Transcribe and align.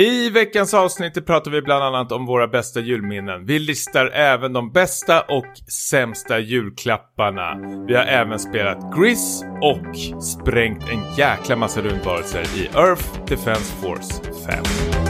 I 0.00 0.30
veckans 0.30 0.74
avsnitt 0.74 1.26
pratar 1.26 1.50
vi 1.50 1.62
bland 1.62 1.84
annat 1.84 2.12
om 2.12 2.26
våra 2.26 2.48
bästa 2.48 2.80
julminnen. 2.80 3.46
Vi 3.46 3.58
listar 3.58 4.06
även 4.06 4.52
de 4.52 4.72
bästa 4.72 5.20
och 5.20 5.72
sämsta 5.90 6.38
julklapparna. 6.38 7.54
Vi 7.88 7.94
har 7.94 8.04
även 8.04 8.38
spelat 8.38 8.96
Gris 8.96 9.44
och 9.62 10.22
sprängt 10.22 10.82
en 10.82 11.16
jäkla 11.18 11.56
massa 11.56 11.80
rundvarelser 11.80 12.42
i 12.56 12.66
Earth 12.66 13.24
Defense 13.26 13.72
Force 13.82 14.22
5. 14.46 15.09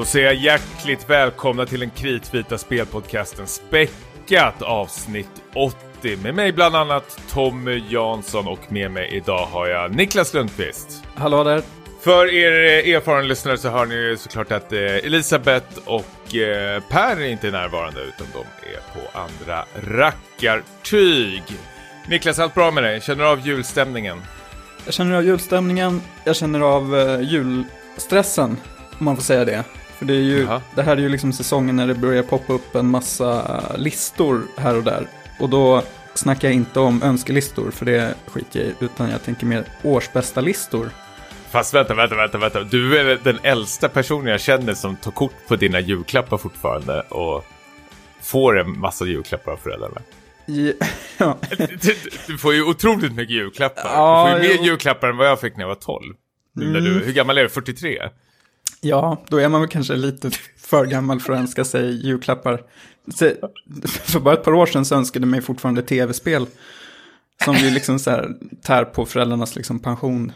Då 0.00 0.06
säger 0.06 0.26
jag 0.26 0.34
hjärtligt 0.34 1.10
välkomna 1.10 1.66
till 1.66 1.80
den 1.80 1.90
kritvita 1.90 2.58
spelpodcasten 2.58 3.46
Späckat 3.46 4.62
avsnitt 4.62 5.42
80 5.54 6.16
med 6.16 6.34
mig 6.34 6.52
bland 6.52 6.76
annat 6.76 7.20
Tommy 7.30 7.82
Jansson 7.88 8.46
och 8.48 8.72
med 8.72 8.90
mig 8.90 9.10
idag 9.12 9.46
har 9.46 9.66
jag 9.66 9.94
Niklas 9.94 10.34
Lundqvist. 10.34 11.04
Hallå 11.14 11.44
där. 11.44 11.62
För 12.00 12.32
er 12.34 12.52
eh, 12.52 12.94
erfarna 12.94 13.20
lyssnare 13.20 13.58
så 13.58 13.68
hör 13.68 13.86
ni 13.86 14.16
såklart 14.18 14.52
att 14.52 14.72
eh, 14.72 14.80
Elisabeth 14.80 15.78
och 15.84 16.34
eh, 16.34 16.82
Per 16.88 17.20
är 17.20 17.28
inte 17.28 17.50
närvarande 17.50 18.00
utan 18.00 18.26
de 18.32 18.38
är 18.38 19.00
på 19.00 19.18
andra 19.18 19.64
rackartyg. 19.98 21.42
Niklas, 22.08 22.38
allt 22.38 22.54
bra 22.54 22.70
med 22.70 22.82
dig? 22.82 23.00
Känner 23.00 23.24
du 23.24 23.30
av 23.30 23.46
julstämningen? 23.46 24.22
Jag 24.84 24.94
känner 24.94 25.16
av 25.16 25.24
julstämningen, 25.24 26.02
jag 26.24 26.36
känner 26.36 26.60
av 26.60 26.94
julstressen, 27.22 28.56
om 28.98 29.04
man 29.04 29.16
får 29.16 29.22
säga 29.22 29.44
det. 29.44 29.64
För 30.00 30.06
det, 30.06 30.14
är 30.14 30.22
ju, 30.22 30.48
det 30.74 30.82
här 30.82 30.96
är 30.96 31.00
ju 31.00 31.08
liksom 31.08 31.32
säsongen 31.32 31.76
när 31.76 31.86
det 31.86 31.94
börjar 31.94 32.22
poppa 32.22 32.52
upp 32.52 32.74
en 32.74 32.90
massa 32.90 33.62
listor 33.76 34.42
här 34.56 34.76
och 34.76 34.84
där. 34.84 35.06
Och 35.40 35.48
då 35.48 35.82
snackar 36.14 36.48
jag 36.48 36.54
inte 36.54 36.80
om 36.80 37.02
önskelistor, 37.02 37.70
för 37.70 37.86
det 37.86 38.14
skiter 38.26 38.60
jag 38.60 38.68
i, 38.68 38.74
utan 38.80 39.10
jag 39.10 39.24
tänker 39.24 39.46
mer 39.46 39.64
årsbästa 39.82 40.40
listor. 40.40 40.90
Fast 41.50 41.74
vänta, 41.74 41.94
vänta, 41.94 42.16
vänta, 42.16 42.38
vänta. 42.38 42.62
Du 42.62 42.98
är 42.98 43.18
den 43.24 43.38
äldsta 43.42 43.88
personen 43.88 44.26
jag 44.26 44.40
känner 44.40 44.74
som 44.74 44.96
tar 44.96 45.10
kort 45.10 45.48
på 45.48 45.56
dina 45.56 45.80
julklappar 45.80 46.36
fortfarande 46.36 47.00
och 47.00 47.44
får 48.22 48.58
en 48.60 48.78
massa 48.78 49.04
julklappar 49.04 49.52
av 49.52 49.56
föräldrarna. 49.56 50.00
Ja. 51.18 51.38
Du, 51.58 51.96
du, 52.26 52.38
får 52.38 52.54
ju 52.54 52.62
otroligt 52.62 53.12
mycket 53.12 53.34
julklappar. 53.34 53.82
Ja, 53.84 54.30
du 54.34 54.40
får 54.40 54.50
ju 54.50 54.58
mer 54.58 54.64
julklappar 54.64 55.08
än 55.08 55.16
vad 55.16 55.26
jag 55.26 55.40
fick 55.40 55.56
när 55.56 55.62
jag 55.62 55.68
var 55.68 55.74
12. 55.74 56.14
Mm. 56.56 56.84
Du, 56.84 57.04
hur 57.04 57.12
gammal 57.12 57.38
är 57.38 57.42
du? 57.42 57.48
43? 57.48 57.98
Ja, 58.80 59.22
då 59.28 59.36
är 59.36 59.48
man 59.48 59.60
väl 59.60 59.70
kanske 59.70 59.96
lite 59.96 60.30
för 60.56 60.86
gammal 60.86 61.20
för 61.20 61.32
att 61.32 61.38
önska 61.38 61.64
sig 61.64 62.06
julklappar. 62.06 62.62
För 63.84 64.20
bara 64.20 64.34
ett 64.34 64.44
par 64.44 64.54
år 64.54 64.66
sedan 64.66 64.84
så 64.84 64.94
önskade 64.94 65.26
mig 65.26 65.40
fortfarande 65.40 65.82
tv-spel. 65.82 66.46
Som 67.44 67.56
ju 67.56 67.70
liksom 67.70 67.98
så 67.98 68.10
här 68.10 68.28
tär 68.62 68.84
på 68.84 69.06
föräldrarnas 69.06 69.56
liksom 69.56 69.78
pension. 69.78 70.32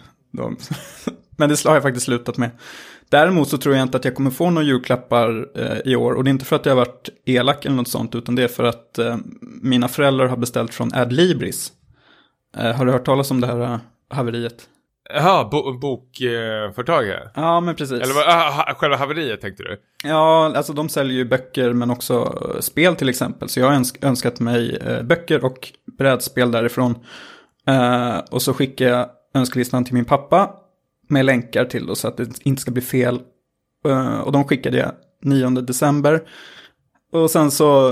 Men 1.37 1.49
det 1.49 1.65
har 1.65 1.75
jag 1.75 1.83
faktiskt 1.83 2.07
slutat 2.07 2.37
med. 2.37 2.51
Däremot 3.09 3.49
så 3.49 3.59
tror 3.59 3.75
jag 3.75 3.83
inte 3.83 3.97
att 3.97 4.05
jag 4.05 4.15
kommer 4.15 4.31
få 4.31 4.51
några 4.51 4.67
julklappar 4.67 5.49
eh, 5.55 5.79
i 5.85 5.97
år. 5.97 6.13
Och 6.13 6.25
det 6.25 6.29
är 6.29 6.33
inte 6.33 6.45
för 6.45 6.57
att 6.57 6.67
jag 6.67 6.73
har 6.73 6.77
varit 6.77 7.09
elak 7.25 7.65
eller 7.65 7.77
något 7.77 7.89
sånt. 7.89 8.15
Utan 8.15 8.35
det 8.35 8.43
är 8.43 8.49
för 8.49 8.65
att 8.65 8.99
eh, 8.99 9.17
mina 9.41 9.89
föräldrar 9.89 10.27
har 10.27 10.37
beställt 10.37 10.75
från 10.75 10.95
Adlibris. 10.95 11.73
Eh, 12.57 12.73
har 12.73 12.87
du 12.87 12.93
hört 12.93 13.05
talas 13.05 13.31
om 13.31 13.41
det 13.41 13.47
här 13.47 13.61
eh, 13.61 13.79
haveriet? 14.09 14.69
Jaha, 15.11 15.49
bo 15.51 15.73
bokföretag 15.79 17.07
ja. 17.35 17.61
Men 17.61 17.75
precis. 17.75 18.01
Eller 18.01 18.15
ah, 18.29 18.75
själva 18.75 18.97
haveriet 18.97 19.41
tänkte 19.41 19.63
du? 19.63 19.81
Ja, 20.05 20.53
alltså 20.57 20.73
de 20.73 20.89
säljer 20.89 21.17
ju 21.17 21.25
böcker 21.25 21.73
men 21.73 21.91
också 21.91 22.15
eh, 22.55 22.61
spel 22.61 22.97
till 22.97 23.09
exempel. 23.09 23.49
Så 23.49 23.61
jag 23.61 23.67
har 23.67 23.75
öns 23.75 23.95
önskat 24.03 24.41
mig 24.41 24.77
eh, 24.77 25.03
böcker 25.03 25.45
och 25.45 25.73
brädspel 25.99 26.51
därifrån. 26.51 26.95
Eh, 27.67 28.19
och 28.31 28.43
så 28.43 28.55
skickar 28.55 28.89
jag 28.89 29.09
önskelistan 29.35 29.85
till 29.85 29.95
min 29.95 30.05
pappa 30.05 30.51
med 31.09 31.25
länkar 31.25 31.65
till 31.65 31.87
då, 31.87 31.95
så 31.95 32.09
att 32.09 32.17
det 32.17 32.29
inte 32.43 32.63
ska 32.63 32.71
bli 32.71 32.83
fel. 32.83 33.21
Eh, 33.89 34.19
och 34.19 34.33
de 34.33 34.45
skickade 34.45 34.79
jag 34.79 34.93
9 35.23 35.49
december. 35.51 36.23
Och 37.13 37.31
sen 37.31 37.51
så 37.51 37.89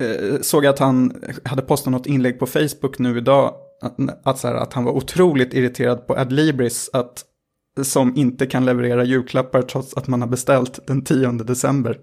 eh, 0.00 0.40
såg 0.40 0.64
jag 0.64 0.72
att 0.72 0.78
han 0.78 1.24
hade 1.44 1.62
postat 1.62 1.92
något 1.92 2.06
inlägg 2.06 2.38
på 2.38 2.46
Facebook 2.46 2.98
nu 2.98 3.18
idag 3.18 3.54
att, 4.24 4.38
så 4.38 4.48
här, 4.48 4.54
att 4.54 4.72
han 4.72 4.84
var 4.84 4.92
otroligt 4.92 5.54
irriterad 5.54 6.06
på 6.06 6.14
Adlibris 6.18 6.90
att, 6.92 7.24
som 7.82 8.16
inte 8.16 8.46
kan 8.46 8.64
leverera 8.64 9.04
julklappar 9.04 9.62
trots 9.62 9.94
att 9.94 10.08
man 10.08 10.20
har 10.20 10.28
beställt 10.28 10.86
den 10.86 11.04
10 11.04 11.32
december. 11.32 11.98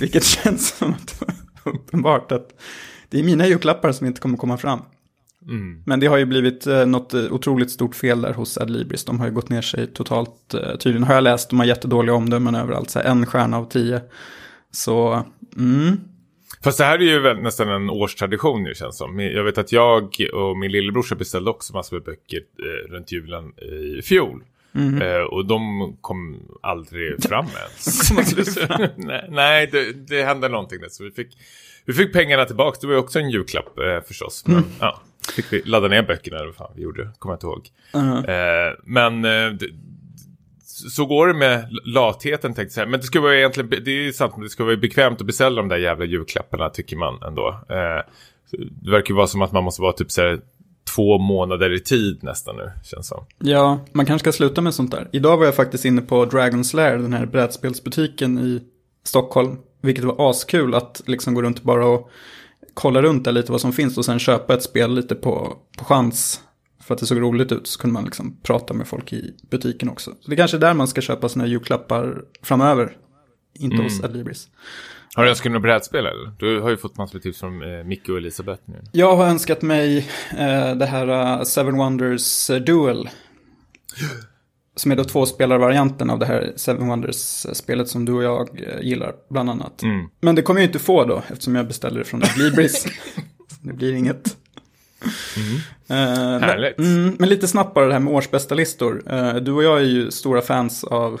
Vilket 0.00 0.24
känns 0.42 0.76
som 0.78 0.90
att 0.90 1.22
uppenbart 1.64 2.32
att 2.32 2.60
det 3.08 3.18
är 3.18 3.24
mina 3.24 3.46
julklappar 3.46 3.92
som 3.92 4.06
inte 4.06 4.20
kommer 4.20 4.36
komma 4.36 4.56
fram. 4.56 4.80
Mm. 5.48 5.82
Men 5.86 6.00
det 6.00 6.06
har 6.06 6.16
ju 6.16 6.24
blivit 6.24 6.66
eh, 6.66 6.86
något 6.86 7.14
eh, 7.14 7.32
otroligt 7.32 7.70
stort 7.70 7.94
fel 7.94 8.22
där 8.22 8.32
hos 8.32 8.58
Adlibris. 8.58 9.04
De 9.04 9.20
har 9.20 9.26
ju 9.26 9.32
gått 9.32 9.48
ner 9.48 9.62
sig 9.62 9.86
totalt. 9.86 10.54
Eh, 10.54 10.76
tydligen 10.76 11.04
har 11.04 11.14
jag 11.14 11.24
läst, 11.24 11.50
de 11.50 11.58
har 11.58 11.66
jättedåliga 11.66 12.14
omdömen 12.14 12.54
överallt. 12.54 12.90
Så 12.90 13.00
en 13.00 13.26
stjärna 13.26 13.56
av 13.56 13.64
tio. 13.64 14.00
Så, 14.70 15.24
mm. 15.56 15.96
Fast 16.64 16.78
det 16.78 16.84
här 16.84 16.98
är 16.98 17.02
ju 17.02 17.20
väl 17.20 17.42
nästan 17.42 17.68
en 17.68 17.90
årstradition 17.90 18.62
nu 18.62 18.74
känns 18.74 18.98
som. 18.98 19.20
Jag 19.20 19.44
vet 19.44 19.58
att 19.58 19.72
jag 19.72 20.16
och 20.32 20.58
min 20.58 20.72
lillebrorsa 20.72 21.14
beställde 21.14 21.50
också 21.50 21.72
massor 21.72 21.96
med 21.96 22.04
böcker 22.04 22.40
eh, 22.58 22.92
runt 22.92 23.12
julen 23.12 23.52
i 23.98 24.02
fjol. 24.02 24.42
Mm. 24.74 25.02
Eh, 25.02 25.20
och 25.20 25.46
de 25.46 25.96
kom 26.00 26.40
aldrig 26.62 27.22
fram 27.28 27.46
ens. 27.46 28.10
nej, 28.96 29.26
nej 29.30 29.66
det, 29.72 29.92
det, 29.92 30.24
hände 30.24 30.48
någonting 30.48 30.80
där. 30.80 30.88
Så 30.88 31.04
vi 31.04 31.10
fick, 31.10 31.38
vi 31.84 31.92
fick 31.92 32.12
pengarna 32.12 32.44
tillbaka. 32.44 32.78
Det 32.80 32.86
var 32.86 32.94
ju 32.94 33.00
också 33.00 33.18
en 33.18 33.30
julklapp 33.30 33.78
eh, 33.78 34.00
förstås. 34.06 34.46
Men, 34.46 34.56
mm. 34.56 34.68
ja, 34.80 35.00
fick 35.36 35.52
vi 35.52 35.62
ladda 35.64 35.88
ner 35.88 36.02
böckerna 36.02 36.36
eller 36.36 36.46
vad 36.46 36.56
fan 36.56 36.72
vi 36.76 36.82
gjorde. 36.82 37.10
Kommer 37.18 37.32
jag 37.32 37.36
inte 37.36 37.46
ihåg. 37.46 37.68
Mm. 37.94 38.76
men 38.84 39.24
eh, 39.24 39.58
så 40.88 41.06
går 41.06 41.26
det 41.26 41.34
med 41.34 41.68
latheten 41.84 42.54
tänkte 42.54 42.62
jag 42.62 42.72
säga. 42.72 42.86
Men 42.86 43.00
det 43.00 43.06
ska 43.06 43.20
vara 43.20 43.38
egentligen, 43.38 43.70
det 43.84 43.90
är 43.90 44.12
sant, 44.12 44.34
det 44.42 44.48
skulle 44.48 44.66
vara 44.66 44.76
bekvämt 44.76 45.20
att 45.20 45.26
beställa 45.26 45.56
de 45.56 45.68
där 45.68 45.76
jävla 45.76 46.04
julklapparna 46.04 46.70
tycker 46.70 46.96
man 46.96 47.22
ändå. 47.22 47.48
Eh, 47.68 48.04
det 48.82 48.90
verkar 48.90 49.08
ju 49.08 49.16
vara 49.16 49.26
som 49.26 49.42
att 49.42 49.52
man 49.52 49.64
måste 49.64 49.82
vara 49.82 49.92
typ 49.92 50.10
så 50.10 50.20
här, 50.20 50.40
två 50.96 51.18
månader 51.18 51.72
i 51.72 51.80
tid 51.80 52.18
nästan 52.22 52.56
nu, 52.56 52.72
känns 52.84 53.08
som. 53.08 53.24
Ja, 53.38 53.80
man 53.92 54.06
kanske 54.06 54.24
ska 54.24 54.36
sluta 54.36 54.60
med 54.60 54.74
sånt 54.74 54.90
där. 54.90 55.08
Idag 55.12 55.36
var 55.36 55.44
jag 55.44 55.54
faktiskt 55.54 55.84
inne 55.84 56.00
på 56.00 56.24
Dragon's 56.24 56.76
Lair, 56.76 56.98
den 56.98 57.12
här 57.12 57.26
brädspelsbutiken 57.26 58.38
i 58.38 58.62
Stockholm. 59.04 59.56
Vilket 59.82 60.04
var 60.04 60.30
askul 60.30 60.74
att 60.74 61.02
liksom 61.06 61.34
gå 61.34 61.42
runt 61.42 61.62
bara 61.62 61.86
och 61.86 62.10
kolla 62.74 63.02
runt 63.02 63.24
där 63.24 63.32
lite 63.32 63.52
vad 63.52 63.60
som 63.60 63.72
finns 63.72 63.98
och 63.98 64.04
sen 64.04 64.18
köpa 64.18 64.54
ett 64.54 64.62
spel 64.62 64.94
lite 64.94 65.14
på, 65.14 65.56
på 65.78 65.84
chans 65.84 66.40
för 66.80 66.94
att 66.94 67.00
det 67.00 67.06
såg 67.06 67.20
roligt 67.20 67.52
ut 67.52 67.66
så 67.66 67.80
kunde 67.80 67.94
man 67.94 68.04
liksom 68.04 68.36
prata 68.42 68.74
med 68.74 68.88
folk 68.88 69.12
i 69.12 69.34
butiken 69.50 69.88
också. 69.88 70.10
Så 70.20 70.30
det 70.30 70.34
är 70.34 70.36
kanske 70.36 70.56
är 70.56 70.60
där 70.60 70.74
man 70.74 70.88
ska 70.88 71.00
köpa 71.00 71.28
sina 71.28 71.46
julklappar 71.46 72.24
framöver. 72.42 72.96
Inte 73.58 73.74
mm. 73.74 73.84
hos 73.84 74.04
Adlibris. 74.04 74.48
Har 75.14 75.24
du 75.24 75.30
önskat 75.30 75.52
något 75.52 75.62
brädspel 75.62 76.06
eller? 76.06 76.32
Du 76.38 76.60
har 76.60 76.70
ju 76.70 76.76
fått 76.76 76.96
massor 76.96 77.14
med 77.14 77.22
tips 77.22 77.40
från 77.40 77.62
eh, 77.62 77.84
Micke 77.84 78.08
och 78.08 78.16
Elisabeth 78.16 78.62
nu. 78.64 78.82
Jag 78.92 79.16
har 79.16 79.26
önskat 79.26 79.62
mig 79.62 79.98
eh, 80.38 80.74
det 80.76 80.86
här 80.86 81.38
uh, 81.38 81.42
Seven 81.42 81.76
Wonders 81.76 82.50
uh, 82.50 82.56
Duel. 82.56 83.08
Som 84.76 84.92
är 84.92 84.96
då 84.96 85.04
tvåspelarvarianten 85.04 86.10
av 86.10 86.18
det 86.18 86.26
här 86.26 86.52
Seven 86.56 86.88
Wonders-spelet 86.88 87.88
som 87.88 88.04
du 88.04 88.12
och 88.12 88.22
jag 88.22 88.64
gillar, 88.82 89.14
bland 89.30 89.50
annat. 89.50 89.82
Mm. 89.82 90.08
Men 90.20 90.34
det 90.34 90.42
kommer 90.42 90.60
jag 90.60 90.68
inte 90.68 90.78
få 90.78 91.04
då, 91.04 91.22
eftersom 91.28 91.54
jag 91.54 91.66
beställer 91.66 91.98
det 91.98 92.04
från 92.04 92.22
Adlibris. 92.22 92.86
det 93.60 93.72
blir 93.72 93.94
inget. 93.94 94.36
Mm. 95.36 95.54
Uh, 95.90 96.40
Härligt. 96.40 96.78
Men, 96.78 96.86
mm, 96.86 97.16
men 97.18 97.28
lite 97.28 97.48
snabbt 97.48 97.74
bara 97.74 97.86
det 97.86 97.92
här 97.92 98.00
med 98.00 98.14
årsbästa 98.14 98.54
listor. 98.54 99.02
Uh, 99.12 99.34
du 99.34 99.52
och 99.52 99.62
jag 99.62 99.78
är 99.78 99.84
ju 99.84 100.10
stora 100.10 100.42
fans 100.42 100.84
av 100.84 101.20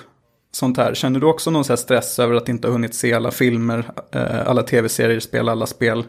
sånt 0.52 0.76
här. 0.76 0.94
Känner 0.94 1.20
du 1.20 1.26
också 1.26 1.50
någon 1.50 1.64
stress 1.64 2.18
över 2.18 2.34
att 2.34 2.48
inte 2.48 2.68
ha 2.68 2.72
hunnit 2.72 2.94
se 2.94 3.12
alla 3.12 3.30
filmer, 3.30 3.78
uh, 4.16 4.48
alla 4.48 4.62
tv-serier, 4.62 5.20
spela 5.20 5.52
alla 5.52 5.66
spel? 5.66 6.04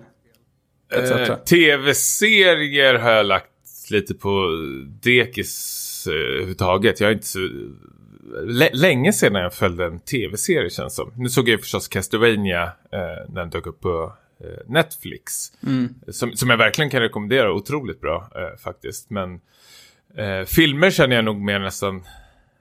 Tv-serier 1.45 2.93
har 2.95 3.11
jag 3.11 3.25
lagt 3.25 3.47
lite 3.91 4.13
på 4.13 4.47
dekis 5.01 6.07
överhuvudtaget. 6.07 6.99
Jag 6.99 7.09
är 7.09 7.13
inte 7.13 7.27
så... 7.27 7.39
Länge 8.73 9.13
sedan 9.13 9.41
jag 9.41 9.53
följde 9.53 9.85
en 9.85 9.99
tv-serie 9.99 10.69
känns 10.69 10.95
som. 10.95 11.11
Nu 11.15 11.29
såg 11.29 11.49
jag 11.49 11.59
förstås 11.59 11.87
Castlevania 11.87 12.63
uh, 12.63 12.69
när 13.29 13.41
den 13.41 13.49
dök 13.49 13.67
upp 13.67 13.81
på 13.81 14.13
Eh, 14.20 14.20
Netflix. 14.67 15.51
Mm. 15.63 15.95
Som, 16.07 16.31
som 16.33 16.49
jag 16.49 16.57
verkligen 16.57 16.89
kan 16.89 17.01
rekommendera, 17.01 17.53
otroligt 17.53 18.01
bra 18.01 18.29
eh, 18.35 18.59
faktiskt. 18.63 19.09
Men 19.09 19.41
eh, 20.17 20.45
filmer 20.45 20.89
känner 20.89 21.15
jag 21.15 21.25
nog 21.25 21.41
mer 21.41 21.59
nästan... 21.59 22.03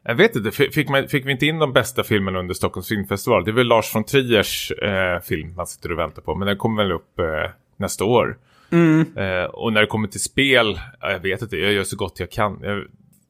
Jag 0.03 0.15
vet 0.15 0.37
inte, 0.37 0.51
fick, 0.51 0.89
man, 0.89 1.09
fick 1.09 1.27
vi 1.27 1.33
inte 1.33 1.47
in 1.47 1.59
de 1.59 1.73
bästa 1.73 2.05
filmerna 2.05 2.39
under 2.39 2.55
Stockholms 2.55 2.89
filmfestival? 2.89 3.45
Det 3.45 3.51
är 3.51 3.53
väl 3.53 3.67
Lars 3.67 3.95
von 3.95 4.05
Triers 4.05 4.73
eh, 4.73 5.21
film 5.21 5.55
man 5.55 5.67
sitter 5.67 5.93
och 5.93 5.99
väntar 5.99 6.23
på. 6.23 6.35
Men 6.35 6.49
den 6.49 6.57
kommer 6.57 6.83
väl 6.83 6.93
upp 6.93 7.19
eh, 7.19 7.51
nästa 7.77 8.05
år. 8.05 8.39
Mm. 8.71 9.17
Eh, 9.17 9.45
och 9.45 9.73
när 9.73 9.81
det 9.81 9.87
kommer 9.87 10.09
till 10.09 10.23
spel, 10.23 10.81
jag 11.01 11.21
vet 11.21 11.43
inte, 11.43 11.57
jag 11.57 11.73
gör 11.73 11.85
så 11.85 11.97
gott 11.97 12.21
jag 12.21 12.31
kan. 12.31 12.59
Jag, 12.63 12.85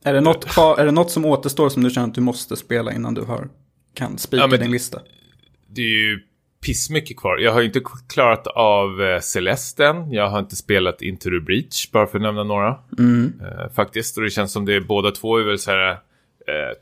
Är 0.05 0.14
det, 0.14 0.20
något 0.20 0.44
kvar, 0.44 0.79
är 0.79 0.85
det 0.85 0.93
något 0.93 1.11
som 1.11 1.25
återstår 1.25 1.69
som 1.69 1.82
du 1.82 1.91
känner 1.91 2.08
att 2.08 2.14
du 2.14 2.20
måste 2.20 2.56
spela 2.56 2.93
innan 2.93 3.14
du 3.14 3.23
har, 3.23 3.49
kan 3.94 4.19
spika 4.19 4.43
Ja, 4.50 4.56
din 4.56 4.70
lista? 4.70 5.00
Det 5.69 5.82
är 5.82 6.08
ju 6.08 6.20
pissmycket 6.67 7.17
kvar. 7.17 7.39
Jag 7.39 7.53
har 7.53 7.61
ju 7.61 7.67
inte 7.67 7.83
klarat 8.09 8.47
av 8.47 9.03
eh, 9.03 9.21
Celesten. 9.21 10.12
Jag 10.12 10.29
har 10.29 10.39
inte 10.39 10.57
spelat 10.57 11.03
Into 11.03 11.31
the 11.31 11.41
Breach, 11.41 11.91
bara 11.93 12.07
för 12.07 12.19
att 12.19 12.23
nämna 12.23 12.45
några. 12.45 12.69
Eh, 13.41 13.73
faktiskt. 13.75 14.17
Och 14.17 14.23
det 14.23 14.31
känns 14.31 14.53
som 14.53 14.65
det 14.65 14.75
är 14.75 14.81
båda 14.81 15.11
två 15.11 15.39
är 15.39 15.45
väl 15.45 15.59
så 15.59 15.71
här 15.71 15.91
eh, 15.91 15.97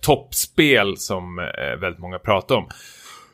toppspel 0.00 0.96
som 0.96 1.38
eh, 1.38 1.80
väldigt 1.80 2.00
många 2.00 2.19
pratar 2.19 2.54
om. 2.54 2.69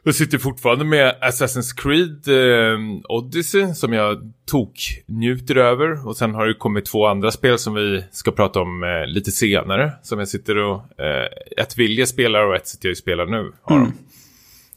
Jag 0.07 0.15
sitter 0.15 0.39
fortfarande 0.39 0.85
med 0.85 1.15
Assassin's 1.21 1.77
Creed 1.77 2.29
eh, 2.29 2.79
Odyssey 3.09 3.75
som 3.75 3.93
jag 3.93 4.33
tok 4.47 5.03
njuter 5.07 5.57
över. 5.57 6.09
Och 6.09 6.17
sen 6.17 6.35
har 6.35 6.47
det 6.47 6.55
kommit 6.55 6.85
två 6.85 7.07
andra 7.07 7.31
spel 7.31 7.59
som 7.59 7.75
vi 7.75 8.05
ska 8.11 8.31
prata 8.31 8.61
om 8.61 8.83
eh, 8.83 9.07
lite 9.07 9.31
senare. 9.31 9.93
Som 10.03 10.19
jag 10.19 10.29
sitter 10.29 10.57
och... 10.57 11.01
Eh, 11.01 11.29
ett 11.57 11.79
vill 11.79 11.99
jag 11.99 12.09
spelar 12.09 12.47
och 12.47 12.57
ett 12.57 12.69
sitter 12.69 12.89
jag 12.89 12.93
och 12.93 12.99
spelar 12.99 13.27
nu. 13.27 13.53
Har 13.63 13.79
de. 13.79 13.93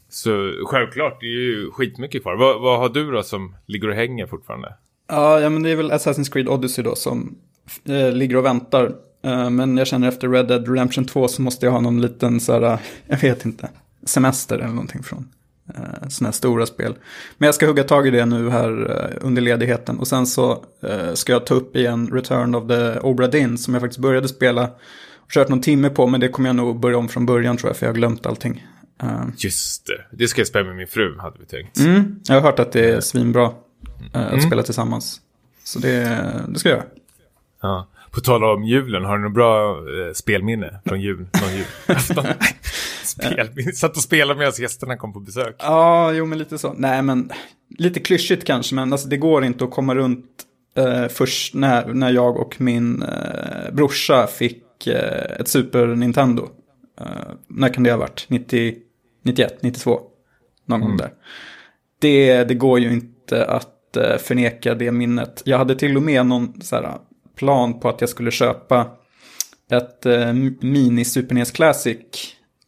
Så 0.08 0.52
självklart, 0.66 1.20
det 1.20 1.26
är 1.26 1.40
ju 1.40 1.70
skitmycket 1.70 2.22
kvar. 2.22 2.36
Vad, 2.36 2.60
vad 2.60 2.78
har 2.78 2.88
du 2.88 3.10
då 3.10 3.22
som 3.22 3.54
ligger 3.66 3.88
och 3.88 3.94
hänger 3.94 4.26
fortfarande? 4.26 4.74
Ja, 5.08 5.40
ja, 5.40 5.48
men 5.48 5.62
det 5.62 5.70
är 5.70 5.76
väl 5.76 5.92
Assassin's 5.92 6.32
Creed 6.32 6.48
Odyssey 6.48 6.84
då 6.84 6.94
som 6.94 7.38
eh, 7.84 8.12
ligger 8.12 8.36
och 8.36 8.44
väntar. 8.44 8.92
Eh, 9.24 9.50
men 9.50 9.76
jag 9.76 9.86
känner 9.86 10.08
efter 10.08 10.28
Red 10.28 10.48
Dead 10.48 10.68
Redemption 10.68 11.04
2 11.04 11.28
så 11.28 11.42
måste 11.42 11.66
jag 11.66 11.72
ha 11.72 11.80
någon 11.80 12.00
liten 12.00 12.40
så 12.40 12.52
här, 12.52 12.78
jag 13.06 13.18
vet 13.18 13.44
inte, 13.44 13.68
semester 14.06 14.58
eller 14.58 14.68
någonting 14.68 15.02
från 15.02 15.28
eh, 15.68 16.08
sådana 16.08 16.28
här 16.28 16.32
stora 16.32 16.66
spel. 16.66 16.94
Men 17.38 17.46
jag 17.46 17.54
ska 17.54 17.66
hugga 17.66 17.84
tag 17.84 18.06
i 18.06 18.10
det 18.10 18.26
nu 18.26 18.50
här 18.50 18.90
eh, 18.90 19.26
under 19.26 19.42
ledigheten. 19.42 19.98
Och 19.98 20.08
sen 20.08 20.26
så 20.26 20.64
eh, 20.82 21.14
ska 21.14 21.32
jag 21.32 21.46
ta 21.46 21.54
upp 21.54 21.76
igen 21.76 22.10
Return 22.12 22.54
of 22.54 22.68
the 22.68 22.98
Obra 23.00 23.26
Dinn 23.26 23.58
som 23.58 23.74
jag 23.74 23.80
faktiskt 23.80 24.00
började 24.00 24.28
spela. 24.28 24.70
Och 25.16 25.30
kört 25.30 25.48
någon 25.48 25.60
timme 25.60 25.90
på, 25.90 26.06
men 26.06 26.20
det 26.20 26.28
kommer 26.28 26.48
jag 26.48 26.56
nog 26.56 26.80
börja 26.80 26.98
om 26.98 27.08
från 27.08 27.26
början 27.26 27.56
tror 27.56 27.70
jag, 27.70 27.76
för 27.76 27.86
jag 27.86 27.92
har 27.92 27.96
glömt 27.96 28.26
allting. 28.26 28.66
Eh, 29.02 29.24
Just 29.36 29.86
det, 29.86 30.16
det 30.16 30.28
ska 30.28 30.40
jag 30.40 30.48
spela 30.48 30.64
med 30.64 30.76
min 30.76 30.86
fru, 30.88 31.18
hade 31.18 31.38
vi 31.38 31.46
tänkt. 31.46 31.78
Mm, 31.78 32.20
jag 32.28 32.34
har 32.34 32.42
hört 32.42 32.58
att 32.58 32.72
det 32.72 32.90
är 32.90 33.00
svinbra 33.00 33.52
eh, 34.14 34.32
att 34.32 34.42
spela 34.42 34.62
tillsammans. 34.62 35.20
Så 35.64 35.78
det, 35.78 36.20
det 36.48 36.58
ska 36.58 36.68
jag 36.68 36.78
göra. 36.78 36.86
Ja. 37.62 37.88
På 38.10 38.20
tal 38.20 38.44
om 38.44 38.64
julen, 38.64 39.04
har 39.04 39.18
du 39.18 39.24
något 39.24 39.34
bra 39.34 39.76
eh, 39.76 40.12
spelminne 40.14 40.80
från 40.86 41.00
jul? 41.00 41.26
Någon 41.42 41.50
julafton? 41.56 42.26
spelminne? 43.04 43.72
Satt 43.72 43.96
och 43.96 44.02
spelade 44.02 44.38
medan 44.38 44.52
gästerna 44.58 44.96
kom 44.96 45.12
på 45.12 45.20
besök. 45.20 45.56
Ja, 45.58 46.12
jo 46.12 46.26
men 46.26 46.38
lite 46.38 46.58
så. 46.58 46.72
Nej 46.72 47.02
men, 47.02 47.32
lite 47.78 48.00
klyschigt 48.00 48.44
kanske, 48.44 48.74
men 48.74 48.92
alltså, 48.92 49.08
det 49.08 49.16
går 49.16 49.44
inte 49.44 49.64
att 49.64 49.70
komma 49.70 49.94
runt 49.94 50.26
eh, 50.76 51.08
först 51.08 51.54
när, 51.54 51.86
när 51.94 52.10
jag 52.10 52.36
och 52.36 52.60
min 52.60 53.02
eh, 53.02 53.72
brorsa 53.72 54.26
fick 54.26 54.86
eh, 54.86 55.40
ett 55.40 55.48
Super 55.48 55.86
Nintendo. 55.86 56.48
Eh, 57.00 57.06
när 57.48 57.74
kan 57.74 57.82
det 57.82 57.90
ha 57.90 57.98
varit? 57.98 58.26
90, 58.28 58.74
91, 59.22 59.62
92? 59.62 60.00
Någon 60.66 60.80
gång 60.80 60.96
där. 60.96 61.12
Det, 61.98 62.44
det 62.44 62.54
går 62.54 62.78
ju 62.80 62.92
inte 62.92 63.44
att 63.46 63.96
eh, 63.96 64.16
förneka 64.16 64.74
det 64.74 64.92
minnet. 64.92 65.42
Jag 65.44 65.58
hade 65.58 65.74
till 65.74 65.96
och 65.96 66.02
med 66.02 66.26
någon 66.26 66.60
så 66.62 66.76
här, 66.76 66.98
plan 67.36 67.80
på 67.80 67.88
att 67.88 68.00
jag 68.00 68.10
skulle 68.10 68.30
köpa 68.30 68.90
ett 69.70 70.06
eh, 70.06 70.32
mini 70.60 71.04
Super 71.04 71.34
NES 71.34 71.50
Classic 71.50 71.98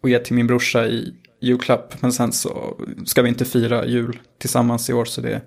och 0.02 0.08
ge 0.10 0.18
till 0.18 0.34
min 0.34 0.46
brorsa 0.46 0.86
i 0.86 1.14
julklapp. 1.40 2.02
Men 2.02 2.12
sen 2.12 2.32
så 2.32 2.76
ska 3.06 3.22
vi 3.22 3.28
inte 3.28 3.44
fira 3.44 3.86
jul 3.86 4.18
tillsammans 4.38 4.90
i 4.90 4.92
år 4.92 5.04
så 5.04 5.20
det... 5.20 5.40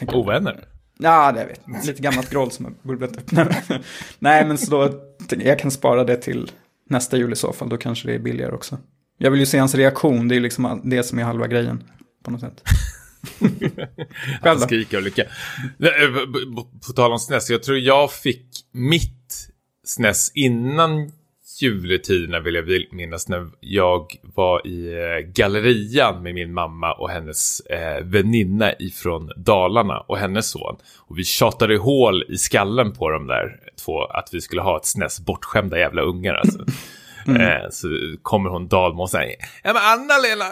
jag- 0.00 0.14
Ovänner? 0.14 0.64
Ja, 0.98 1.32
det 1.32 1.44
vet 1.44 1.60
jag. 1.66 1.86
Lite 1.86 2.02
gammalt 2.02 2.30
groll 2.30 2.50
som 2.50 2.64
har 2.64 2.72
bubblat 2.82 3.16
upp. 3.16 3.30
Nej, 4.18 4.46
men 4.46 4.58
så 4.58 4.70
då, 4.70 4.94
jag 5.38 5.58
kan 5.58 5.70
spara 5.70 6.04
det 6.04 6.16
till 6.16 6.50
nästa 6.90 7.16
jul 7.16 7.32
i 7.32 7.36
så 7.36 7.52
fall. 7.52 7.68
Då 7.68 7.76
kanske 7.76 8.08
det 8.08 8.14
är 8.14 8.18
billigare 8.18 8.52
också. 8.52 8.78
Jag 9.18 9.30
vill 9.30 9.40
ju 9.40 9.46
se 9.46 9.58
hans 9.58 9.74
reaktion. 9.74 10.28
Det 10.28 10.32
är 10.34 10.36
ju 10.36 10.42
liksom 10.42 10.80
det 10.84 11.02
som 11.02 11.18
är 11.18 11.22
halva 11.24 11.46
grejen. 11.46 11.82
På 12.24 12.30
något 12.30 12.40
sätt. 12.40 12.62
Då? 14.42 14.58
Skrika 14.58 14.96
och 14.96 15.02
lycka. 15.02 15.22
Eh, 15.22 15.28
På 16.86 16.92
tal 16.92 17.12
om 17.12 17.18
SNES, 17.18 17.50
jag 17.50 17.62
tror 17.62 17.78
jag 17.78 18.12
fick 18.12 18.46
mitt 18.72 19.48
SNES 19.84 20.32
innan 20.34 21.12
juletiderna 21.60 22.40
vill 22.40 22.54
jag 22.54 22.64
minnas 22.92 23.28
när 23.28 23.46
jag 23.60 24.06
var 24.22 24.66
i 24.66 24.92
eh, 24.92 25.30
gallerian 25.32 26.22
med 26.22 26.34
min 26.34 26.54
mamma 26.54 26.92
och 26.92 27.10
hennes 27.10 27.60
eh, 27.60 28.04
väninna 28.04 28.72
ifrån 28.78 29.30
Dalarna 29.36 30.00
och 30.00 30.18
hennes 30.18 30.50
son. 30.50 30.76
Och 30.96 31.18
vi 31.18 31.24
tjatade 31.24 31.76
hål 31.78 32.24
i 32.28 32.36
skallen 32.38 32.92
på 32.92 33.10
dem 33.10 33.26
där 33.26 33.60
två 33.84 34.04
att 34.04 34.28
vi 34.32 34.40
skulle 34.40 34.62
ha 34.62 34.76
ett 34.76 34.86
SNES 34.86 35.20
bortskämda 35.20 35.78
jävla 35.78 36.02
ungar 36.02 36.34
alltså. 36.34 36.58
Eh, 37.26 37.70
så 37.70 37.88
kommer 38.22 38.50
hon 38.50 38.68
dalma 38.68 39.02
och 39.02 39.10
säger 39.10 39.36
Ja 39.62 39.72
men 39.72 39.82
Anna-Lena, 39.82 40.44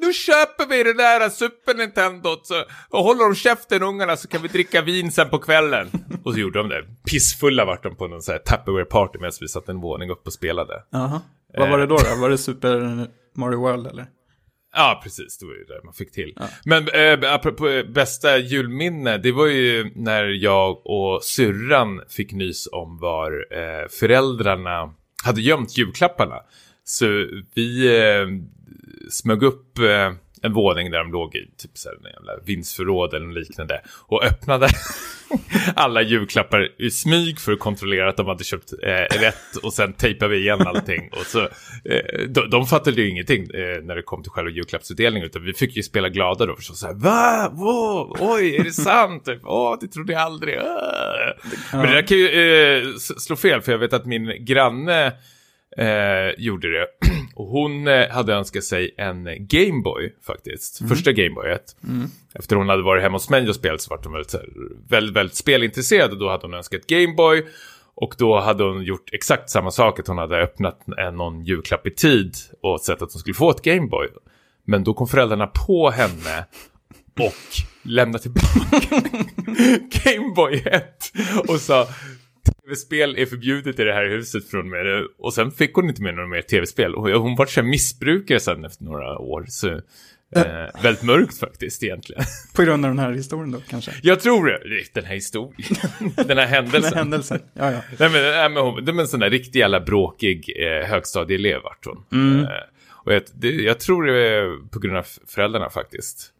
nu 0.00 0.12
köper 0.12 0.66
vi 0.66 0.82
det 0.82 0.94
där 0.94 1.28
Super 1.28 1.74
Nintendo 1.74 2.36
så, 2.42 2.64
och 2.90 3.04
håller 3.04 3.24
de 3.24 3.34
käften 3.34 3.82
ungarna 3.82 4.16
så 4.16 4.28
kan 4.28 4.42
vi 4.42 4.48
dricka 4.48 4.82
vin 4.82 5.12
sen 5.12 5.28
på 5.28 5.38
kvällen. 5.38 5.90
och 6.24 6.32
så 6.32 6.40
gjorde 6.40 6.58
de 6.58 6.68
det. 6.68 6.84
Pissfulla 7.10 7.64
vart 7.64 7.82
de 7.82 7.96
på 7.96 8.06
någon 8.06 8.22
sån 8.22 8.32
här 8.32 8.56
Tupperware-party 8.56 9.18
medan 9.18 9.32
vi 9.40 9.48
satt 9.48 9.68
en 9.68 9.80
våning 9.80 10.10
upp 10.10 10.26
och 10.26 10.32
spelade. 10.32 10.82
Jaha. 10.90 11.20
Vad 11.56 11.70
var 11.70 11.78
det 11.78 11.86
då, 11.86 11.96
då? 11.96 12.20
Var 12.20 12.30
det 12.30 12.38
Super 12.38 13.06
Mario 13.36 13.60
World 13.60 13.86
eller? 13.86 14.06
Ja, 14.76 15.00
precis. 15.02 15.38
Det 15.38 15.46
var 15.46 15.52
ju 15.52 15.64
det 15.64 15.80
man 15.84 15.94
fick 15.94 16.12
till. 16.12 16.34
Men 16.64 16.88
eh, 16.88 17.34
apropå 17.34 17.68
eh, 17.68 17.84
bästa 17.84 18.38
julminne, 18.38 19.18
det 19.18 19.32
var 19.32 19.46
ju 19.46 19.92
när 19.94 20.24
jag 20.24 20.86
och 20.86 21.22
syrran 21.22 22.00
fick 22.08 22.32
nys 22.32 22.68
om 22.72 22.98
var 22.98 23.46
eh, 23.50 23.88
föräldrarna 24.00 24.94
hade 25.26 25.40
gömt 25.40 25.78
julklapparna. 25.78 26.42
Så 26.84 27.06
vi 27.54 27.98
eh, 28.00 28.26
smög 29.10 29.42
upp 29.42 29.78
eh, 29.78 30.12
en 30.46 30.52
våning 30.52 30.90
där 30.90 30.98
de 30.98 31.12
låg 31.12 31.34
i, 31.34 31.50
typ 31.56 31.70
så 31.74 31.88
här, 31.88 31.96
en 31.96 32.12
jävla 32.12 32.32
vindsförråd 32.44 33.14
eller 33.14 33.32
liknande. 33.32 33.80
Och 34.06 34.24
öppnade 34.24 34.68
alla 35.74 36.02
julklappar 36.02 36.68
i 36.82 36.90
smyg 36.90 37.40
för 37.40 37.52
att 37.52 37.58
kontrollera 37.58 38.08
att 38.08 38.16
de 38.16 38.26
hade 38.26 38.44
köpt 38.44 38.72
eh, 38.82 39.20
rätt. 39.20 39.56
Och 39.62 39.72
sen 39.72 39.92
tejpade 39.92 40.30
vi 40.30 40.38
igen 40.38 40.66
allting. 40.66 41.10
Och 41.20 41.26
så, 41.26 41.40
eh, 41.84 42.28
de, 42.28 42.50
de 42.50 42.66
fattade 42.66 43.02
ju 43.02 43.10
ingenting 43.10 43.42
eh, 43.42 43.82
när 43.82 43.96
det 43.96 44.02
kom 44.02 44.22
till 44.22 44.32
själva 44.32 44.50
julklappsutdelningen. 44.50 45.26
Utan 45.26 45.44
vi 45.44 45.52
fick 45.52 45.76
ju 45.76 45.82
spela 45.82 46.08
glada 46.08 46.46
då. 46.46 46.56
Förstås 46.56 46.80
så 46.80 46.86
här, 46.86 46.94
va? 46.94 47.48
Wow, 47.52 48.16
oj, 48.20 48.56
är 48.56 48.64
det 48.64 48.72
sant? 48.72 49.24
Typ, 49.24 49.40
Åh, 49.44 49.76
det 49.80 49.88
trodde 49.88 50.12
jag 50.12 50.22
aldrig. 50.22 50.58
Ah. 50.58 51.32
Men 51.72 51.82
det 51.82 51.92
där 51.92 52.06
kan 52.06 52.18
ju 52.18 52.28
eh, 52.28 52.94
slå 52.96 53.36
fel. 53.36 53.62
För 53.62 53.72
jag 53.72 53.78
vet 53.78 53.92
att 53.92 54.06
min 54.06 54.44
granne 54.44 55.06
eh, 55.78 56.34
gjorde 56.38 56.68
det. 56.70 56.86
Och 57.36 57.46
hon 57.46 57.88
eh, 57.88 58.08
hade 58.08 58.34
önskat 58.34 58.64
sig 58.64 58.94
en 58.96 59.28
Gameboy 59.38 60.14
faktiskt. 60.26 60.88
Första 60.88 61.12
Gameboyet. 61.12 61.76
Efter 62.34 62.56
hon 62.56 62.68
hade 62.68 62.82
varit 62.82 63.02
hemma 63.02 63.14
hos 63.14 63.30
mig 63.30 63.48
och 63.48 63.54
spelat 63.54 63.80
så 63.80 63.90
var 63.90 64.00
hon 64.04 64.12
väldigt, 64.12 64.34
väldigt, 64.88 65.16
väldigt 65.16 65.36
spelintresserad. 65.36 66.10
Och 66.10 66.18
då 66.18 66.30
hade 66.30 66.46
hon 66.46 66.54
önskat 66.54 66.86
Gameboy. 66.86 67.46
Och 67.94 68.14
då 68.18 68.40
hade 68.40 68.64
hon 68.64 68.82
gjort 68.82 69.10
exakt 69.12 69.50
samma 69.50 69.70
sak. 69.70 70.00
Att 70.00 70.06
hon 70.06 70.18
hade 70.18 70.36
öppnat 70.36 70.80
en, 70.98 71.16
någon 71.16 71.44
julklapp 71.44 71.86
i 71.86 71.90
tid. 71.90 72.34
Och 72.62 72.80
sett 72.80 73.02
att 73.02 73.12
hon 73.12 73.20
skulle 73.20 73.34
få 73.34 73.50
ett 73.50 73.62
Gameboy. 73.62 74.08
Men 74.64 74.84
då 74.84 74.94
kom 74.94 75.08
föräldrarna 75.08 75.46
på 75.46 75.90
henne. 75.90 76.46
Och 77.20 77.66
lämnade 77.82 78.22
tillbaka 78.22 78.80
Gameboy 80.04 80.62
1. 80.66 81.12
Och 81.48 81.60
sa 81.60 81.88
tv-spel 82.46 83.16
är 83.18 83.26
förbjudet 83.26 83.80
i 83.80 83.84
det 83.84 83.92
här 83.92 84.06
huset 84.06 84.50
från 84.50 84.68
mig. 84.70 84.84
nu. 84.84 85.08
Och 85.18 85.34
sen 85.34 85.50
fick 85.50 85.74
hon 85.74 85.88
inte 85.88 86.02
med 86.02 86.14
några 86.14 86.28
mer 86.28 86.42
tv-spel. 86.42 86.94
Och 86.94 87.10
hon 87.10 87.36
var 87.36 87.46
så 87.46 87.62
missbrukare 87.62 88.40
sen 88.40 88.64
efter 88.64 88.84
några 88.84 89.18
år. 89.18 89.44
Så 89.48 89.68
eh, 90.36 90.82
väldigt 90.82 91.02
mörkt 91.02 91.38
faktiskt 91.38 91.82
egentligen. 91.82 92.22
På 92.56 92.62
grund 92.62 92.84
av 92.84 92.90
den 92.90 92.98
här 92.98 93.12
historien 93.12 93.50
då 93.52 93.60
kanske? 93.70 93.90
Jag 94.02 94.20
tror 94.20 94.46
det. 94.46 94.60
Den 94.94 95.04
här 95.04 95.14
historien. 95.14 95.54
Den 96.16 96.16
här 96.16 96.24
Den 96.24 96.38
här 96.38 96.46
händelsen. 96.46 96.94
händelsen. 96.98 97.40
Ja, 97.54 97.72
ja. 97.72 97.80
Nej 97.98 98.10
men, 98.10 98.22
nej, 98.22 98.48
men 98.50 98.62
hon, 98.62 98.84
det 98.84 98.92
var 98.92 99.00
en 99.00 99.08
sån 99.08 99.20
där 99.20 99.30
riktig 99.30 99.58
jävla 99.58 99.80
bråkig 99.80 100.52
eh, 100.58 100.88
högstadieelev 100.88 101.60
vart 101.62 101.86
hon. 101.86 102.04
Eh, 102.42 102.48
och 103.04 103.14
jag, 103.14 103.22
det, 103.34 103.50
jag 103.50 103.80
tror 103.80 104.04
det 104.06 104.18
är 104.28 104.68
på 104.68 104.78
grund 104.78 104.96
av 104.96 105.06
föräldrarna 105.28 105.70
faktiskt. 105.70 106.32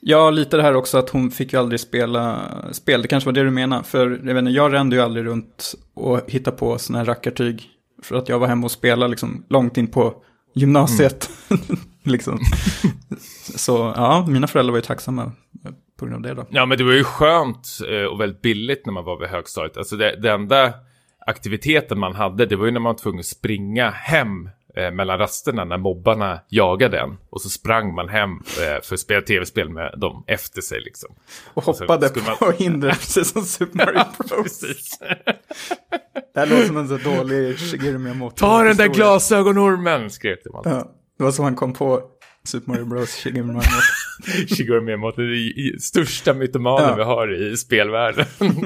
Ja, 0.00 0.30
lite 0.30 0.56
det 0.56 0.62
här 0.62 0.74
också 0.74 0.98
att 0.98 1.10
hon 1.10 1.30
fick 1.30 1.52
ju 1.52 1.58
aldrig 1.58 1.80
spela 1.80 2.48
spel. 2.72 3.02
Det 3.02 3.08
kanske 3.08 3.28
var 3.28 3.32
det 3.32 3.44
du 3.44 3.50
menar. 3.50 3.82
För 3.82 4.10
jag, 4.10 4.34
vet 4.34 4.38
inte, 4.38 4.50
jag 4.50 4.72
rände 4.72 4.96
ju 4.96 5.02
aldrig 5.02 5.26
runt 5.26 5.74
och 5.94 6.20
hittade 6.28 6.56
på 6.56 6.78
sådana 6.78 6.98
här 6.98 7.06
rackartyg. 7.06 7.68
För 8.02 8.16
att 8.16 8.28
jag 8.28 8.38
var 8.38 8.46
hemma 8.46 8.64
och 8.64 8.70
spelade 8.70 9.10
liksom 9.10 9.44
långt 9.48 9.76
in 9.76 9.86
på 9.86 10.14
gymnasiet. 10.54 11.30
liksom. 12.04 12.38
Så 13.56 13.92
ja, 13.96 14.26
mina 14.28 14.46
föräldrar 14.46 14.72
var 14.72 14.78
ju 14.78 14.82
tacksamma 14.82 15.32
på 15.98 16.06
grund 16.06 16.16
av 16.16 16.22
det 16.22 16.42
då. 16.42 16.46
Ja, 16.50 16.66
men 16.66 16.78
det 16.78 16.84
var 16.84 16.92
ju 16.92 17.04
skönt 17.04 17.68
eh, 17.88 18.04
och 18.04 18.20
väldigt 18.20 18.42
billigt 18.42 18.86
när 18.86 18.92
man 18.92 19.04
var 19.04 19.20
vid 19.20 19.28
högstadiet. 19.28 19.76
Alltså 19.76 19.96
det, 19.96 20.16
det 20.22 20.30
enda 20.30 20.72
aktiviteten 21.26 21.98
man 21.98 22.14
hade, 22.14 22.46
det 22.46 22.56
var 22.56 22.66
ju 22.66 22.70
när 22.70 22.80
man 22.80 22.92
var 22.92 22.98
tvungen 22.98 23.20
att 23.20 23.26
springa 23.26 23.90
hem 23.90 24.50
eh, 24.78 24.90
mellan 24.90 25.18
rasterna 25.18 25.64
när 25.64 25.78
mobbarna 25.78 26.40
jagade 26.48 26.98
en. 27.00 27.16
Och 27.30 27.40
så 27.40 27.48
sprang 27.48 27.94
man 27.94 28.08
hem 28.08 28.30
eh, 28.30 28.82
för 28.82 28.94
att 28.94 29.00
spela 29.00 29.20
tv-spel 29.22 29.68
med 29.68 29.94
dem 29.96 30.24
efter 30.26 30.60
sig 30.62 30.80
liksom. 30.80 31.14
Och 31.54 31.64
hoppade 31.64 32.08
skulle 32.08 32.24
man- 32.24 32.36
på 32.36 32.52
precis 32.92 33.32
som 33.32 33.42
Super 33.56 33.76
Mario 33.76 34.04
Bros. 34.18 34.60
Det 36.34 36.40
här 36.40 36.46
låter 36.46 36.66
som 36.66 36.76
en 36.76 36.88
så 36.88 36.96
dålig 36.96 37.58
Shigeru 37.58 37.98
Miyamoto. 37.98 38.36
Ta 38.36 38.62
den 38.62 38.76
där 38.76 38.88
glasögonormen, 38.88 40.10
skrek 40.10 40.40
de 40.44 40.54
alltid. 40.56 40.72
Ja, 40.72 40.92
det 41.18 41.24
var 41.24 41.30
så 41.30 41.42
han 41.42 41.54
kom 41.54 41.72
på 41.72 42.02
Super 42.44 42.72
Mario 42.72 42.84
Bros. 42.84 43.14
Shigeru 43.14 43.42
Miyamoto. 43.44 43.68
Shigeru 44.56 44.80
Miyamoto, 44.80 45.22
i- 45.22 45.76
största 45.80 46.34
mytomanen 46.34 46.88
Ja. 46.88 46.94
vi 46.96 47.02
har 47.02 47.52
i 47.52 47.56
spelvärlden. 47.56 48.26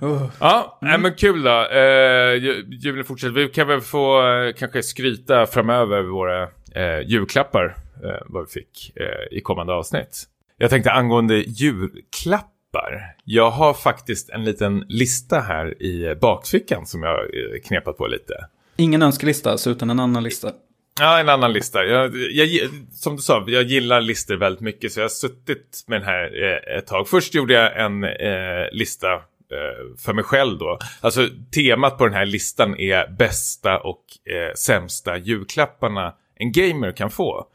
Oh. 0.00 0.30
Ja, 0.40 0.78
nej, 0.82 0.98
men 0.98 1.14
kul 1.14 1.42
då. 1.42 1.66
Eh, 1.70 2.34
ju- 2.34 2.64
julen 2.70 3.04
fortsätter. 3.04 3.32
Vi 3.34 3.48
kan 3.48 3.68
väl 3.68 3.80
få 3.80 4.28
eh, 4.28 4.52
kanske 4.52 4.82
skryta 4.82 5.46
framöver 5.46 5.96
över 5.96 6.08
våra 6.10 6.42
eh, 6.74 7.00
julklappar. 7.06 7.76
Eh, 8.04 8.10
vad 8.26 8.46
vi 8.46 8.52
fick 8.52 8.92
eh, 8.96 9.36
i 9.38 9.40
kommande 9.40 9.72
avsnitt. 9.72 10.24
Jag 10.56 10.70
tänkte 10.70 10.90
angående 10.92 11.34
julklappar. 11.46 13.14
Jag 13.24 13.50
har 13.50 13.74
faktiskt 13.74 14.30
en 14.30 14.44
liten 14.44 14.84
lista 14.88 15.40
här 15.40 15.82
i 15.82 16.14
bakfickan 16.20 16.86
som 16.86 17.02
jag 17.02 17.14
eh, 17.20 17.60
knepat 17.64 17.96
på 17.98 18.06
lite. 18.06 18.34
Ingen 18.76 19.02
önskelista, 19.02 19.50
alltså, 19.50 19.70
utan 19.70 19.90
en 19.90 20.00
annan 20.00 20.22
lista. 20.22 20.50
Ja, 20.98 21.20
en 21.20 21.28
annan 21.28 21.52
lista. 21.52 21.84
Jag, 21.84 22.16
jag, 22.16 22.70
som 22.92 23.16
du 23.16 23.22
sa, 23.22 23.44
jag 23.46 23.62
gillar 23.62 24.00
listor 24.00 24.36
väldigt 24.36 24.60
mycket 24.60 24.92
så 24.92 25.00
jag 25.00 25.04
har 25.04 25.08
suttit 25.08 25.84
med 25.86 26.00
den 26.00 26.08
här 26.08 26.42
eh, 26.44 26.76
ett 26.78 26.86
tag. 26.86 27.08
Först 27.08 27.34
gjorde 27.34 27.54
jag 27.54 27.80
en 27.80 28.04
eh, 28.04 28.70
lista 28.72 29.12
eh, 29.14 29.96
för 29.98 30.12
mig 30.12 30.24
själv 30.24 30.58
då. 30.58 30.78
Alltså 31.00 31.28
temat 31.54 31.98
på 31.98 32.04
den 32.04 32.14
här 32.14 32.26
listan 32.26 32.80
är 32.80 33.08
bästa 33.08 33.78
och 33.78 34.04
eh, 34.32 34.54
sämsta 34.54 35.16
julklapparna 35.16 36.14
en 36.40 36.52
gamer 36.52 36.92
kan 36.92 37.10
få. 37.10 37.46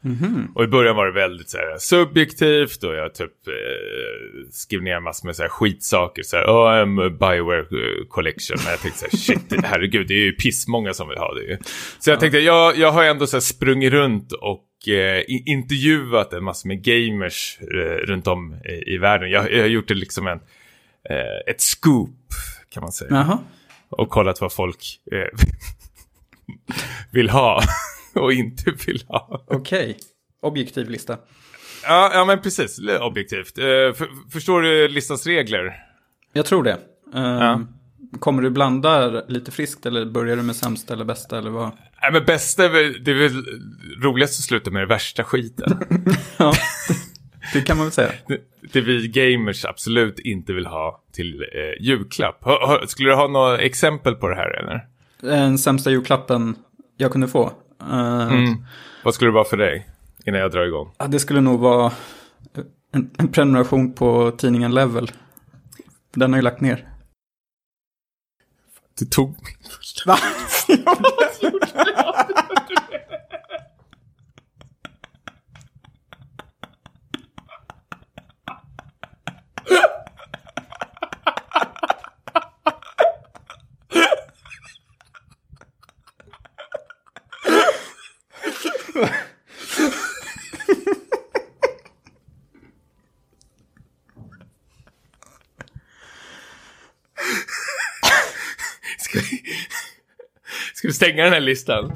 Och 0.54 0.64
i 0.64 0.66
början 0.66 0.96
var 0.96 1.06
det 1.06 1.12
väldigt 1.12 1.50
så 1.50 1.56
här, 1.56 1.78
subjektivt 1.78 2.82
och 2.82 2.94
jag 2.94 3.14
typ 3.14 3.48
eh, 3.48 4.50
skrev 4.50 4.82
ner 4.82 5.00
massor 5.00 5.26
med 5.26 5.36
så 5.36 5.42
här, 5.42 5.48
skitsaker. 5.48 6.22
Så 6.22 6.36
här, 6.36 6.44
oh, 6.44 6.78
en 6.78 6.96
Bioware 6.96 7.60
eh, 7.60 8.06
collection. 8.08 8.56
Men 8.64 8.70
jag 8.70 8.80
tänkte 8.80 9.00
så 9.00 9.06
här, 9.10 9.18
shit, 9.18 9.64
herregud, 9.64 10.08
det 10.08 10.14
är 10.14 10.24
ju 10.24 10.32
pissmånga 10.32 10.94
som 10.94 11.08
vill 11.08 11.18
ha 11.18 11.34
det 11.34 11.42
ju. 11.42 11.58
Så 11.98 12.10
jag 12.10 12.20
tänkte, 12.20 12.38
jag, 12.38 12.78
jag 12.78 12.92
har 12.92 13.04
ändå 13.04 13.26
så 13.26 13.36
här 13.36 13.40
sprungit 13.40 13.92
runt 13.92 14.32
och 14.32 14.88
eh, 14.88 15.24
intervjuat 15.28 16.32
en 16.32 16.44
massa 16.44 16.68
med 16.68 16.82
gamers 16.84 17.58
eh, 17.60 18.06
runt 18.06 18.26
om 18.26 18.54
i, 18.54 18.94
i 18.94 18.98
världen. 18.98 19.30
Jag, 19.30 19.52
jag 19.52 19.60
har 19.60 19.68
gjort 19.68 19.88
det 19.88 19.94
liksom 19.94 20.26
en, 20.26 20.40
eh, 21.10 21.52
ett 21.52 21.60
scoop, 21.60 22.10
kan 22.70 22.80
man 22.80 22.92
säga 22.92 23.10
Jaha. 23.10 23.38
och 23.88 24.08
kollat 24.08 24.40
vad 24.40 24.52
folk 24.52 25.00
eh, 25.12 25.38
vill 27.10 27.30
ha 27.30 27.62
och 28.20 28.32
inte 28.32 28.70
vill 28.86 29.04
ha. 29.08 29.44
Okej. 29.48 29.96
Objektiv 30.42 30.90
lista. 30.90 31.16
Ja, 31.86 32.10
ja 32.14 32.24
men 32.24 32.42
precis, 32.42 32.80
objektivt. 33.00 33.58
Eh, 33.58 33.64
för, 33.64 34.30
förstår 34.32 34.62
du 34.62 34.88
listans 34.88 35.26
regler? 35.26 35.72
Jag 36.32 36.46
tror 36.46 36.62
det. 36.62 36.78
Eh, 37.14 37.22
Ja. 37.22 37.60
Kommer 38.20 38.42
du 38.42 38.50
blanda 38.50 39.08
lite 39.28 39.50
friskt 39.50 39.86
eller 39.86 40.04
börjar 40.06 40.36
du 40.36 40.42
med 40.42 40.56
sämsta 40.56 40.94
eller 40.94 41.04
bästa 41.04 41.38
eller 41.38 41.50
vad? 41.50 41.70
Nej, 42.02 42.12
men 42.12 42.24
bästa 42.24 42.64
är 42.64 42.68
väl, 42.68 43.04
det 43.04 43.10
är 43.10 43.14
väl 43.14 43.44
roligast 44.02 44.40
att 44.40 44.44
sluta 44.44 44.70
med 44.70 44.82
det 44.82 44.86
värsta 44.86 45.24
skiten. 45.24 45.78
Ja, 46.36 46.52
det 47.52 47.60
kan 47.60 47.76
man 47.76 47.86
väl 47.86 47.92
säga. 47.92 48.12
det, 48.28 48.40
det 48.72 48.80
vi 48.80 49.08
gamers 49.08 49.64
absolut 49.64 50.18
inte 50.18 50.52
vill 50.52 50.66
ha 50.66 51.04
till 51.12 51.40
eh, 51.40 51.84
julklapp. 51.86 52.44
Ha, 52.44 52.66
ha, 52.66 52.86
skulle 52.86 53.08
du 53.08 53.14
ha 53.14 53.28
några 53.28 53.58
exempel 53.58 54.14
på 54.14 54.28
det 54.28 54.36
här 54.36 54.50
eller? 54.62 54.80
Den 55.20 55.58
sämsta 55.58 55.90
julklappen 55.90 56.56
jag 56.96 57.12
kunde 57.12 57.28
få. 57.28 57.52
Eh, 57.90 58.32
Mm. 58.32 58.64
Vad 59.04 59.14
skulle 59.14 59.28
det 59.30 59.34
vara 59.34 59.44
för 59.44 59.56
dig? 59.56 59.88
Innan 60.26 60.40
jag 60.40 60.50
drar 60.50 60.66
igång. 60.66 60.92
ja, 60.98 61.06
det 61.06 61.18
skulle 61.20 61.40
nog 61.40 61.60
vara 61.60 61.92
en, 62.92 63.10
en 63.18 63.28
prenumeration 63.32 63.92
på 63.92 64.30
tidningen 64.38 64.74
Level. 64.74 65.10
Den 66.14 66.32
har 66.32 66.38
jag 66.38 66.44
lagt 66.44 66.60
ner. 66.60 66.88
Du 68.98 69.04
tog 69.06 69.28
min 69.28 69.70
första. 69.70 70.16
Va? 88.94 89.08
Ska 98.98 99.18
vi, 99.20 99.42
ska 100.74 100.88
vi 100.88 100.93
stänga 101.04 101.24
den 101.24 101.32
här 101.32 101.40
listan? 101.40 101.92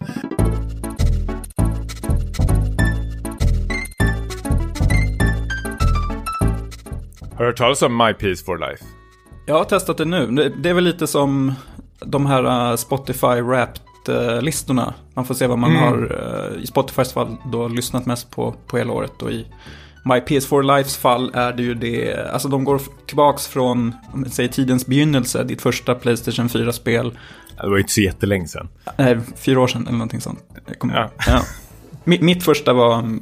Har 7.36 7.38
du 7.38 7.46
hört 7.46 7.56
talas 7.56 7.82
om 7.82 7.96
My 7.96 8.12
Peace 8.14 8.44
for 8.44 8.58
Life? 8.58 8.84
Jag 9.46 9.54
har 9.54 9.64
testat 9.64 9.96
det 9.96 10.04
nu. 10.04 10.50
Det, 10.62 10.70
är 10.70 10.74
väl 10.74 10.84
lite 10.84 11.06
som 11.06 11.54
de 12.00 12.26
här 12.26 12.70
uh, 12.70 12.76
Spotify 12.76 13.40
Wrapped-listorna. 13.40 14.94
Man 15.14 15.24
får 15.24 15.34
se 15.34 15.46
vad 15.46 15.58
man 15.58 15.70
Mm. 15.70 15.82
har 15.82 16.12
uh, 16.56 16.62
i 16.62 16.66
Spotifys 16.66 17.12
fall 17.12 17.36
då 17.52 17.68
lyssnat 17.68 18.06
mest 18.06 18.30
på, 18.30 18.54
på 18.66 18.78
hela 18.78 18.92
året. 18.92 19.22
Och 19.22 19.30
i 19.30 19.46
My 20.08 20.20
PS4 20.20 20.76
Lives 20.76 20.96
fall 20.96 21.30
är 21.34 21.52
det 21.52 21.62
ju 21.62 21.74
det, 21.74 22.30
alltså 22.32 22.48
de 22.48 22.64
går 22.64 22.80
tillbaks 23.06 23.46
från, 23.46 23.94
säger 24.30 24.48
tidens 24.48 24.86
begynnelse, 24.86 25.44
ditt 25.44 25.62
första 25.62 25.94
Playstation 25.94 26.48
4-spel. 26.48 27.18
Ja, 27.56 27.62
Det 27.62 27.68
var 27.68 27.76
ju 27.76 27.80
inte 27.80 27.92
så 27.92 28.00
jättelänge 28.00 28.48
sedan. 28.48 28.68
Nej, 28.96 29.18
fyra 29.36 29.60
år 29.60 29.66
sedan 29.66 29.82
eller 29.82 29.98
någonting 29.98 30.20
sånt. 30.20 30.44
Ja. 30.80 31.10
ja. 31.26 31.42
Mitt, 32.04 32.42
första 32.42 32.72
var, 32.72 32.98
uh, 32.98 33.14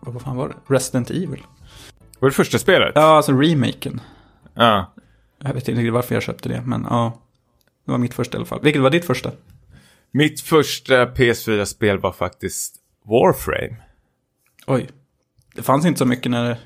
vad 0.00 0.22
fan 0.22 0.36
var 0.36 0.48
det? 0.48 0.74
Resident 0.74 1.10
Evil. 1.10 1.42
Var 2.18 2.28
det 2.28 2.34
första 2.34 2.58
spelet? 2.58 2.92
Ja, 2.94 3.16
alltså 3.16 3.32
remaken. 3.32 4.00
Ja. 4.54 4.92
Jag 5.42 5.54
vet 5.54 5.68
inte 5.68 5.90
varför 5.90 6.14
jag 6.14 6.22
köpte 6.22 6.48
det, 6.48 6.62
men 6.66 6.86
ja. 6.90 7.20
Det 7.84 7.90
var 7.90 7.98
mitt 7.98 8.14
första 8.14 8.36
i 8.36 8.38
alla 8.38 8.46
fall. 8.46 8.60
Vilket 8.62 8.82
var 8.82 8.90
ditt 8.90 9.04
första? 9.04 9.30
Mitt 10.10 10.40
första 10.40 11.06
PS4-spel 11.06 11.98
var 11.98 12.12
faktiskt 12.12 12.74
Warframe. 13.04 13.76
Oj. 14.66 14.88
Det 15.56 15.62
fanns 15.62 15.86
inte 15.86 15.98
så 15.98 16.04
mycket 16.06 16.30
när. 16.30 16.56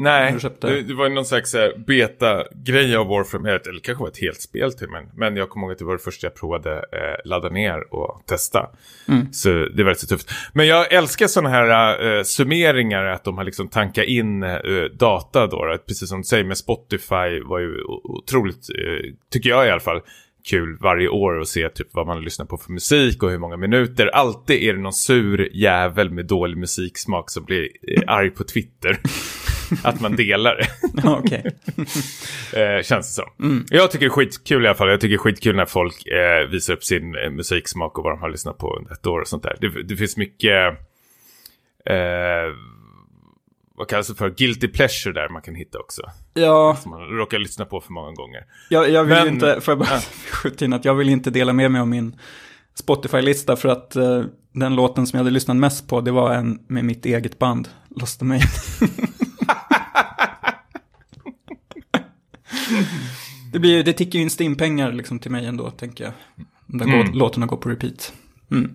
Nej, 0.00 0.32
Du 0.32 0.40
köpte- 0.40 0.66
det, 0.66 0.82
det 0.82 0.94
var 0.94 1.08
ju 1.08 1.14
någon 1.14 1.24
slags 1.24 1.54
här 1.54 1.72
beta-grej 1.86 2.96
av 2.96 3.06
Warframe, 3.06 3.50
eller 3.50 3.80
kanske 3.80 4.02
var 4.02 4.08
ett 4.08 4.18
helt 4.20 4.40
spel 4.40 4.72
till 4.72 4.88
men, 4.88 5.04
men 5.16 5.36
jag 5.36 5.50
kommer 5.50 5.66
ihåg 5.66 5.72
att 5.72 5.78
det 5.78 5.84
var 5.84 5.92
det 5.92 5.98
första 5.98 6.26
jag 6.26 6.34
provade 6.34 6.72
eh, 6.76 7.28
ladda 7.28 7.48
ner 7.48 7.94
och 7.94 8.22
testa. 8.26 8.70
Mm. 9.08 9.32
Så 9.32 9.48
det 9.48 9.82
var 9.84 9.90
rätt 9.90 9.98
så 10.00 10.06
tufft. 10.06 10.30
Men 10.52 10.66
jag 10.66 10.92
älskar 10.92 11.26
sådana 11.26 11.48
här 11.50 12.06
eh, 12.16 12.22
summeringar, 12.22 13.04
att 13.04 13.24
de 13.24 13.36
har 13.38 13.44
liksom 13.44 13.68
tankat 13.68 14.04
in 14.04 14.42
eh, 14.42 14.58
data 14.98 15.46
då, 15.46 15.64
då. 15.64 15.78
Precis 15.86 16.08
som 16.08 16.18
du 16.18 16.24
säger 16.24 16.44
med 16.44 16.58
Spotify 16.58 17.40
var 17.44 17.58
ju 17.58 17.82
otroligt, 18.04 18.56
eh, 18.70 19.12
tycker 19.32 19.50
jag 19.50 19.66
i 19.66 19.70
alla 19.70 19.80
fall, 19.80 20.00
kul 20.44 20.76
varje 20.80 21.08
år 21.08 21.40
att 21.40 21.48
se 21.48 21.68
typ 21.68 21.88
vad 21.90 22.06
man 22.06 22.20
lyssnar 22.20 22.46
på 22.46 22.56
för 22.56 22.72
musik 22.72 23.22
och 23.22 23.30
hur 23.30 23.38
många 23.38 23.56
minuter. 23.56 24.06
Alltid 24.06 24.62
är 24.62 24.72
det 24.72 24.80
någon 24.80 24.92
sur 24.92 25.48
jävel 25.52 26.10
med 26.10 26.26
dålig 26.26 26.56
musiksmak 26.56 27.30
som 27.30 27.44
blir 27.44 27.68
eh, 27.82 28.02
arg 28.06 28.30
på 28.30 28.44
Twitter. 28.44 28.98
att 29.82 30.00
man 30.00 30.16
delar 30.16 30.56
det, 30.56 30.68
okej. 31.08 31.44
eh, 32.62 32.82
känns 32.82 33.16
det 33.16 33.22
som. 33.22 33.64
Jag 33.70 33.90
tycker 33.90 34.04
det 34.04 34.08
är 34.08 34.10
skitkul 34.10 34.64
i 34.64 34.68
alla 34.68 34.76
fall. 34.76 34.88
Jag 34.88 35.00
tycker 35.00 35.10
det 35.10 35.16
är 35.16 35.18
skitkul 35.18 35.56
när 35.56 35.66
folk 35.66 36.06
eh, 36.06 36.48
visar 36.50 36.74
upp 36.74 36.84
sin 36.84 37.16
eh, 37.16 37.30
musiksmak 37.30 37.98
och 37.98 38.04
vad 38.04 38.12
de 38.12 38.20
har 38.20 38.30
lyssnat 38.30 38.58
på 38.58 38.76
under 38.76 38.92
ett 38.92 39.06
år 39.06 39.20
och 39.20 39.28
sånt 39.28 39.42
där. 39.42 39.56
Det, 39.60 39.82
det 39.82 39.96
finns 39.96 40.16
mycket, 40.16 40.78
eh, 41.86 42.54
vad 43.78 43.88
kallas 43.88 44.08
det 44.08 44.14
för, 44.14 44.30
guilty 44.30 44.68
pleasure 44.68 45.12
där 45.12 45.28
man 45.28 45.42
kan 45.42 45.54
hitta 45.54 45.78
också. 45.78 46.02
Ja, 46.34 46.76
Som 46.82 46.90
man 46.90 47.00
råkar 47.00 47.38
lyssna 47.38 47.64
på 47.64 47.80
för 47.80 47.92
många 47.92 48.12
gånger. 48.12 48.44
jag, 48.70 48.90
jag 48.90 49.04
vill 49.04 49.14
Men- 49.16 49.28
inte... 49.28 49.60
Får 49.60 49.72
jag 49.72 49.78
bara 49.78 49.88
Ja. 49.94 50.00
skjuta 50.30 50.64
in 50.64 50.72
att 50.72 50.84
jag 50.84 50.94
vill 50.94 51.08
inte 51.08 51.30
dela 51.30 51.52
med 51.52 51.70
mig 51.70 51.80
av 51.80 51.88
min 51.88 52.16
Spotify-lista 52.74 53.56
för 53.56 53.68
att 53.68 53.96
eh, 53.96 54.22
den 54.52 54.74
låten 54.74 55.06
som 55.06 55.16
jag 55.16 55.24
hade 55.24 55.30
lyssnat 55.34 55.56
mest 55.56 55.88
på 55.88 56.00
det 56.00 56.10
var 56.10 56.34
en 56.34 56.58
med 56.68 56.84
mitt 56.84 57.06
eget 57.06 57.38
band, 57.38 57.68
Lost 57.96 58.22
Me. 58.22 58.40
det, 63.52 63.58
blir, 63.58 63.84
det 63.84 63.92
tickar 63.92 64.18
ju 64.18 64.22
in 64.22 64.30
Steam-pengar 64.30 64.92
liksom 64.92 65.18
till 65.18 65.30
mig 65.30 65.46
ändå, 65.46 65.70
tänker 65.70 66.04
jag. 66.04 66.12
De 66.66 66.78
där 66.78 66.86
Mm. 66.86 67.12
låtarna 67.12 67.46
går 67.46 67.56
på 67.56 67.68
repeat. 67.68 68.12
Mm. 68.50 68.74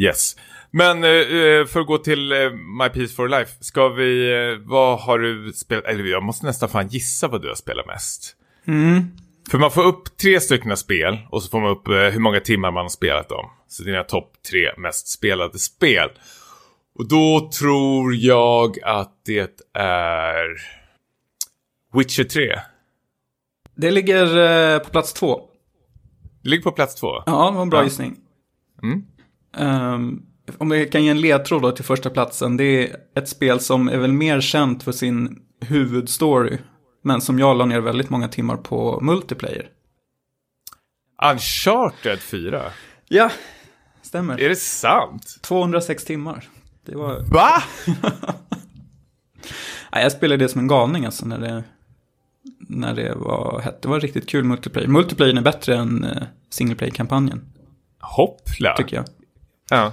Yes. 0.00 0.36
Men 0.72 1.04
eh, 1.04 1.10
eh, 1.10 1.66
för 1.66 1.80
att 1.80 1.86
gå 1.86 1.98
till 1.98 2.32
eh, 2.32 2.50
My 2.50 2.88
Peace 2.88 3.14
for 3.14 3.28
Life, 3.28 3.64
ska 3.64 3.88
vi, 3.88 4.32
eh, 4.32 4.58
vad 4.68 4.98
har 5.00 5.18
du 5.18 5.52
spelat, 5.52 5.84
eller 5.84 6.04
jag 6.04 6.22
måste 6.22 6.46
nästan 6.46 6.68
fan 6.68 6.88
gissa 6.88 7.28
vad 7.28 7.42
du 7.42 7.48
har 7.48 7.54
spelat 7.54 7.86
mest. 7.86 8.36
Mm. 8.66 9.02
För 9.50 9.58
man 9.58 9.70
får 9.70 9.84
upp 9.84 10.16
tre 10.16 10.40
stycken 10.40 10.76
spel 10.76 11.18
och 11.30 11.42
så 11.42 11.50
får 11.50 11.60
man 11.60 11.70
upp 11.70 11.88
eh, 11.88 11.94
hur 11.94 12.18
många 12.20 12.40
timmar 12.40 12.70
man 12.70 12.84
har 12.84 12.88
spelat 12.88 13.28
dem. 13.28 13.50
Så 13.68 13.82
dina 13.82 14.02
topp 14.04 14.32
tre 14.50 14.70
mest 14.78 15.08
spelade 15.08 15.58
spel. 15.58 16.08
Och 16.98 17.08
då 17.08 17.50
tror 17.58 18.14
jag 18.14 18.78
att 18.84 19.12
det 19.26 19.60
är 19.74 20.46
Witcher 21.94 22.24
3. 22.24 22.58
Det 23.76 23.90
ligger 23.90 24.36
eh, 24.74 24.78
på 24.78 24.90
plats 24.90 25.12
två. 25.12 25.40
Det 26.42 26.48
ligger 26.48 26.62
på 26.62 26.72
plats 26.72 26.94
två. 26.94 27.22
Ja, 27.26 27.50
det 27.50 27.54
var 27.56 27.62
en 27.62 27.70
bra 27.70 27.80
Ja. 27.80 27.84
gissning. 27.84 28.16
Mm. 28.82 29.02
Ehm, 29.56 30.22
om 30.58 30.70
jag 30.70 30.92
kan 30.92 31.04
ge 31.04 31.10
en 31.10 31.20
ledtråd 31.20 31.62
då 31.62 31.72
till 31.72 31.84
första 31.84 32.10
platsen. 32.10 32.56
Det 32.56 32.64
är 32.64 32.96
ett 33.14 33.28
spel 33.28 33.60
som 33.60 33.88
är 33.88 33.98
väl 33.98 34.12
mer 34.12 34.40
känt 34.40 34.82
för 34.82 34.92
sin 34.92 35.42
huvudstory. 35.60 36.58
Men 37.04 37.20
som 37.20 37.38
jag 37.38 37.56
la 37.56 37.64
ner 37.64 37.80
väldigt 37.80 38.10
många 38.10 38.28
timmar 38.28 38.56
på 38.56 39.00
multiplayer. 39.00 39.68
Uncharted 41.32 42.20
4. 42.20 42.62
Ja, 43.08 43.30
stämmer. 44.02 44.40
Är 44.40 44.48
det 44.48 44.56
sant? 44.56 45.38
206 45.40 46.04
timmar. 46.04 46.48
Det 46.86 46.96
var... 46.96 47.20
Va? 47.20 47.62
Nej, 49.92 50.02
jag 50.02 50.12
spelade 50.12 50.44
det 50.44 50.48
som 50.48 50.60
en 50.60 50.68
galning 50.68 51.04
alltså 51.04 51.26
när 51.26 51.38
det, 51.38 51.64
när 52.58 52.94
det 52.94 53.14
var 53.14 53.60
hett. 53.60 53.82
Det 53.82 53.88
var 53.88 54.00
riktigt 54.00 54.28
kul 54.28 54.44
multiplayer. 54.44 54.88
Multiplayer 54.88 55.36
är 55.36 55.42
bättre 55.42 55.76
än 55.76 56.04
uh, 56.04 56.22
single 56.50 56.74
play-kampanjen, 56.74 57.40
Hoppla. 58.00 58.76
tycker 58.76 58.96
jag. 58.96 59.04
Ja, 59.70 59.92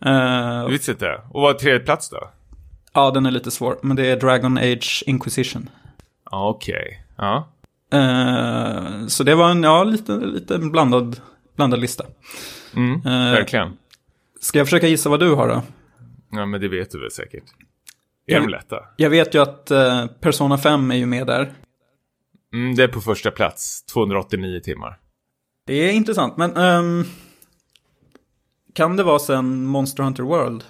Jag 0.00 0.68
visste 0.68 0.90
inte. 0.90 1.20
Och 1.30 1.42
vad 1.42 1.54
är 1.54 1.58
tredje 1.58 1.80
plats 1.80 2.10
då? 2.10 2.30
ja, 2.92 3.10
den 3.10 3.26
är 3.26 3.30
lite 3.30 3.50
svår, 3.50 3.78
men 3.82 3.96
det 3.96 4.06
är 4.06 4.16
Dragon 4.16 4.58
Age 4.58 5.02
Inquisition. 5.06 5.68
Ja, 6.30 6.48
Okej. 6.48 7.04
Ja. 7.16 7.48
Eh, 7.92 9.06
så 9.06 9.24
det 9.24 9.34
var 9.34 9.50
en, 9.50 9.62
ja, 9.62 9.84
lite, 9.84 10.12
lite 10.12 10.58
blandad, 10.58 11.20
blandad 11.56 11.80
lista. 11.80 12.04
Mm, 12.76 12.94
Eh, 13.06 13.32
verkligen. 13.32 13.76
Ska 14.40 14.58
jag 14.58 14.66
försöka 14.66 14.86
gissa 14.88 15.08
vad 15.10 15.20
du 15.20 15.34
har 15.34 15.48
då? 15.48 15.62
Ja, 16.30 16.46
men 16.46 16.60
det 16.60 16.68
vet 16.68 16.90
du 16.90 17.00
väl 17.00 17.10
säkert. 17.10 17.44
Är 18.26 18.40
de 18.40 18.48
lätta? 18.48 18.76
Jag 18.96 19.10
vet 19.10 19.34
ju 19.34 19.42
att 19.42 19.70
eh, 19.70 20.06
Persona 20.06 20.58
5 20.58 20.90
är 20.90 20.96
ju 20.96 21.06
med 21.06 21.26
där. 21.26 21.52
Mm, 22.52 22.74
det 22.74 22.82
är 22.82 22.88
på 22.88 23.00
första 23.00 23.30
plats. 23.30 23.82
289 23.82 24.60
timmar. 24.60 24.98
Det 25.66 25.74
är 25.74 25.92
intressant, 25.92 26.36
men 26.36 26.56
ehm, 26.56 27.04
kan 28.78 28.96
det 28.96 29.02
vara 29.02 29.18
sen 29.18 29.64
Monster 29.66 30.02
Hunter 30.02 30.22
World? 30.22 30.64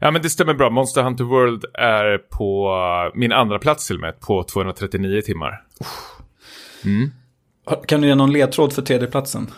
Ja, 0.00 0.10
men 0.10 0.22
det 0.22 0.30
stämmer 0.30 0.54
bra. 0.54 0.70
Monster 0.70 1.02
Hunter 1.02 1.24
World 1.24 1.64
är 1.74 2.18
på 2.18 2.72
min 3.14 3.32
andra 3.32 3.58
plats 3.58 3.86
till 3.86 3.96
och 3.96 4.00
med. 4.00 4.20
På 4.20 4.42
239 4.42 5.20
timmar. 5.22 5.62
Mm. 6.84 7.10
Kan 7.86 8.00
du 8.00 8.06
ge 8.08 8.14
någon 8.14 8.32
ledtråd 8.32 8.72
för 8.72 8.82
tredjeplatsen? 8.82 9.50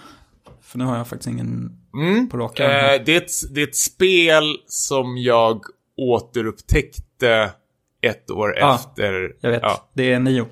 För 0.63 0.79
nu 0.79 0.85
har 0.85 0.97
jag 0.97 1.09
faktiskt 1.09 1.29
ingen 1.29 1.77
Mm. 1.95 2.29
på 2.29 2.37
rak 2.39 2.61
arm. 2.61 2.71
Eh, 2.71 3.05
det, 3.07 3.13
är 3.13 3.17
ett, 3.17 3.55
det 3.55 3.61
är 3.63 3.67
ett 3.69 3.77
spel 3.77 4.57
som 4.67 5.19
jag 5.19 5.61
återupptäckte 5.97 7.51
ett 8.01 8.31
år 8.31 8.59
Ah, 8.63 8.75
efter. 8.75 9.33
Jag 9.41 9.51
vet, 9.51 9.63
Ja, 9.63 9.91
det 9.95 10.13
är 10.13 10.21
nio. 10.21 10.47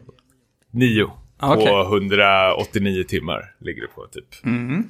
nio. 0.70 1.10
Ah, 1.38 1.54
okej. 1.54 1.66
På 1.66 1.80
189 1.82 3.04
timmar 3.08 3.54
ligger 3.60 3.82
det 3.82 3.88
på 3.88 4.06
typ. 4.06 4.44
Mm. 4.44 4.88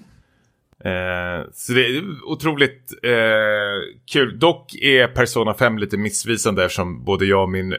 Eh, 0.84 1.50
så 1.52 1.72
det 1.72 1.86
är 1.86 2.04
otroligt 2.24 2.92
eh, 3.02 3.96
kul. 4.12 4.38
Dock 4.38 4.74
är 4.74 5.08
Persona 5.08 5.54
5 5.54 5.78
lite 5.78 5.96
missvisande 5.96 6.64
eftersom 6.64 7.04
både 7.04 7.26
jag 7.26 7.42
och 7.42 7.50
min 7.50 7.72
eh, 7.72 7.78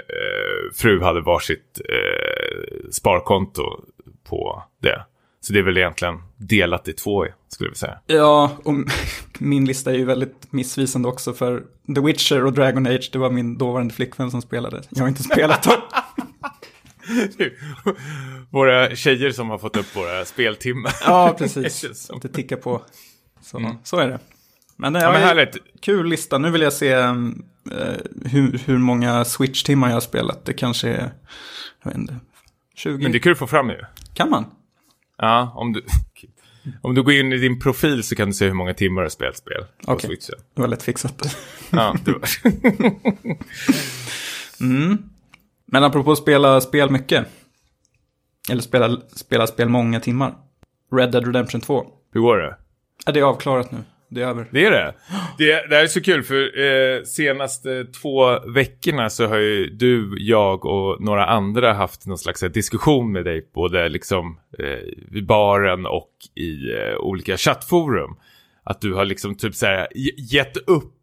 fru 0.76 1.02
hade 1.02 1.22
varsitt 1.22 1.82
eh, 1.90 2.90
sparkonto 2.92 3.64
på 4.30 4.64
det. 4.82 5.06
Så 5.42 5.54
det 5.54 5.60
är 5.60 5.64
väl 5.64 5.78
egentligen 5.78 6.16
delat 6.38 6.88
i 6.88 6.94
två 6.94 7.26
skulle 7.48 7.68
vilja 7.68 7.76
säga. 7.76 8.00
Ja, 8.08 8.52
och 8.64 8.74
min 9.40 9.66
lista 9.66 9.92
är 9.92 9.96
ju 9.96 10.06
väldigt 10.06 10.52
missvisande 10.54 11.08
också 11.08 11.34
för 11.34 11.64
The 11.96 12.02
Witcher 12.02 12.46
och 12.46 12.54
Dragon 12.54 12.88
Age, 12.88 13.10
det 13.14 13.20
var 13.20 13.30
min 13.30 13.58
dåvarande 13.58 13.94
flickvän 13.94 14.32
som 14.32 14.42
spelade. 14.42 14.82
Jag 14.90 15.02
har 15.02 15.08
inte 15.08 15.24
spelat 15.24 15.64
dem. 15.64 15.74
våra 18.50 18.96
tjejer 18.96 19.32
som 19.32 19.50
har 19.50 19.58
fått 19.58 19.78
upp 19.78 19.96
våra 19.96 20.26
speltimmar. 20.26 20.94
Ja, 21.06 21.36
Det 21.40 21.54
precis. 21.56 22.00
som. 22.06 22.20
Det 22.20 22.28
tickar 22.30 22.56
på. 22.56 22.82
Så, 23.42 23.58
Mm. 23.58 23.76
så 23.84 23.98
är 23.98 24.08
det. 24.08 24.20
Men 24.76 24.94
det 24.94 25.00
Ja, 25.02 25.12
men 25.12 25.22
är 25.22 25.26
härligt. 25.26 25.58
kul 25.82 26.08
lista. 26.10 26.38
Nu 26.38 26.52
vill 26.52 26.62
jag 26.62 26.74
se 26.74 26.92
eh, 26.92 27.14
hur, 28.26 28.62
hur 28.66 28.78
många 28.78 29.26
Switch-timmar 29.26 29.88
jag 29.88 29.96
har 29.96 30.02
spelat. 30.02 30.46
Det 30.46 30.54
kanske 30.54 30.90
är, 30.90 31.12
jag 31.84 31.90
vet 31.92 31.98
inte, 31.98 32.16
20. 32.76 33.04
Men 33.04 33.12
det 33.12 33.18
är 33.18 33.20
kul 33.20 33.32
att 33.32 33.38
få 33.38 33.48
fram 33.48 33.70
ju. 33.70 33.78
Kan 34.14 34.30
man? 34.30 34.46
Ja, 35.18 35.54
om 35.56 35.74
du, 35.74 35.86
om 36.82 36.96
du 36.96 37.04
går 37.04 37.14
in 37.14 37.34
i 37.34 37.38
din 37.38 37.60
profil 37.60 38.04
så 38.04 38.16
kan 38.16 38.28
du 38.28 38.34
se 38.34 38.46
hur 38.46 38.54
många 38.54 38.74
timmar 38.74 39.02
du 39.02 39.06
har 39.06 39.10
spelat 39.10 39.38
spel 39.38 39.64
på 39.86 39.92
Okej. 39.94 40.08
Switchen. 40.10 40.36
Det 40.56 40.62
var 40.62 40.68
lätt 40.68 40.84
fixat. 40.84 41.36
Ja, 41.70 41.96
det 42.06 42.12
var... 42.12 42.22
Mm. 44.62 44.98
Men 45.72 45.84
apropå 45.84 46.16
spela 46.16 46.62
spel 46.62 46.90
mycket. 46.90 47.26
Eller 48.52 48.62
spela, 48.62 48.98
spela 49.16 49.48
spel 49.48 49.70
många 49.70 50.00
timmar. 50.00 50.34
Red 50.96 51.12
Dead 51.12 51.26
Redemption 51.26 51.62
2. 51.62 51.86
Hur 52.14 52.22
går 52.22 52.38
det? 52.38 52.56
Ja, 53.06 53.12
det 53.12 53.20
är 53.20 53.24
avklarat 53.24 53.72
nu. 53.72 53.78
Det 54.12 54.22
är 54.22 54.28
över. 54.28 54.48
Det 54.52 54.66
är 54.66 54.72
det. 54.72 54.94
Det, 55.38 55.46
det 55.70 55.76
här 55.76 55.84
är 55.84 55.88
så 55.88 56.02
kul 56.02 56.24
för 56.24 56.60
eh, 56.60 57.04
senaste 57.04 57.86
två 57.86 58.40
veckorna 58.54 59.10
så 59.10 59.28
har 59.28 59.38
ju 59.38 59.70
du, 59.70 60.16
jag 60.20 60.66
och 60.66 61.02
några 61.02 61.26
andra 61.26 61.74
haft 61.74 62.06
någon 62.08 62.18
slags 62.18 62.44
eh, 62.44 62.50
diskussion 62.52 63.12
med 63.12 63.26
dig 63.26 63.50
både 63.54 63.90
liksom 63.90 64.40
eh, 64.60 64.80
vid 65.12 65.26
baren 65.26 65.86
och 65.86 66.10
i 66.36 66.72
eh, 66.74 66.96
olika 67.00 67.38
chattforum. 67.38 68.16
Att 68.64 68.82
du 68.82 68.94
har 68.94 69.06
liksom 69.06 69.36
typ 69.36 69.56
så 69.56 69.66
här 69.66 69.88
ge- 69.96 70.16
gett 70.38 70.58
upp 70.58 70.94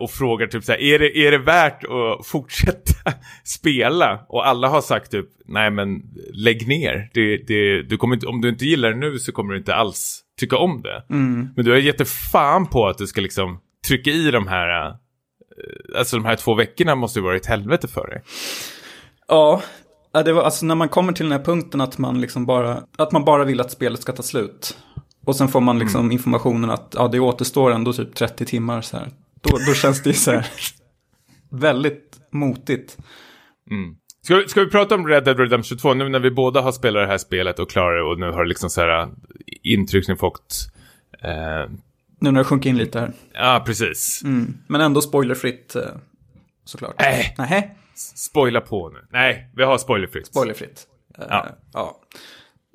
och 0.00 0.10
frågar 0.10 0.46
typ 0.46 0.64
så 0.64 0.72
här, 0.72 0.80
är 0.80 0.98
det, 0.98 1.18
är 1.18 1.30
det 1.30 1.38
värt 1.38 1.84
att 1.84 2.26
fortsätta 2.26 2.94
spela? 3.44 4.20
Och 4.28 4.46
alla 4.46 4.68
har 4.68 4.80
sagt 4.80 5.10
typ, 5.10 5.26
nej 5.46 5.70
men 5.70 6.02
lägg 6.32 6.68
ner. 6.68 7.10
Det, 7.14 7.36
det, 7.36 7.82
du 7.82 7.96
kommer 7.96 8.14
inte, 8.14 8.26
om 8.26 8.40
du 8.40 8.48
inte 8.48 8.64
gillar 8.64 8.90
det 8.90 8.96
nu 8.96 9.18
så 9.18 9.32
kommer 9.32 9.52
du 9.52 9.58
inte 9.58 9.74
alls 9.74 10.20
tycka 10.40 10.56
om 10.56 10.82
det. 10.82 11.04
Mm. 11.10 11.48
Men 11.56 11.64
du 11.64 11.70
har 11.70 11.78
gett 11.78 12.08
fan 12.08 12.66
på 12.66 12.86
att 12.86 12.98
du 12.98 13.06
ska 13.06 13.20
liksom 13.20 13.60
trycka 13.88 14.10
i 14.10 14.30
de 14.30 14.46
här, 14.46 14.88
eh, 14.88 14.94
alltså 15.98 16.16
de 16.16 16.24
här 16.24 16.36
två 16.36 16.54
veckorna 16.54 16.94
måste 16.94 17.18
ju 17.18 17.22
vara 17.22 17.36
ett 17.36 17.46
helvete 17.46 17.88
för 17.88 18.06
dig. 18.06 18.22
Ja, 19.28 19.62
det 20.24 20.32
var 20.32 20.42
alltså 20.42 20.66
när 20.66 20.74
man 20.74 20.88
kommer 20.88 21.12
till 21.12 21.24
den 21.24 21.32
här 21.38 21.44
punkten 21.44 21.80
att 21.80 21.98
man 21.98 22.20
liksom 22.20 22.46
bara, 22.46 22.82
att 22.98 23.12
man 23.12 23.24
bara 23.24 23.44
vill 23.44 23.60
att 23.60 23.70
spelet 23.70 24.02
ska 24.02 24.12
ta 24.12 24.22
slut. 24.22 24.76
Och 25.26 25.36
sen 25.36 25.48
får 25.48 25.60
man 25.60 25.78
liksom 25.78 26.12
informationen 26.12 26.70
att 26.70 26.94
ja, 26.98 27.08
det 27.08 27.20
återstår 27.20 27.70
ändå 27.70 27.92
typ 27.92 28.14
30 28.14 28.44
timmar 28.44 28.80
så 28.80 28.96
här. 28.96 29.08
Då, 29.42 29.58
då 29.66 29.74
känns 29.74 30.02
det 30.02 30.10
ju 30.10 30.14
så 30.16 30.30
här 30.30 30.46
väldigt 31.50 32.20
motigt. 32.32 32.98
Mm. 33.70 33.96
Ska, 34.24 34.36
vi- 34.36 34.48
ska 34.48 34.60
vi 34.64 34.70
prata 34.70 34.94
om 34.94 35.06
Red 35.08 35.24
Dead 35.24 35.38
Redemption 35.38 35.78
2 35.78 35.94
nu 35.94 36.08
när 36.08 36.20
vi 36.20 36.30
båda 36.30 36.60
har 36.60 36.72
spelat 36.72 37.02
det 37.02 37.06
här 37.06 37.18
spelet 37.18 37.58
och 37.58 37.70
klarar 37.70 37.96
det 37.96 38.02
och 38.02 38.18
nu 38.20 38.30
har 38.30 38.44
liksom 38.44 38.70
så 38.70 38.80
här 38.80 39.08
intryck 39.62 40.08
ni 40.08 40.16
fått. 40.16 40.56
Eh, 41.22 41.70
Nu 42.20 42.30
när 42.30 42.40
det 42.40 42.44
sjunker 42.44 42.70
in 42.70 42.76
lite 42.78 43.00
här. 43.00 43.12
ja, 43.32 43.62
precis. 43.66 44.22
Mm. 44.24 44.54
Men 44.66 44.80
ändå 44.80 45.00
spoilerfritt 45.00 45.76
eh, 45.76 45.82
såklart. 46.64 46.94
Nej. 46.98 47.34
Nej, 47.38 47.76
Spoila 47.94 48.60
på 48.60 48.88
nu. 48.88 48.98
Nej, 49.10 49.50
vi 49.56 49.62
har 49.64 49.78
spoilerfritt. 49.78 50.26
spoilerfritt. 50.26 50.86
Eh, 51.18 51.24
Ja. 51.28 51.48
ja. 51.72 52.00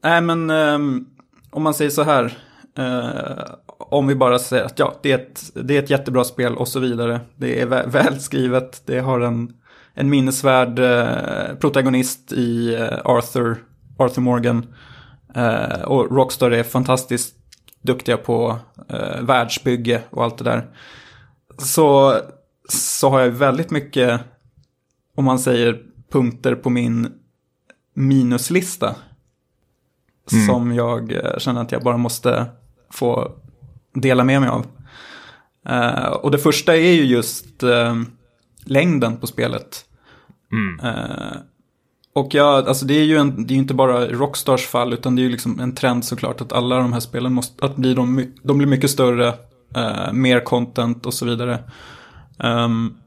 Nej, 0.04 0.22
men 0.22 0.50
ehm, 0.50 1.06
om 1.52 1.64
man 1.64 1.74
säger 1.74 1.92
så 1.92 2.04
här. 2.04 2.38
Eh, 2.78 3.44
om 3.78 4.08
vi 4.08 4.16
bara 4.16 4.40
säger 4.40 4.64
att 4.64 4.80
ja, 4.80 4.94
det 5.04 5.12
är, 5.12 5.16
ett, 5.16 5.52
det 5.54 5.78
är 5.78 5.84
ett 5.84 5.90
jättebra 5.90 6.24
spel 6.24 6.56
och 6.56 6.68
så 6.68 6.80
vidare. 6.80 7.20
Det 7.36 7.62
är 7.62 7.66
vä- 7.68 7.88
välskrivet. 7.92 8.82
Det 8.86 9.00
har 9.00 9.20
en, 9.20 9.54
en 9.94 10.10
minnesvärd 10.10 10.80
eh, 10.80 11.56
protagonist 11.60 12.32
i 12.34 12.76
eh, 12.76 13.00
Arthur, 13.06 13.64
Arthur 13.98 14.22
Morgan. 14.22 14.74
Och 15.86 16.12
Rockstar 16.16 16.52
är 16.52 16.64
fantastiskt 16.64 17.36
duktiga 17.82 18.18
på 18.18 18.60
eh, 18.90 19.22
världsbygge 19.22 20.02
och 20.10 20.24
allt 20.24 20.38
det 20.38 20.44
där. 20.44 20.68
Så, 21.58 22.16
så 22.70 23.10
har 23.10 23.20
jag 23.20 23.30
väldigt 23.30 23.72
mycket, 23.72 24.22
om 25.16 25.26
man 25.26 25.40
säger 25.40 25.82
punkter 26.12 26.56
på 26.56 26.70
min 26.70 27.12
minuslista. 27.94 28.96
Som 30.48 30.72
jag 30.76 31.14
känner 31.38 31.62
att 31.62 31.72
jag 31.72 31.84
bara 31.84 31.98
måste 31.98 32.46
få 32.90 33.32
dela 33.94 34.24
med 34.24 34.42
mig 34.42 34.50
av. 34.50 34.66
Eh, 35.70 36.08
och 36.08 36.32
det 36.32 36.38
första 36.38 36.76
är 36.76 36.92
ju 36.92 37.06
just 37.06 37.64
eh, 37.64 37.96
längden 38.66 39.18
på 39.18 39.28
spelet. 39.28 39.86
Mm. 40.52 40.80
Eh, 40.96 41.38
och 42.14 42.34
jag, 42.34 42.68
alltså 42.68 42.86
det 42.86 42.94
är 42.94 43.04
ju 43.04 43.18
en, 43.18 43.48
det 43.48 43.54
är 43.54 43.58
inte 43.58 43.74
bara 43.74 44.08
Rockstars 44.08 44.68
fall, 44.68 44.94
utan 44.94 45.16
det 45.16 45.22
är 45.22 45.24
ju 45.24 45.30
liksom 45.30 45.60
en 45.60 45.76
trend 45.76 46.06
såklart 46.06 46.42
att 46.42 46.54
alla 46.54 46.78
de 46.78 46.94
här 46.94 47.00
spelen 47.00 47.34
måste, 47.34 47.66
att 47.66 47.76
bli 47.76 47.94
de, 47.94 48.34
de 48.44 48.58
blir 48.58 48.68
mycket 48.68 48.90
större, 48.90 49.34
mer 50.14 50.40
content 50.40 51.06
och 51.06 51.14
så 51.14 51.26
vidare. 51.26 51.60
Ehm, 52.40 52.98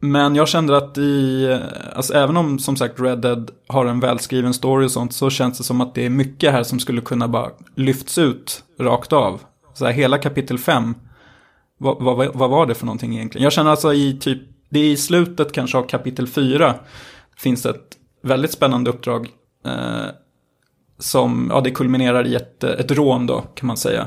Men 0.00 0.34
jag 0.34 0.48
kände 0.48 0.76
att 0.76 0.98
i, 0.98 1.60
alltså 1.94 2.14
även 2.14 2.36
om 2.36 2.58
som 2.58 2.76
sagt 2.76 3.00
Red 3.00 3.18
Dead 3.18 3.50
har 3.66 3.86
en 3.86 4.00
välskriven 4.00 4.54
story 4.54 4.86
och 4.86 4.90
sånt 4.90 5.12
så 5.12 5.30
känns 5.30 5.58
det 5.58 5.64
som 5.64 5.80
att 5.80 5.94
det 5.94 6.06
är 6.06 6.10
mycket 6.10 6.52
här 6.52 6.62
som 6.62 6.78
skulle 6.78 7.00
kunna 7.00 7.28
bara 7.28 7.50
lyfts 7.74 8.18
ut 8.18 8.64
rakt 8.78 9.12
av. 9.12 9.40
Så 9.74 9.86
här, 9.86 9.92
hela 9.92 10.18
kapitel 10.18 10.58
5, 10.58 10.94
vad, 11.78 12.02
vad, 12.02 12.34
vad 12.34 12.50
var 12.50 12.66
det 12.66 12.74
för 12.74 12.86
någonting 12.86 13.14
egentligen? 13.14 13.42
Jag 13.42 13.52
känner 13.52 13.70
alltså 13.70 13.94
i 13.94 14.18
typ, 14.20 14.42
det 14.68 14.78
är 14.80 14.90
i 14.90 14.96
slutet 14.96 15.52
kanske 15.52 15.78
av 15.78 15.82
kapitel 15.82 16.26
4 16.26 16.74
finns 17.36 17.66
ett 17.66 17.96
väldigt 18.22 18.52
spännande 18.52 18.90
uppdrag 18.90 19.28
eh, 19.66 20.06
som, 20.98 21.50
ja 21.52 21.60
det 21.60 21.70
kulminerar 21.70 22.26
i 22.26 22.34
ett, 22.34 22.64
ett 22.64 22.90
rån 22.90 23.26
då 23.26 23.40
kan 23.40 23.66
man 23.66 23.76
säga. 23.76 24.06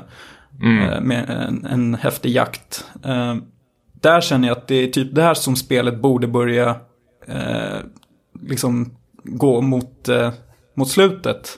Mm. 0.61 0.89
Eh, 0.89 1.01
med 1.01 1.29
en, 1.29 1.65
en 1.65 1.95
häftig 1.95 2.29
jakt. 2.29 2.85
Eh, 3.05 3.35
där 4.03 4.21
känner 4.21 4.47
jag 4.47 4.57
att 4.57 4.67
det 4.67 4.75
är 4.75 4.87
typ 4.87 5.15
det 5.15 5.21
här 5.21 5.33
som 5.33 5.55
spelet 5.55 6.01
borde 6.01 6.27
börja 6.27 6.75
eh, 7.27 7.79
liksom 8.41 8.97
gå 9.23 9.61
mot, 9.61 10.09
eh, 10.09 10.31
mot 10.73 10.89
slutet. 10.89 11.57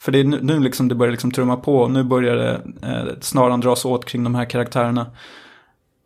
För 0.00 0.12
det 0.12 0.18
är 0.20 0.24
nu, 0.24 0.38
nu 0.42 0.60
liksom 0.60 0.88
det 0.88 0.94
börjar 0.94 1.10
liksom 1.10 1.30
trumma 1.30 1.56
på, 1.56 1.88
nu 1.88 2.04
börjar 2.04 2.36
det 2.36 2.60
eh, 2.82 3.20
snaran 3.20 3.60
dras 3.60 3.84
åt 3.84 4.04
kring 4.04 4.24
de 4.24 4.34
här 4.34 4.44
karaktärerna. 4.44 5.06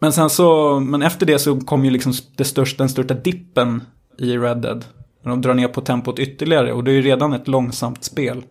Men 0.00 0.12
sen 0.12 0.30
så, 0.30 0.80
men 0.80 1.02
efter 1.02 1.26
det 1.26 1.38
så 1.38 1.60
kom 1.60 1.84
ju 1.84 1.90
liksom 1.90 2.12
det 2.36 2.44
största, 2.44 2.82
den 2.82 2.88
största 2.88 3.14
dippen 3.14 3.82
i 4.18 4.38
Red 4.38 4.58
Dead. 4.58 4.84
När 5.22 5.30
de 5.30 5.40
drar 5.40 5.54
ner 5.54 5.68
på 5.68 5.80
tempot 5.80 6.18
ytterligare 6.18 6.72
och 6.72 6.84
det 6.84 6.90
är 6.90 6.94
ju 6.94 7.02
redan 7.02 7.32
ett 7.32 7.48
långsamt 7.48 8.04
spel. 8.04 8.44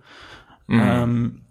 Mm. 0.69 1.03
Um, 1.03 1.41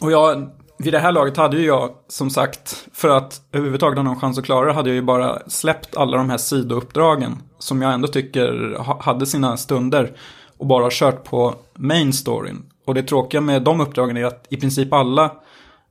och 0.00 0.12
jag, 0.12 0.50
vid 0.78 0.92
det 0.92 0.98
här 0.98 1.12
laget 1.12 1.36
hade 1.36 1.56
ju 1.56 1.66
jag, 1.66 1.90
som 2.08 2.30
sagt, 2.30 2.88
för 2.92 3.08
att 3.08 3.40
överhuvudtaget 3.52 3.96
ha 3.96 4.02
någon 4.02 4.20
chans 4.20 4.38
att 4.38 4.44
klara 4.44 4.66
det, 4.66 4.72
hade 4.72 4.88
jag 4.88 4.94
ju 4.94 5.02
bara 5.02 5.38
släppt 5.46 5.96
alla 5.96 6.16
de 6.16 6.30
här 6.30 6.36
sidouppdragen. 6.36 7.36
Som 7.58 7.82
jag 7.82 7.94
ändå 7.94 8.08
tycker 8.08 8.76
hade 9.02 9.26
sina 9.26 9.56
stunder. 9.56 10.12
Och 10.58 10.66
bara 10.66 10.88
kört 10.90 11.24
på 11.24 11.54
main 11.74 12.12
storyn. 12.12 12.62
Och 12.86 12.94
det 12.94 13.02
tråkiga 13.02 13.40
med 13.40 13.62
de 13.62 13.80
uppdragen 13.80 14.16
är 14.16 14.24
att 14.24 14.46
i 14.48 14.56
princip 14.56 14.92
alla 14.92 15.32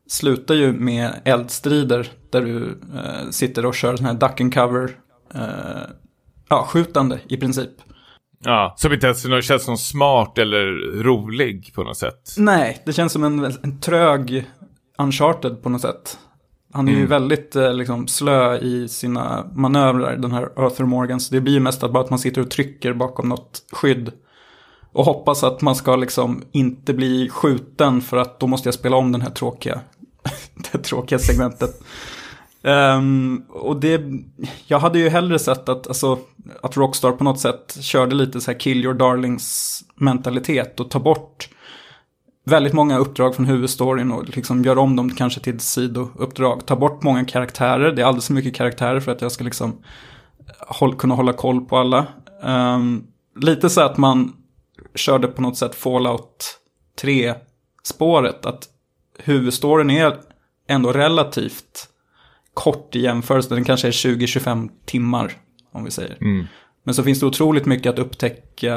slutar 0.08 0.56
ju 0.56 0.74
med 0.74 1.12
eldstrider. 1.26 2.12
Där 2.30 2.42
du 2.42 2.80
eh, 2.96 3.30
sitter 3.30 3.66
och 3.66 3.76
kör 3.76 3.96
sån 3.96 4.06
här 4.06 4.14
duck 4.14 4.42
and 4.42 4.54
cover. 4.54 4.92
Eh, 5.34 5.42
ja, 6.50 6.66
skjutande 6.70 7.20
i 7.28 7.38
princip. 7.38 7.72
Ja, 8.44 8.74
som 8.78 8.94
inte 8.94 9.08
ens 9.08 9.46
känns 9.46 9.64
som 9.64 9.78
smart 9.78 10.38
eller 10.38 10.66
rolig 11.04 11.72
på 11.76 11.84
något 11.84 11.98
sätt. 11.98 12.36
Nej, 12.38 12.82
det 12.86 12.94
känns 12.94 13.14
som 13.14 13.24
en, 13.24 13.54
en 13.64 13.80
trög 13.80 14.46
Uncharted 14.98 15.64
på 15.64 15.70
något 15.70 15.82
sätt. 15.82 16.18
Han 16.74 16.88
är 16.88 16.92
mm. 16.92 17.02
ju 17.02 17.08
väldigt 17.08 17.56
eh, 17.56 17.74
liksom, 17.74 18.08
slö 18.08 18.58
i 18.58 18.88
sina 18.88 19.46
manövrar, 19.56 20.18
den 20.18 20.32
här 20.32 20.50
Arthur 20.56 20.86
Morgan. 20.86 21.20
Så 21.20 21.36
det 21.36 21.42
blir 21.42 21.54
ju 21.54 21.60
mest 21.60 21.84
att, 21.84 21.92
bara 21.94 22.04
att 22.04 22.10
man 22.10 22.20
sitter 22.20 22.42
och 22.42 22.52
trycker 22.52 22.94
bakom 22.94 23.30
något 23.30 23.62
skydd. 23.72 24.12
Och 24.92 25.06
hoppas 25.06 25.44
att 25.44 25.62
man 25.62 25.76
ska 25.76 25.96
liksom 25.96 26.44
inte 26.52 26.94
bli 26.94 27.30
skjuten 27.30 28.02
för 28.02 28.18
att 28.18 28.40
då 28.40 28.48
måste 28.48 28.68
jag 28.68 28.74
spela 28.74 28.96
om 28.96 29.12
den 29.12 29.22
här 29.22 29.30
tråkiga, 29.30 29.80
det 30.72 30.78
tråkiga 30.78 31.20
segmentet. 31.20 31.82
Um, 32.62 33.46
och 33.50 33.80
det, 33.80 34.02
jag 34.68 34.80
hade 34.80 35.00
ju 35.00 35.10
hellre 35.10 35.40
sett 35.40 35.70
att, 35.70 35.88
alltså, 35.88 36.20
att 36.62 36.78
Rockstar 36.78 37.12
på 37.12 37.24
något 37.24 37.40
sätt 37.40 37.78
körde 37.82 38.16
lite 38.16 38.42
så 38.42 38.52
här 38.52 38.60
kill 38.60 38.84
your 38.84 38.94
darlings 38.94 39.80
mentalitet 39.96 40.80
och 40.80 40.90
ta 40.90 41.00
bort 41.00 41.50
väldigt 42.46 42.74
många 42.74 42.98
uppdrag 42.98 43.36
från 43.36 43.46
huvudstoryn 43.46 44.12
och 44.12 44.36
liksom 44.36 44.64
gör 44.64 44.78
om 44.78 44.96
dem 44.96 45.10
kanske 45.10 45.40
till 45.40 45.60
sidouppdrag. 45.60 46.66
Ta 46.66 46.76
bort 46.76 47.04
många 47.04 47.26
karaktärer, 47.26 47.92
det 47.92 48.02
är 48.02 48.06
alldeles 48.06 48.28
för 48.28 48.34
mycket 48.34 48.56
karaktärer 48.56 49.00
för 49.00 49.12
att 49.12 49.22
jag 49.22 49.32
ska 49.32 49.44
liksom 49.44 49.84
håll, 50.60 50.96
kunna 50.96 51.16
hålla 51.16 51.34
koll 51.34 51.66
på 51.66 51.78
alla. 51.78 52.08
Um, 52.44 53.08
lite 53.36 53.70
så 53.70 53.82
att 53.82 53.98
man 53.98 54.34
körde 54.96 55.28
på 55.28 55.42
något 55.42 55.58
sätt 55.58 55.76
Fallout 55.76 56.60
3-spåret, 57.02 58.46
att 58.46 58.70
huvudstoryn 59.20 59.90
är 59.90 60.18
ändå 60.68 60.92
relativt 60.92 61.90
kort 62.54 62.96
i 62.96 63.00
jämförelse, 63.00 63.56
den 63.56 63.64
kanske 63.64 63.88
är 63.88 63.92
20-25 63.92 64.70
timmar 64.86 65.34
om 65.72 65.84
vi 65.84 65.92
säger. 65.92 66.18
Mm. 66.22 66.46
Men 66.86 66.96
så 66.96 67.04
finns 67.04 67.20
det 67.20 67.26
otroligt 67.26 67.66
mycket 67.66 67.90
att 67.90 68.00
upptäcka 68.00 68.76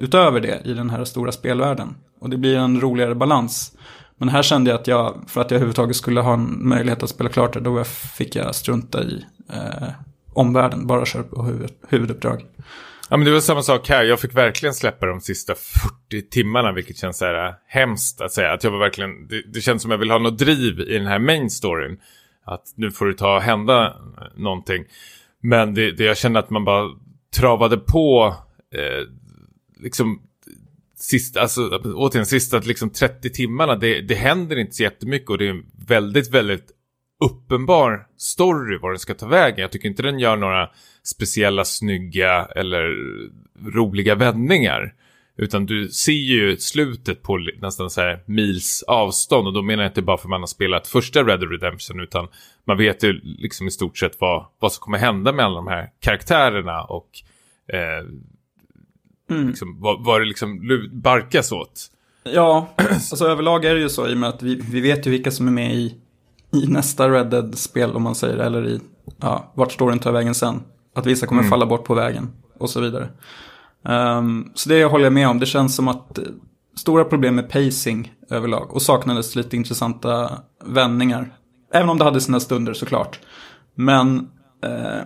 utöver 0.00 0.40
det 0.40 0.60
i 0.64 0.74
den 0.74 0.90
här 0.90 1.04
stora 1.04 1.32
spelvärlden. 1.32 1.94
Och 2.20 2.30
det 2.30 2.36
blir 2.36 2.56
en 2.56 2.80
roligare 2.80 3.14
balans. 3.14 3.72
Men 4.16 4.28
här 4.28 4.42
kände 4.42 4.70
jag 4.70 4.80
att 4.80 4.86
jag, 4.86 5.24
för 5.26 5.40
att 5.40 5.50
jag 5.50 5.56
överhuvudtaget 5.56 5.96
skulle 5.96 6.20
ha 6.20 6.34
en 6.34 6.68
möjlighet 6.68 7.02
att 7.02 7.10
spela 7.10 7.30
klart 7.30 7.52
det, 7.52 7.60
då 7.60 7.84
fick 7.84 8.36
jag 8.36 8.54
strunta 8.54 9.02
i 9.02 9.24
eh, 9.52 9.88
omvärlden, 10.32 10.86
bara 10.86 11.06
köra 11.06 11.22
på 11.22 11.42
huvud, 11.42 11.70
huvuduppdrag. 11.88 12.44
Ja 13.10 13.16
men 13.16 13.26
det 13.26 13.32
var 13.32 13.40
samma 13.40 13.62
sak 13.62 13.88
här, 13.88 14.04
jag 14.04 14.20
fick 14.20 14.34
verkligen 14.34 14.74
släppa 14.74 15.06
de 15.06 15.20
sista 15.20 15.54
40 16.08 16.28
timmarna, 16.30 16.72
vilket 16.72 16.96
känns 16.96 17.18
så 17.18 17.24
här 17.24 17.46
eh, 17.46 17.54
hemskt 17.66 18.20
att 18.20 18.32
säga. 18.32 18.52
Att 18.52 18.64
jag 18.64 18.70
var 18.70 18.78
verkligen, 18.78 19.28
det, 19.28 19.42
det 19.52 19.60
känns 19.60 19.82
som 19.82 19.90
jag 19.90 19.98
vill 19.98 20.10
ha 20.10 20.18
något 20.18 20.38
driv 20.38 20.80
i 20.80 20.98
den 20.98 21.06
här 21.06 21.18
main 21.18 21.50
storyn. 21.50 21.98
Att 22.44 22.62
nu 22.76 22.90
får 22.90 23.06
det 23.06 23.14
ta 23.14 23.36
och 23.36 23.42
hända 23.42 23.86
eh, 23.86 23.92
någonting. 24.36 24.84
Men 25.40 25.74
det, 25.74 25.90
det 25.90 26.04
jag 26.04 26.16
kände 26.16 26.38
att 26.38 26.50
man 26.50 26.64
bara 26.64 26.90
travade 27.34 27.76
på 27.76 28.34
eh, 28.74 29.08
liksom 29.80 30.22
sista, 30.96 31.40
alltså 31.40 31.80
återigen 31.94 32.26
sista 32.26 32.58
liksom 32.58 32.90
30 32.90 33.30
timmarna, 33.30 33.76
det, 33.76 34.00
det 34.00 34.14
händer 34.14 34.56
inte 34.56 34.72
så 34.72 34.82
jättemycket 34.82 35.30
och 35.30 35.38
det 35.38 35.46
är 35.46 35.50
en 35.50 35.66
väldigt, 35.86 36.30
väldigt 36.30 36.70
uppenbar 37.24 38.06
story 38.16 38.78
var 38.78 38.90
den 38.90 38.98
ska 38.98 39.14
ta 39.14 39.26
vägen. 39.26 39.58
Jag 39.62 39.72
tycker 39.72 39.88
inte 39.88 40.02
den 40.02 40.18
gör 40.18 40.36
några 40.36 40.70
speciella 41.02 41.64
snygga 41.64 42.48
eller 42.56 42.96
roliga 43.74 44.14
vändningar. 44.14 44.94
Utan 45.36 45.66
du 45.66 45.88
ser 45.88 46.12
ju 46.12 46.56
slutet 46.56 47.22
på 47.22 47.38
nästan 47.60 47.90
så 47.90 48.00
här 48.00 48.22
mils 48.26 48.84
avstånd 48.86 49.46
och 49.46 49.52
då 49.52 49.62
menar 49.62 49.82
jag 49.82 49.90
inte 49.90 50.02
bara 50.02 50.16
för 50.16 50.24
att 50.24 50.30
man 50.30 50.40
har 50.40 50.46
spelat 50.46 50.86
första 50.86 51.22
Red 51.22 51.40
Dead 51.40 51.50
Redemption 51.50 52.00
utan 52.00 52.28
man 52.64 52.78
vet 52.78 53.04
ju 53.04 53.20
liksom 53.22 53.66
i 53.66 53.70
stort 53.70 53.98
sett 53.98 54.20
vad, 54.20 54.46
vad 54.58 54.72
som 54.72 54.80
kommer 54.80 54.98
hända 54.98 55.32
med 55.32 55.44
alla 55.44 55.54
de 55.54 55.66
här 55.66 55.90
karaktärerna 56.00 56.82
och 56.84 57.08
eh, 57.72 58.06
mm. 59.30 59.48
liksom, 59.48 59.80
vad, 59.80 60.04
vad 60.04 60.20
det 60.20 60.24
liksom 60.24 60.60
barkas 60.92 61.52
åt. 61.52 61.90
Ja, 62.24 62.74
alltså 62.88 63.26
överlag 63.26 63.64
är 63.64 63.74
det 63.74 63.80
ju 63.80 63.88
så 63.88 64.08
i 64.08 64.14
och 64.14 64.18
med 64.18 64.28
att 64.28 64.42
vi, 64.42 64.54
vi 64.70 64.80
vet 64.80 65.06
ju 65.06 65.10
vilka 65.10 65.30
som 65.30 65.48
är 65.48 65.52
med 65.52 65.74
i, 65.74 65.94
i 66.52 66.66
nästa 66.66 67.08
Red 67.08 67.26
Dead-spel 67.30 67.90
om 67.90 68.02
man 68.02 68.14
säger 68.14 68.36
eller 68.36 68.68
i 68.68 68.80
ja, 69.20 69.52
vart 69.54 69.72
storyn 69.72 69.98
tar 69.98 70.12
vägen 70.12 70.34
sen. 70.34 70.62
Att 70.94 71.06
vissa 71.06 71.26
kommer 71.26 71.42
mm. 71.42 71.50
falla 71.50 71.66
bort 71.66 71.84
på 71.84 71.94
vägen 71.94 72.32
och 72.58 72.70
så 72.70 72.80
vidare. 72.80 73.08
Um, 73.88 74.50
så 74.54 74.68
det 74.68 74.84
håller 74.84 75.04
jag 75.04 75.12
med 75.12 75.28
om. 75.28 75.38
Det 75.38 75.46
känns 75.46 75.76
som 75.76 75.88
att 75.88 76.18
eh, 76.18 76.24
stora 76.76 77.04
problem 77.04 77.34
med 77.34 77.50
pacing 77.50 78.12
överlag. 78.30 78.74
Och 78.74 78.82
saknades 78.82 79.36
lite 79.36 79.56
intressanta 79.56 80.38
vändningar. 80.64 81.34
Även 81.72 81.88
om 81.88 81.98
det 81.98 82.04
hade 82.04 82.20
sina 82.20 82.40
stunder 82.40 82.74
såklart. 82.74 83.20
Men 83.74 84.28
eh, 84.64 85.02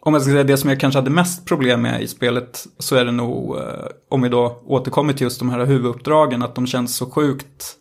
om 0.00 0.14
jag 0.14 0.22
ska 0.22 0.30
säga 0.30 0.44
det 0.44 0.56
som 0.56 0.70
jag 0.70 0.80
kanske 0.80 0.98
hade 0.98 1.10
mest 1.10 1.44
problem 1.44 1.82
med 1.82 2.02
i 2.02 2.08
spelet 2.08 2.66
så 2.78 2.96
är 2.96 3.04
det 3.04 3.12
nog, 3.12 3.56
eh, 3.56 3.62
om 4.08 4.22
vi 4.22 4.28
då 4.28 4.62
återkommer 4.66 5.12
till 5.12 5.24
just 5.24 5.38
de 5.38 5.50
här 5.50 5.64
huvuduppdragen, 5.64 6.42
att 6.42 6.54
de 6.54 6.66
känns 6.66 6.96
så 6.96 7.10
sjukt 7.10 7.76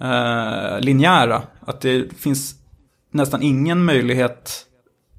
eh, 0.00 0.80
linjära. 0.80 1.42
Att 1.60 1.80
det 1.80 2.14
finns 2.16 2.54
nästan 3.12 3.42
ingen 3.42 3.84
möjlighet, 3.84 4.66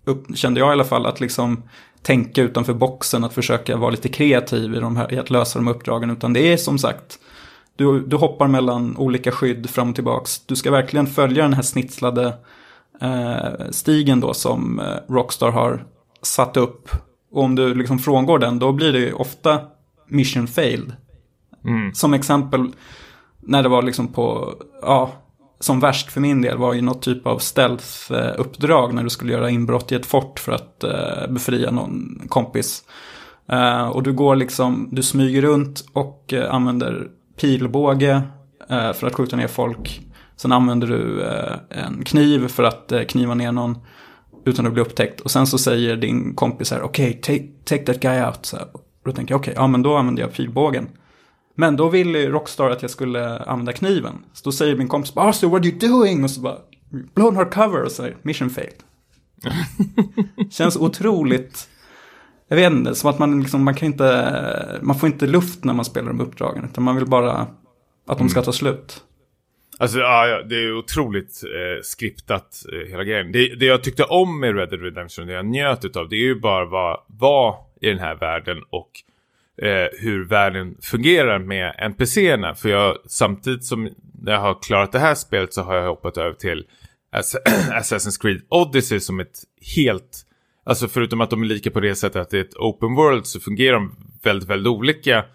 upp, 0.06 0.38
kände 0.38 0.60
jag 0.60 0.70
i 0.70 0.72
alla 0.72 0.84
fall, 0.84 1.06
att 1.06 1.20
liksom 1.20 1.64
tänka 2.02 2.42
utanför 2.42 2.74
boxen, 2.74 3.24
att 3.24 3.34
försöka 3.34 3.78
vara 3.78 3.92
lite 3.92 4.10
kreativ 4.10 4.76
i, 4.76 4.80
de 4.80 4.98
här, 4.98 5.14
i 5.14 5.18
att 5.18 5.30
lösa 5.30 5.60
de 5.60 5.68
uppdragen. 5.68 6.10
Utan 6.10 6.34
det 6.34 6.54
är 6.54 6.58
som 6.58 6.78
sagt, 6.78 7.20
du, 7.76 8.00
du 8.00 8.16
hoppar 8.16 8.48
mellan 8.48 8.98
olika 8.98 9.32
skydd 9.32 9.70
fram 9.70 9.90
och 9.90 9.96
tillbaks. 9.96 10.46
Du 10.46 10.56
ska 10.56 10.72
verkligen 10.72 11.08
följa 11.08 11.44
den 11.44 11.54
här 11.54 11.62
snitslade 11.62 12.34
eh, 13.02 13.70
stigen 13.72 14.20
då 14.20 14.34
som 14.34 14.80
eh, 14.80 15.14
Rockstar 15.14 15.52
har 15.52 15.86
satt 16.22 16.58
upp. 16.58 16.90
Och 17.32 17.44
om 17.44 17.56
du 17.56 17.74
liksom 17.74 18.00
frångår 18.00 18.40
den, 18.40 18.60
då 18.60 18.72
blir 18.72 18.94
det 18.94 19.14
ofta 19.14 19.60
mission 20.08 20.48
failed. 20.48 20.96
Mm. 21.66 21.94
Som 21.94 22.14
exempel, 22.14 22.72
när 23.40 23.64
det 23.64 23.70
var 23.70 23.82
liksom 23.82 24.08
på, 24.08 24.54
ja, 24.82 25.12
som 25.62 25.80
värst 25.80 26.12
för 26.12 26.22
min 26.22 26.42
del 26.42 26.58
var 26.58 26.74
ju 26.74 26.82
något 26.82 27.02
typ 27.02 27.28
av 27.28 27.38
stealth-uppdrag 27.38 28.94
när 28.94 29.04
du 29.04 29.10
skulle 29.10 29.34
göra 29.34 29.50
inbrott 29.50 29.92
i 29.92 29.96
ett 29.96 30.06
fort 30.06 30.40
för 30.40 30.52
att 30.52 30.84
eh, 30.84 31.28
befria 31.30 31.72
någon 31.72 32.22
kompis. 32.30 32.84
Eh, 33.52 33.88
och 33.88 34.04
du 34.04 34.14
går 34.14 34.36
liksom, 34.36 34.90
du 34.92 35.04
smyger 35.04 35.42
runt 35.42 35.84
och 35.94 36.34
eh, 36.34 36.54
använder 36.54 37.08
pilbåge 37.42 38.22
för 38.70 39.08
att 39.08 39.16
skjuta 39.16 39.36
ner 39.36 39.48
folk. 39.48 40.02
Sen 40.36 40.52
använder 40.52 40.88
du 40.88 41.24
en 41.70 42.04
kniv 42.04 42.48
för 42.48 42.64
att 42.64 42.94
kniva 43.08 43.34
ner 43.34 43.52
någon 43.52 43.78
utan 44.46 44.68
att 44.68 44.74
bli 44.74 44.82
upptäckt. 44.82 45.20
Och 45.20 45.32
sen 45.32 45.48
så 45.48 45.58
säger 45.58 45.96
din 45.96 46.36
kompis 46.36 46.72
här, 46.72 46.82
okej, 46.82 47.10
okay, 47.10 47.22
take, 47.22 47.48
take 47.64 47.94
that 47.94 48.02
guy 48.02 48.22
out. 48.22 48.46
Så 48.46 48.58
här. 48.58 48.66
Och 48.72 48.82
då 49.06 49.12
tänker 49.12 49.34
jag, 49.34 49.40
okej, 49.40 49.52
okay, 49.52 49.64
ja 49.64 49.68
men 49.68 49.82
då 49.82 49.96
använder 49.96 50.24
jag 50.24 50.34
pilbågen. 50.34 50.88
Men 51.56 51.76
då 51.76 51.90
ville 51.90 52.30
Rockstar 52.30 52.70
att 52.70 52.82
jag 52.82 52.92
skulle 52.92 53.38
använda 53.38 53.74
kniven. 53.74 54.14
Så 54.34 54.42
då 54.44 54.52
säger 54.52 54.76
min 54.76 54.88
kompis, 54.88 55.14
ah, 55.16 55.34
so 55.34 55.50
what 55.50 55.62
are 55.62 55.68
you 55.70 55.78
doing? 55.80 56.24
Och 56.24 56.32
så 56.32 56.42
bara, 56.42 56.58
blown 57.16 57.36
her 57.36 57.46
cover 57.46 57.84
och 57.84 57.92
säger, 57.92 58.18
mission 58.22 58.50
failed. 58.50 58.84
Känns 60.52 60.78
otroligt 60.78 61.68
jag 62.48 62.56
vet 62.56 62.72
inte, 62.72 62.96
som 62.96 63.10
att 63.10 63.20
man 63.20 63.42
liksom, 63.42 63.64
man 63.64 63.76
kan 63.76 63.86
inte, 63.86 64.80
man 64.82 64.96
får 65.00 65.08
inte 65.10 65.28
luft 65.28 65.64
när 65.64 65.74
man 65.74 65.86
spelar 65.86 66.08
de 66.08 66.22
uppdragen. 66.22 66.66
Utan 66.66 66.84
man 66.84 66.96
vill 66.96 67.06
bara 67.06 67.48
att 68.08 68.18
de 68.18 68.30
ska 68.30 68.40
Mm. 68.40 68.46
ta 68.46 68.52
slut. 68.52 69.04
Alltså 69.78 70.00
ja, 70.00 70.28
ja, 70.28 70.44
det 70.44 70.56
är 70.56 70.78
otroligt 70.78 71.42
eh, 71.44 71.82
skriptat 71.84 72.64
eh, 72.74 72.90
hela 72.92 73.04
grejen. 73.04 73.32
Det, 73.32 73.56
det 73.56 73.66
jag 73.66 73.84
tyckte 73.84 74.04
om 74.04 74.40
med 74.40 74.56
Red 74.56 74.70
Dead 74.70 74.82
Redemption, 74.82 75.28
det 75.28 75.34
jag 75.34 75.46
njöt 75.46 75.86
utav, 75.86 76.10
det 76.10 76.16
är 76.16 76.20
ju 76.26 76.40
bara 76.40 76.66
vad 76.66 77.00
var 77.08 77.56
i 77.82 77.88
den 77.88 78.00
här 78.00 78.16
världen 78.16 78.58
och 78.70 78.90
eh, 79.62 80.00
hur 80.00 80.26
världen 80.26 80.76
fungerar 80.82 81.40
med 81.40 81.76
NPCerna. 81.80 82.56
För 82.56 82.70
jag, 82.70 82.98
samtidigt 83.08 83.66
som 83.66 83.90
jag 84.26 84.40
har 84.40 84.62
klarat 84.62 84.92
det 84.92 85.00
här 85.00 85.16
spelet 85.16 85.54
så 85.54 85.62
har 85.62 85.76
jag 85.76 85.88
hoppat 85.90 86.18
över 86.18 86.34
till 86.34 86.66
Ass- 87.16 87.36
Assassin's 87.72 88.22
Creed 88.22 88.42
Odyssey 88.50 89.00
som 89.00 89.20
ett 89.20 89.40
helt, 89.76 90.18
alltså 90.66 90.88
förutom 90.88 91.22
att 91.22 91.30
de 91.30 91.42
är 91.42 91.46
lika 91.46 91.72
på 91.72 91.80
det 91.80 91.96
sättet 91.96 92.22
att 92.22 92.30
det 92.30 92.38
är 92.38 92.42
ett 92.42 92.56
open 92.56 92.96
world 92.96 93.26
så 93.26 93.40
fungerar 93.40 93.74
de 93.74 93.96
väldigt, 94.24 94.50
väldigt 94.50 94.68
olika 94.72 95.26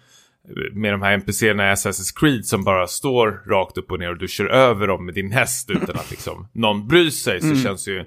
med 0.73 0.93
de 0.93 1.01
här 1.01 1.13
NPCerna 1.13 1.69
i 1.69 1.73
Assassin's 1.73 2.19
Creed 2.19 2.45
som 2.45 2.63
bara 2.63 2.87
står 2.87 3.43
rakt 3.49 3.77
upp 3.77 3.91
och 3.91 3.99
ner 3.99 4.09
och 4.09 4.17
du 4.17 4.27
kör 4.27 4.45
över 4.45 4.87
dem 4.87 5.05
med 5.05 5.13
din 5.15 5.31
häst 5.31 5.69
utan 5.69 5.95
att 5.95 6.11
liksom 6.11 6.47
någon 6.53 6.87
bryr 6.87 7.09
sig 7.09 7.41
så 7.41 7.55
känns 7.55 7.87
ju 7.87 7.99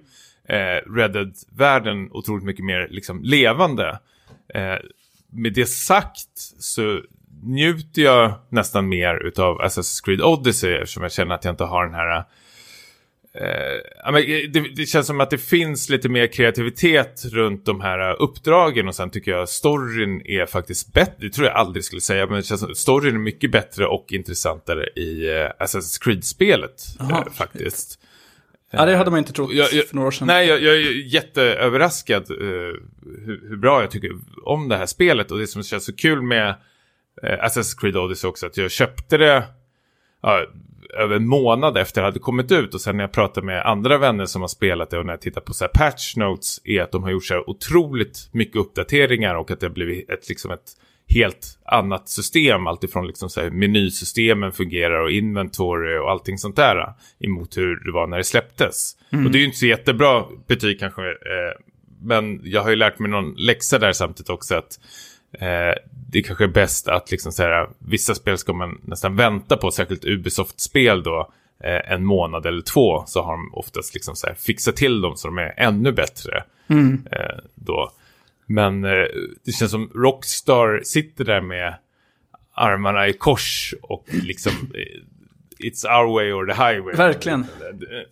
eh, 0.49 0.93
Red 0.97 1.13
Dead-världen 1.13 2.09
otroligt 2.13 2.45
mycket 2.45 2.65
mer 2.65 2.89
liksom 2.91 3.23
levande. 3.23 3.99
Eh, 4.55 4.75
med 5.33 5.53
det 5.53 5.67
sagt 5.67 6.39
så 6.59 7.01
njuter 7.43 8.03
jag 8.03 8.35
nästan 8.49 8.89
mer 8.89 9.27
utav 9.27 9.61
Assassin's 9.61 10.05
Creed 10.05 10.21
Odyssey 10.21 10.75
eftersom 10.75 11.03
jag 11.03 11.13
känner 11.13 11.35
att 11.35 11.45
jag 11.45 11.53
inte 11.53 11.65
har 11.65 11.85
den 11.85 11.95
här 11.95 12.25
Eh, 13.35 14.13
men 14.13 14.23
det, 14.53 14.61
det 14.77 14.87
känns 14.87 15.07
som 15.07 15.21
att 15.21 15.31
det 15.31 15.39
finns 15.39 15.89
lite 15.89 16.09
mer 16.09 16.27
kreativitet 16.27 17.25
runt 17.25 17.65
de 17.65 17.81
här 17.81 18.11
uh, 18.11 18.17
uppdragen 18.19 18.89
och 18.89 18.95
sen 18.95 19.11
tycker 19.11 19.31
jag 19.31 19.49
storyn 19.49 20.23
är 20.25 20.47
faktiskt 20.47 20.93
bättre. 20.93 21.15
Det 21.19 21.31
tror 21.31 21.47
jag 21.47 21.57
aldrig 21.57 21.85
skulle 21.85 22.01
säga, 22.01 22.27
men 22.27 22.37
det 22.37 22.43
känns 22.43 22.61
som 22.61 22.75
storyn 22.75 23.15
är 23.15 23.19
mycket 23.19 23.51
bättre 23.51 23.87
och 23.87 24.07
intressantare 24.13 24.87
i 24.97 25.31
uh, 25.31 25.65
Assassin's 25.65 26.03
Creed-spelet 26.05 26.83
eh, 27.01 27.33
faktiskt. 27.33 28.00
Ja, 28.73 28.85
det 28.87 28.97
hade 28.97 29.11
man 29.11 29.19
inte 29.19 29.33
trott 29.33 29.53
Jag- 29.53 29.73
jag- 29.73 29.85
för 29.87 29.95
några 29.95 30.07
år 30.09 30.11
sedan. 30.11 30.27
Nej, 30.27 30.49
jag, 30.49 30.63
jag 30.63 30.75
är 30.77 31.15
jätteöverraskad 31.15 32.31
eh, 32.31 32.37
hur, 33.25 33.49
hur 33.49 33.57
bra 33.57 33.81
jag 33.81 33.91
tycker 33.91 34.11
om 34.45 34.69
det 34.69 34.77
här 34.77 34.87
spelet. 34.87 35.31
Och 35.31 35.39
det 35.39 35.47
som 35.47 35.63
känns 35.63 35.85
så 35.85 35.97
kul 35.97 36.23
med 36.23 36.49
eh, 37.23 37.39
Assassin's 37.45 37.81
Creed 37.81 37.97
Odyssey 37.97 38.29
också, 38.31 38.47
att 38.47 38.57
jag 38.57 38.71
köpte 38.71 39.17
det 39.19 39.45
ja, 40.23 40.47
över 40.99 41.17
en 41.17 41.27
månad 41.29 41.77
efter 41.79 42.01
det 42.01 42.07
hade 42.07 42.19
kommit 42.19 42.53
ut. 42.53 42.75
Och 42.75 42.81
sen 42.81 42.97
när 42.97 43.05
jag 43.05 43.13
pratar 43.13 43.43
med 43.43 43.67
andra 43.67 43.99
vänner 43.99 44.27
som 44.27 44.41
har 44.41 44.49
spelat 44.49 44.91
det 44.91 44.99
och 44.99 45.07
när 45.07 45.13
jag 45.13 45.21
tittar 45.21 45.41
på 45.41 45.53
så 45.55 45.65
här 45.65 45.71
patch 45.75 46.17
notes 46.17 46.61
är 46.65 46.83
att 46.83 46.93
de 46.93 47.03
har 47.03 47.11
gjort 47.11 47.25
så 47.25 47.35
här 47.35 47.51
otroligt 47.51 48.29
mycket 48.33 48.57
uppdateringar 48.57 49.35
och 49.35 49.51
att 49.51 49.61
det 49.61 49.67
har 49.67 49.75
blivit 49.75 50.11
ett, 50.11 50.29
liksom 50.29 50.51
ett 50.51 50.73
helt 51.11 51.59
annat 51.65 52.09
system. 52.09 52.67
Alltifrån 52.67 53.07
liksom 53.07 53.31
så 53.31 53.41
här 53.41 53.51
menysystemen 53.51 54.53
fungerar 54.53 55.01
och 55.01 55.11
inventory 55.11 55.99
och 55.99 56.11
allting 56.11 56.39
sånt 56.39 56.57
där. 56.57 56.93
Emot 57.21 57.57
hur 57.57 57.85
det 57.85 57.93
var 57.93 58.07
när 58.07 58.17
det 58.17 58.25
släpptes. 58.25 58.97
Och 59.25 59.31
det 59.31 59.39
är 59.39 59.41
ju 59.41 59.47
inte 59.47 59.59
så 59.59 59.67
jättebra 59.67 60.25
betyg 60.47 60.81
kanske. 60.81 61.03
Eh, 61.03 61.61
men 62.03 62.41
jag 62.45 62.63
har 62.63 62.71
ju 62.71 62.77
lärt 62.77 62.99
mig 62.99 63.11
någon 63.11 63.35
läxa 63.37 63.79
där 63.79 63.93
samtidigt 63.93 64.31
också 64.31 64.55
att 64.55 64.81
eh, 65.33 65.83
det 66.13 66.23
kanske 66.23 66.45
är 66.45 66.49
bäst 66.49 66.89
att 66.89 67.11
liksom 67.11 67.33
så 67.33 67.43
här, 67.43 67.69
vissa 67.79 68.15
spel 68.15 68.39
ska 68.39 68.53
man 68.53 68.81
nästan 68.85 69.17
vänta 69.17 69.57
på, 69.57 69.71
särskilt 69.71 70.05
Ubisoft-spel 70.05 71.03
då, 71.03 71.33
eh, 71.65 71.93
en 71.93 72.05
månad 72.05 72.47
eller 72.47 72.63
två 72.63 73.05
så 73.07 73.23
har 73.23 73.33
de 73.33 73.55
oftast 73.55 73.95
liksom 73.95 74.17
så 74.17 74.27
här 74.27 74.35
fixat 74.35 74.77
till 74.77 75.01
dem 75.01 75.17
så 75.17 75.29
de 75.29 75.39
är 75.39 75.55
ännu 75.57 75.93
bättre 75.93 76.45
eh, 77.13 77.39
då. 77.55 77.93
Men 78.53 78.85
eh, 78.85 78.91
det 79.45 79.53
känns 79.53 79.71
som 79.71 79.91
Rockstar 79.95 80.81
sitter 80.85 81.25
där 81.25 81.41
med 81.41 81.75
armarna 82.55 83.09
i 83.09 83.13
kors 83.13 83.75
och 83.83 84.05
liksom 84.23 84.53
eh, 84.53 85.01
It's 85.67 85.99
our 86.01 86.15
way 86.15 86.33
or 86.33 86.47
the 86.47 86.53
highway. 86.53 86.95
Verkligen. 86.95 87.47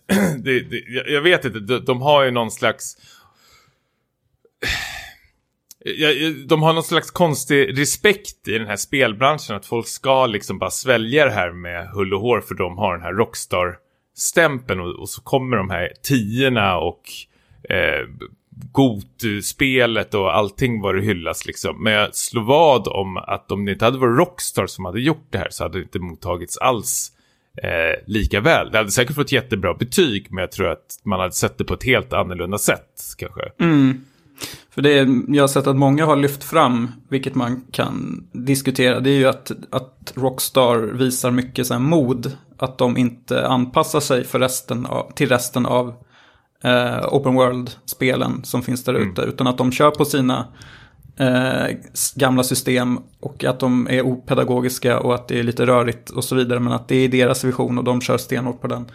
Det, 0.43 0.59
det, 0.59 0.83
jag- 1.07 1.21
vet 1.21 1.45
inte, 1.45 1.59
de, 1.59 1.79
de 1.85 2.01
har 2.01 2.23
ju 2.23 2.31
någon 2.31 2.51
slags 2.51 2.97
ja, 5.85 6.09
de 6.47 6.61
har 6.63 6.73
någon 6.73 6.83
slags 6.83 7.11
konstig 7.11 7.79
respekt 7.79 8.47
i 8.47 8.57
den 8.57 8.67
här 8.67 8.75
spelbranschen 8.75 9.55
att 9.55 9.65
folk 9.65 9.87
ska 9.87 10.25
liksom 10.25 10.59
bara 10.59 10.69
svälja 10.71 11.25
det 11.25 11.31
här 11.31 11.51
med 11.51 11.87
hull 11.89 12.13
och 12.13 12.21
hår 12.21 12.41
för 12.41 12.55
de 12.55 12.77
har 12.77 12.93
den 12.93 13.01
här 13.03 13.13
Rockstar-stämpeln 13.13 14.79
och, 14.79 14.99
och 14.99 15.09
så 15.09 15.21
kommer 15.21 15.57
de 15.57 15.69
här 15.69 15.93
tiorna 16.03 16.77
och 16.77 17.01
eh, 17.69 18.07
Gotu-spelet 18.71 20.13
och 20.13 20.37
allting 20.37 20.81
vad 20.81 20.95
det 20.95 21.01
hyllas 21.01 21.45
liksom. 21.45 21.83
Men 21.83 21.93
jag 21.93 22.15
slår 22.15 22.43
vad 22.43 22.87
om 22.87 23.17
att 23.17 23.51
om 23.51 23.65
det 23.65 23.71
inte 23.71 23.85
hade 23.85 23.97
varit 23.97 24.19
Rockstar 24.19 24.67
som 24.67 24.85
hade 24.85 25.01
gjort 25.01 25.27
det 25.29 25.37
här 25.37 25.47
så 25.49 25.63
hade 25.63 25.77
det 25.77 25.83
inte 25.83 25.99
mottagits 25.99 26.57
alls 26.57 27.11
eh, 27.63 28.05
lika 28.07 28.41
väl. 28.41 28.71
Det 28.71 28.77
hade 28.77 28.91
säkert 28.91 29.15
fått 29.15 29.31
jättebra 29.31 29.73
betyg 29.73 30.27
men 30.29 30.41
jag 30.41 30.51
tror 30.51 30.69
att 30.69 30.99
man 31.03 31.19
hade 31.19 31.31
sett 31.31 31.57
det 31.57 31.63
på 31.63 31.73
ett 31.73 31.83
helt 31.83 32.13
annorlunda 32.13 32.57
sätt 32.57 33.15
kanske. 33.17 33.41
Mm. 33.59 34.01
För 34.69 34.81
det 34.81 34.93
jag 35.35 35.43
har 35.43 35.47
sett 35.47 35.67
att 35.67 35.75
många 35.75 36.05
har 36.05 36.15
lyft 36.15 36.43
fram, 36.43 36.91
vilket 37.09 37.35
man 37.35 37.61
kan 37.71 38.27
diskutera, 38.31 38.99
det 38.99 39.09
är 39.09 39.17
ju 39.17 39.25
att, 39.25 39.51
att 39.69 40.13
Rockstar 40.15 40.77
visar 40.77 41.31
mycket 41.31 41.67
så 41.67 41.73
här 41.73 41.81
mod. 41.81 42.37
Att 42.57 42.77
de 42.77 42.97
inte 42.97 43.47
anpassar 43.47 43.99
sig 43.99 44.23
för 44.23 44.39
resten 44.39 44.85
av, 44.85 45.11
till 45.15 45.29
resten 45.29 45.65
av 45.65 45.93
eh, 46.63 47.13
Open 47.13 47.33
World-spelen 47.33 48.43
som 48.43 48.61
finns 48.61 48.83
där 48.83 48.93
ute. 48.93 49.21
Utan 49.21 49.47
att 49.47 49.57
de 49.57 49.71
kör 49.71 49.91
på 49.91 50.05
sina 50.05 50.47
eh, 51.17 51.75
gamla 52.15 52.43
system 52.43 52.99
och 53.19 53.43
att 53.43 53.59
de 53.59 53.87
är 53.89 54.01
opedagogiska 54.01 54.99
och 54.99 55.15
att 55.15 55.27
det 55.27 55.39
är 55.39 55.43
lite 55.43 55.65
rörigt 55.65 56.09
och 56.09 56.23
så 56.23 56.35
vidare. 56.35 56.59
Men 56.59 56.73
att 56.73 56.87
det 56.87 56.95
är 56.95 57.09
deras 57.09 57.43
vision 57.43 57.77
och 57.77 57.83
de 57.83 58.01
kör 58.01 58.17
stenhårt 58.17 58.61
på 58.61 58.67
den. 58.67 58.85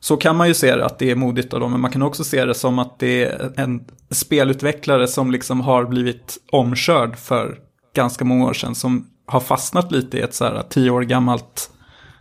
Så 0.00 0.16
kan 0.16 0.36
man 0.36 0.48
ju 0.48 0.54
se 0.54 0.76
det, 0.76 0.84
att 0.84 0.98
det 0.98 1.10
är 1.10 1.14
modigt 1.14 1.54
av 1.54 1.60
dem, 1.60 1.70
men 1.70 1.80
man 1.80 1.90
kan 1.90 2.02
också 2.02 2.24
se 2.24 2.44
det 2.44 2.54
som 2.54 2.78
att 2.78 2.98
det 2.98 3.24
är 3.24 3.52
en 3.56 3.84
spelutvecklare 4.10 5.08
som 5.08 5.30
liksom 5.30 5.60
har 5.60 5.84
blivit 5.84 6.38
omkörd 6.52 7.16
för 7.16 7.58
ganska 7.94 8.24
många 8.24 8.44
år 8.44 8.52
sedan, 8.52 8.74
som 8.74 9.06
har 9.26 9.40
fastnat 9.40 9.92
lite 9.92 10.18
i 10.18 10.20
ett 10.20 10.34
så 10.34 10.44
här 10.44 10.62
tio 10.68 10.90
år 10.90 11.02
gammalt 11.02 11.70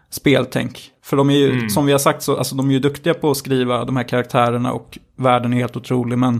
speltänk. 0.09 0.91
För 1.12 1.17
de 1.17 1.30
är 1.30 1.34
ju, 1.36 1.69
som 1.69 1.86
vi 1.86 1.91
har 1.91 2.00
sagt, 2.00 2.21
så, 2.21 2.38
alltså 2.38 2.56
de 2.56 2.69
är 2.69 2.74
ju 2.74 2.80
duktiga 2.80 3.13
på 3.13 3.32
att 3.32 3.38
skriva 3.38 3.86
de 3.86 3.95
här 3.97 4.04
karaktärerna 4.04 4.74
och 4.74 4.97
världen 5.15 5.54
är 5.54 5.58
helt 5.58 5.76
otrolig, 5.78 6.17
men 6.17 6.36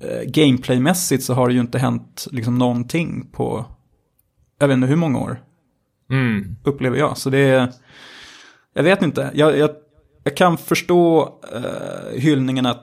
eh, 0.00 0.22
gameplaymässigt 0.26 1.24
så 1.24 1.34
har 1.34 1.48
det 1.48 1.54
ju 1.54 1.60
inte 1.60 1.78
hänt 1.78 2.26
liksom 2.30 2.58
någonting 2.58 3.30
på, 3.32 3.64
jag 4.60 4.68
vet 4.68 4.74
inte 4.74 4.86
hur 4.86 4.96
många 4.96 5.18
år 5.18 5.40
Mm. 6.10 6.56
upplever 6.64 6.96
jag. 6.98 7.16
Så 7.18 7.30
det 7.30 7.38
är, 7.38 7.72
jag 8.74 8.82
vet 8.82 9.02
inte, 9.02 9.30
jag, 9.34 9.58
jag, 9.58 9.70
jag 10.24 10.36
kan 10.36 10.58
förstå 10.58 11.34
eh, 11.54 12.20
hyllningarna 12.20 12.78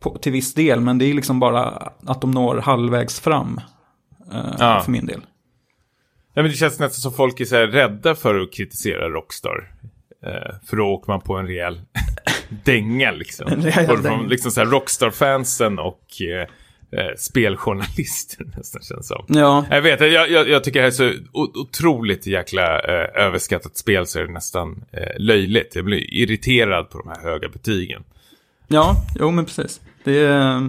på, 0.00 0.18
till 0.18 0.32
viss 0.32 0.54
del, 0.54 0.80
men 0.80 0.98
det 0.98 1.04
är 1.04 1.14
liksom 1.14 1.40
bara 1.40 1.64
att 2.06 2.20
de 2.20 2.30
når 2.30 2.56
halvvägs 2.56 3.20
fram 3.20 3.60
eh, 4.32 4.54
Ja. 4.58 4.80
för 4.84 4.90
min 4.92 5.06
del. 5.06 5.20
Nej, 6.34 6.42
men 6.42 6.44
det 6.44 6.52
känns 6.56 6.78
nästan 6.78 7.00
som 7.00 7.12
folk 7.12 7.40
är 7.40 7.44
så 7.44 7.56
rädda 7.56 8.14
för 8.14 8.40
att 8.40 8.52
kritisera 8.52 9.08
Rockstar. 9.08 9.74
Eh, 10.26 10.54
för 10.66 10.76
då 10.76 10.86
åker 10.86 11.12
man 11.12 11.20
på 11.20 11.36
en 11.36 11.46
rejäl 11.46 11.80
dänga 12.64 13.10
liksom. 13.10 13.52
En 13.52 13.62
rejäl 13.62 13.86
Både 13.86 14.02
från 14.02 14.28
liksom 14.28 14.50
så 14.50 14.60
här 14.60 14.66
Rockstar-fansen 14.66 15.78
och 15.78 16.22
eh, 16.22 16.46
eh, 17.00 17.14
speljournalister 17.16 18.46
nästan 18.56 18.82
känns 18.82 19.08
som. 19.08 19.24
Ja, 19.28 19.64
Jag 19.70 19.82
vet, 19.82 20.00
jag, 20.00 20.30
jag, 20.30 20.48
jag 20.48 20.64
tycker 20.64 20.80
det 20.80 20.84
här 20.84 21.04
är 21.06 21.12
så 21.12 21.12
otroligt 21.32 22.26
jäkla 22.26 22.80
eh, 22.80 23.22
överskattat 23.26 23.76
spel 23.76 24.06
så 24.06 24.18
är 24.18 24.26
det 24.26 24.32
nästan 24.32 24.84
eh, 24.92 25.18
löjligt. 25.18 25.76
Jag 25.76 25.84
blir 25.84 26.14
irriterad 26.14 26.90
på 26.90 26.98
de 26.98 27.08
här 27.08 27.22
höga 27.22 27.48
betygen. 27.48 28.04
ja, 28.68 28.96
jo 29.18 29.30
men 29.30 29.44
precis. 29.44 29.80
Det 30.04 30.18
är 30.18 30.56
eh, 30.56 30.66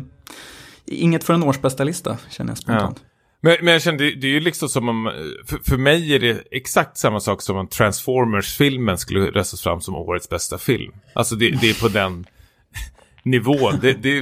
inget 0.86 1.24
för 1.24 1.34
en 1.34 1.44
årsbästa 1.44 1.84
lista, 1.84 2.18
känner 2.30 2.52
jag 2.52 2.58
spontant. 2.58 3.00
Men, 3.42 3.58
men 3.62 3.74
jag 3.74 3.82
känner, 3.82 3.98
det, 3.98 4.12
det 4.16 4.28
är 4.28 4.32
ju 4.32 4.40
liksom 4.40 4.70
som 4.70 4.90
om, 4.90 5.12
för, 5.46 5.58
för 5.70 5.78
mig 5.78 6.16
är 6.16 6.20
det 6.20 6.44
exakt 6.52 6.98
samma 6.98 7.20
sak 7.20 7.42
som 7.42 7.58
om 7.58 7.68
Transformers-filmen 7.68 8.98
skulle 8.98 9.20
röstas 9.32 9.62
fram 9.62 9.82
som 9.82 9.96
årets 9.96 10.30
bästa 10.30 10.58
film. 10.58 10.94
Alltså 11.14 11.36
det, 11.36 11.50
det 11.62 11.70
är 11.70 11.82
på 11.82 11.88
den 11.88 12.26
nivån. 13.24 13.80
Det, 13.82 13.94
det, 13.94 14.22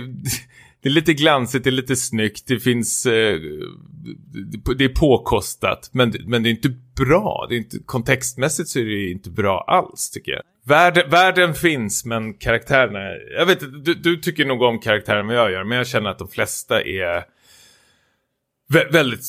det 0.81 0.89
är 0.89 0.93
lite 0.93 1.13
glansigt, 1.13 1.63
det 1.63 1.69
är 1.69 1.71
lite 1.71 1.95
snyggt, 1.95 2.47
det 2.47 2.59
finns, 2.59 3.05
eh, 3.05 3.39
det- 4.77 4.83
är 4.85 4.89
påkostat, 4.99 5.89
men, 5.93 6.13
men 6.25 6.43
det 6.43 6.49
är 6.49 6.51
inte 6.51 6.73
bra. 7.05 7.45
Det 7.49 7.55
är 7.55 7.57
inte, 7.57 7.77
kontextmässigt 7.85 8.69
så 8.69 8.79
är 8.79 8.85
det 8.85 9.09
inte 9.09 9.29
bra 9.29 9.65
alls 9.67 10.09
tycker 10.11 10.31
jag. 10.31 10.41
Världen, 10.65 11.09
världen 11.09 11.53
finns, 11.55 12.05
men 12.05 12.33
karaktärerna, 12.33 12.99
jag 13.37 13.45
vet 13.45 13.61
inte, 13.61 13.77
du, 13.77 13.93
du 13.93 14.17
tycker 14.17 14.45
nog 14.45 14.61
om 14.61 14.79
karaktärerna 14.79 15.27
vad 15.27 15.35
jag 15.35 15.51
gör, 15.51 15.63
men 15.63 15.77
jag 15.77 15.87
känner 15.87 16.09
att 16.09 16.19
de 16.19 16.27
flesta 16.27 16.81
är 16.81 17.23
vä- 18.73 18.91
väldigt 18.91 19.25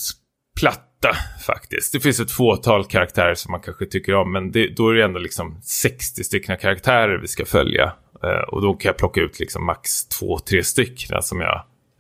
platta 0.61 1.17
faktiskt. 1.47 1.93
Det 1.93 2.01
finns 2.01 2.21
ett 2.21 2.31
fåtal 2.31 2.85
karaktärer 2.85 3.35
som 3.35 3.53
man 3.53 3.61
kanske 3.61 3.87
tycker 3.87 4.15
om, 4.15 4.33
men 4.33 4.53
det, 4.53 4.69
då 4.77 4.89
är 4.89 4.95
det 4.95 5.05
ändå 5.05 5.19
liksom 5.19 5.61
60 5.63 6.25
stycken 6.25 6.57
karaktärer 6.59 7.19
vi 7.19 7.29
ska 7.29 7.45
följa. 7.45 7.93
Eh, 8.23 8.49
och 8.49 8.63
då 8.63 8.75
kan 8.75 8.89
jag 8.89 8.97
plocka 8.97 9.21
ut 9.21 9.41
liksom 9.41 9.67
max 9.67 10.05
två, 10.09 10.39
tre 10.39 10.65
stycken 10.65 11.23
som 11.23 11.41
jag 11.41 11.57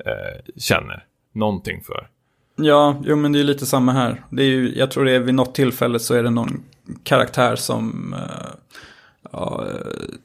eh, 0.06 0.52
känner 0.56 1.04
någonting 1.34 1.82
för. 1.86 2.08
Ja, 2.56 3.02
jo 3.04 3.16
men 3.16 3.32
det 3.32 3.40
är 3.40 3.44
lite 3.44 3.66
samma 3.66 3.92
här. 3.92 4.24
Det 4.30 4.42
är 4.42 4.46
ju, 4.46 4.74
jag 4.78 4.90
tror 4.90 5.04
det 5.04 5.12
är 5.12 5.20
vid 5.20 5.34
något 5.34 5.54
tillfälle 5.54 5.98
så 5.98 6.14
är 6.14 6.22
det 6.22 6.30
någon 6.30 6.62
karaktär 7.04 7.56
som, 7.56 8.14
eh 8.14 8.46
ja, 9.30 9.66
eh, 9.68 9.74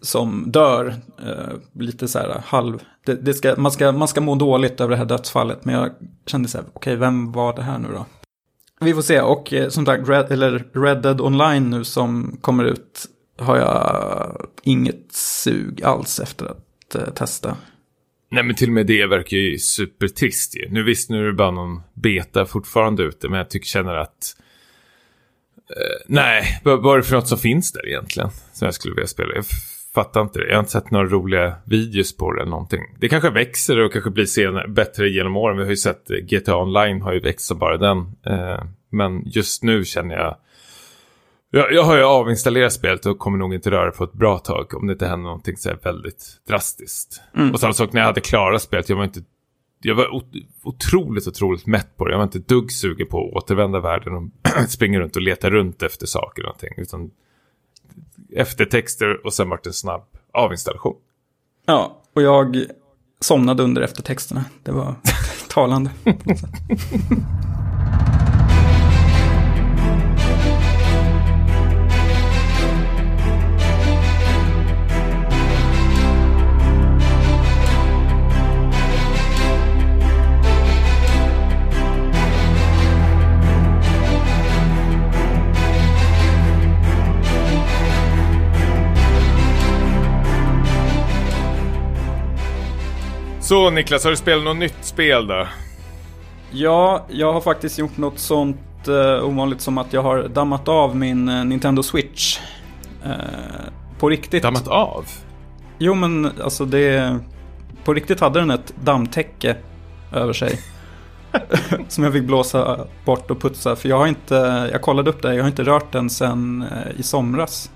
som 0.02 0.52
dör. 0.52 0.96
Uh, 1.26 1.82
lite 1.84 2.08
så 2.08 2.20
här 2.20 2.42
halv... 2.46 2.80
Det, 3.06 3.14
det, 3.16 3.34
ska, 3.34 3.56
man, 3.58 3.72
ska, 3.72 3.92
man 3.92 4.08
ska 4.08 4.22
må 4.22 4.36
dåligt 4.36 4.82
över 4.82 4.92
det 4.92 4.98
här 4.98 5.06
dödsfallet. 5.06 5.66
Men 5.66 5.76
jag 5.76 5.90
kände 6.26 6.50
så 6.50 6.58
här, 6.58 6.66
okej 6.74 6.80
okay, 6.80 6.96
vem 6.96 7.32
var 7.32 7.56
det 7.56 7.62
här 7.62 7.80
nu 7.80 7.88
då? 7.94 8.06
Vi 8.80 8.94
får 8.94 9.02
se, 9.02 9.22
och 9.22 9.54
eh, 9.54 9.70
som 9.70 9.86
sagt, 9.86 10.10
Red, 10.10 10.32
eller 10.32 10.68
Red 10.74 11.02
Dead 11.02 11.22
Online 11.22 11.70
nu 11.70 11.84
som 11.84 12.38
kommer 12.42 12.64
ut 12.64 13.06
har 13.38 13.58
jag 13.58 14.48
inget 14.64 15.12
sug 15.14 15.84
alls 15.84 16.20
efter 16.20 16.46
att 16.46 16.96
uh, 16.96 17.14
testa. 17.14 17.58
Nej 18.32 18.44
men 18.44 18.56
till 18.56 18.70
och 18.70 18.74
med 18.74 18.88
det 18.88 19.06
verkar 19.06 19.38
ju 19.38 19.58
supertrist 19.58 20.58
ju. 20.58 20.70
Nu 20.70 20.84
visst 20.84 21.10
nu 21.10 21.24
är 21.24 21.28
det 21.28 21.34
bara 21.34 21.52
någon 21.52 21.82
beta 21.94 22.46
fortfarande 22.46 23.04
ute 23.04 23.30
men 23.30 23.38
jag 23.38 23.50
tycker 23.50 23.68
känner 23.68 23.96
att 23.96 24.36
nej, 26.06 26.62
vad 26.64 26.94
är 26.94 26.98
det 26.98 27.04
för 27.04 27.16
något 27.16 27.28
som 27.28 27.38
finns 27.38 27.72
där 27.72 27.88
egentligen 27.88 28.30
som 28.54 28.66
jag 28.66 28.74
skulle 28.74 28.96
vilja 28.96 29.08
spela? 29.08 29.36
Jag 29.36 29.46
fattar 29.94 30.22
inte 30.22 30.40
det. 30.40 30.48
Jag 30.48 30.56
har 30.56 30.60
inte 30.60 30.72
sett 30.72 30.92
några 30.92 31.06
roliga 31.06 31.56
videos 31.66 32.18
på 32.18 32.32
det 32.32 32.42
eller 32.42 32.52
någonting. 32.52 32.82
Det 33.00 33.10
kanske 33.10 33.30
växer 33.30 33.80
och 33.80 33.94
kanske 33.94 34.10
blir 34.10 34.26
senare, 34.26 34.68
bättre 34.68 35.10
genom 35.10 35.38
åren. 35.38 35.58
Vi 35.58 35.64
har 35.64 35.70
ju 35.70 35.78
sett 35.78 36.12
eh, 36.12 36.18
GTA 36.18 36.58
Online 36.58 37.02
har 37.02 37.14
ju 37.14 37.20
växt 37.20 37.46
som 37.46 37.60
bara 37.60 37.78
den. 37.78 37.98
Eh, 38.26 38.64
men 38.92 39.24
just 39.26 39.64
nu 39.64 39.86
känner 39.86 40.16
jag 40.16 40.38
jag, 41.56 41.74
jag 41.74 41.84
har 41.84 41.98
ju 41.98 42.04
avinstallerat 42.04 42.74
spelet 42.74 43.06
och 43.06 43.20
kommer 43.20 43.38
nog 43.38 43.54
inte 43.54 43.72
röra 43.72 43.92
på 43.92 44.04
ett 44.04 44.14
bra 44.14 44.38
tag 44.38 44.74
om 44.74 44.88
det 44.88 44.94
inte 44.94 45.08
händer 45.08 45.24
någonting 45.24 45.58
så 45.58 45.72
väldigt 45.84 46.26
drastiskt. 46.48 47.22
Mm. 47.36 47.52
Och 47.52 47.60
samma 47.60 47.74
sak 47.74 47.94
när 47.94 48.02
jag 48.02 48.08
hade 48.08 48.22
klarat 48.22 48.62
spelet, 48.62 48.90
jag 48.90 48.96
var 48.96 49.04
inte 49.04 49.24
jag 49.86 49.96
var 49.96 50.22
otroligt, 50.64 51.28
otroligt 51.28 51.66
mätt 51.66 51.98
på 51.98 52.06
det. 52.06 52.12
Jag 52.12 52.18
var 52.18 52.24
inte 52.24 52.40
dugg 52.40 52.72
sugen 52.72 53.08
på 53.08 53.28
att 53.28 53.44
återvända 53.44 53.80
världen 53.80 54.14
och 54.14 54.24
springa 54.70 55.00
runt 55.00 55.16
och 55.16 55.22
leta 55.22 55.50
runt 55.50 55.84
efter 55.84 56.06
saker 56.06 56.42
och 56.42 56.46
någonting. 56.46 56.74
Utan 56.78 57.12
eftertexter 58.36 59.26
och 59.26 59.34
sen 59.34 59.50
vart 59.50 59.64
det 59.64 59.70
en 59.70 59.74
snabb 59.74 60.04
avinstallation. 60.34 60.96
Ja, 61.66 62.02
och 62.16 62.22
jag 62.22 62.66
somnade 63.20 63.64
under 63.64 63.82
eftertexterna. 63.82 64.46
Det 64.64 64.72
var 64.72 64.96
talande. 65.50 65.92
Så 93.46 93.70
Niklas, 93.70 94.04
har 94.04 94.12
du 94.12 94.18
spelat 94.18 94.44
något 94.44 94.58
nytt 94.58 94.78
spel 94.82 95.28
då? 95.28 95.48
Ja, 96.52 97.06
jag 97.10 97.34
har 97.34 97.42
faktiskt 97.42 97.80
gjort 97.80 97.98
något 97.98 98.20
sånt 98.20 98.88
uh, 98.88 99.26
ovanligt 99.26 99.62
som 99.62 99.78
att 99.78 99.94
jag 99.94 100.04
har 100.04 100.28
dammat 100.28 100.68
av 100.68 100.96
min 100.96 101.30
uh, 101.30 101.46
Nintendo 101.46 101.84
Switch. 101.84 102.40
Uh, 103.06 103.12
på 104.00 104.10
riktigt. 104.10 104.44
Dammat 104.44 104.68
av? 104.68 105.06
Jo, 105.78 105.94
men 105.94 106.32
alltså 106.44 106.66
det... 106.66 107.20
På 107.84 107.94
riktigt 107.94 108.20
hade 108.20 108.40
den 108.40 108.52
ett 108.52 108.74
dammtäcke 108.84 109.56
över 110.12 110.34
sig. 110.34 110.60
som 111.88 112.04
jag 112.04 112.14
fick 112.14 112.24
blåsa 112.24 112.80
bort 113.06 113.32
och 113.32 113.42
putsa. 113.42 113.76
För 113.76 113.90
jag 113.90 113.98
har 113.98 114.08
inte, 114.08 114.70
jag 114.72 114.82
kollade 114.82 115.10
upp 115.10 115.22
det, 115.22 115.36
jag 115.36 115.44
har 115.44 115.50
inte 115.50 115.64
rört 115.64 115.92
den 115.92 116.10
sen 116.10 116.66
i 116.98 117.04
somras. 117.04 117.72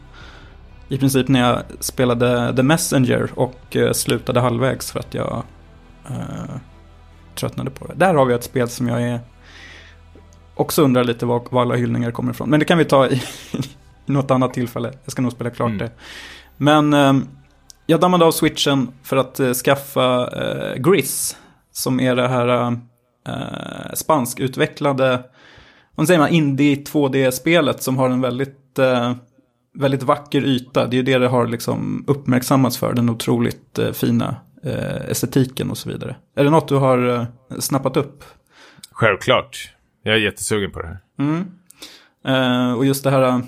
I 0.88 0.98
princip 0.98 1.28
när 1.28 1.40
jag 1.40 1.62
spelade 1.80 2.54
The 2.56 2.64
Messenger 2.64 3.30
och 3.36 3.78
slutade 3.92 4.40
halvvägs 4.40 4.92
för 4.92 5.00
att 5.00 5.14
jag 5.14 5.44
uh, 6.12 6.56
tröttnade 7.36 7.70
på 7.70 7.88
det. 7.88 7.94
Där 7.94 8.14
har 8.14 8.26
vi 8.26 8.34
ett 8.34 8.44
spel 8.44 8.70
som 8.70 8.88
jag 8.88 9.02
är 9.02 9.20
också 10.60 10.82
undrar 10.82 11.04
lite 11.04 11.26
var, 11.26 11.42
var 11.50 11.62
alla 11.62 11.76
hyllningar 11.76 12.12
kommer 12.12 12.32
ifrån. 12.32 12.50
Men 12.50 12.60
det 12.60 12.66
kan 12.66 12.78
vi 12.78 12.86
ta 12.86 13.08
i, 13.08 13.14
i 14.06 14.12
något 14.12 14.32
annat 14.32 14.54
tillfälle. 14.54 14.94
Jag 15.04 15.12
ska 15.12 15.22
nog 15.22 15.32
spela 15.32 15.50
klart 15.50 15.70
mm. 15.70 15.78
det. 15.78 15.92
Men 16.58 16.94
uh, 16.94 17.24
jag 17.86 18.00
dammade 18.00 18.26
av 18.26 18.32
switchen 18.32 18.88
för 19.04 19.18
att 19.18 19.40
uh, 19.40 19.54
skaffa 19.54 20.28
uh, 20.28 20.76
Gris. 20.82 21.38
Som 21.72 22.00
är 22.00 22.16
det 22.16 22.28
här 22.28 22.72
uh, 22.72 22.78
spanskutvecklade, 23.94 25.24
vad 25.96 26.08
säger 26.08 26.20
man, 26.20 26.30
indie 26.30 26.76
2D-spelet 26.76 27.84
som 27.84 27.98
har 27.98 28.10
en 28.10 28.22
väldigt, 28.22 28.80
väldigt 29.74 30.04
vacker 30.04 30.46
yta. 30.46 30.88
Det 30.88 30.96
är 30.96 30.98
ju 30.98 31.04
det 31.04 31.18
det 31.18 31.28
har 31.28 31.48
liksom 31.48 32.04
uppmärksammats 32.08 32.78
för, 32.78 32.94
den 32.94 33.10
otroligt 33.10 33.80
fina 33.94 34.26
eh, 34.26 34.36
estetiken 35.08 35.72
och 35.72 35.78
så 35.78 35.90
vidare. 35.90 36.16
Är 36.36 36.44
det 36.44 36.50
något 36.50 36.68
du 36.68 36.76
har 36.76 37.10
eh, 37.10 37.26
snappat 37.60 37.98
upp? 37.98 38.24
Självklart. 38.92 39.74
Jag 40.04 40.16
är 40.16 40.20
jättesugen 40.20 40.72
på 40.72 40.82
det 40.82 40.88
här. 40.88 41.00
Mm. 41.20 41.52
Eh, 42.26 42.74
och 42.74 42.86
just 42.86 43.04
det 43.04 43.12
här 43.12 43.22
eh, 43.22 43.40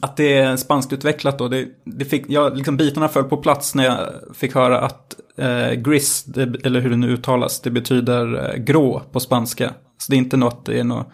att 0.00 0.16
det 0.16 0.38
är 0.38 0.56
spanskt 0.56 0.92
utvecklat 0.92 1.38
då. 1.38 1.48
Det, 1.48 1.68
det 1.84 2.04
fick, 2.04 2.24
jag, 2.28 2.56
liksom 2.56 2.76
bitarna 2.76 3.08
föll 3.08 3.24
på 3.24 3.36
plats 3.36 3.74
när 3.74 3.84
jag 3.84 4.08
fick 4.34 4.54
höra 4.54 4.80
att 4.80 5.14
eh, 5.36 5.72
gris, 5.72 6.24
det, 6.24 6.66
eller 6.66 6.80
hur 6.80 6.90
det 6.90 6.96
nu 6.96 7.12
uttalas, 7.12 7.60
det 7.60 7.70
betyder 7.70 8.50
eh, 8.50 8.56
grå 8.56 9.02
på 9.12 9.20
spanska. 9.20 9.74
Så 9.98 10.12
det 10.12 10.16
är 10.16 10.18
inte 10.18 10.36
något, 10.36 10.66
det 10.66 10.80
är 10.80 10.84
något, 10.84 11.06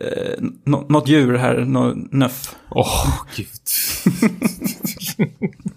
eh, 0.00 0.44
något 0.64 1.08
djur 1.08 1.34
här, 1.34 1.58
något 1.58 2.12
nöff. 2.12 2.56
Åh, 2.70 2.86
oh, 2.86 3.24
gud. 3.36 3.48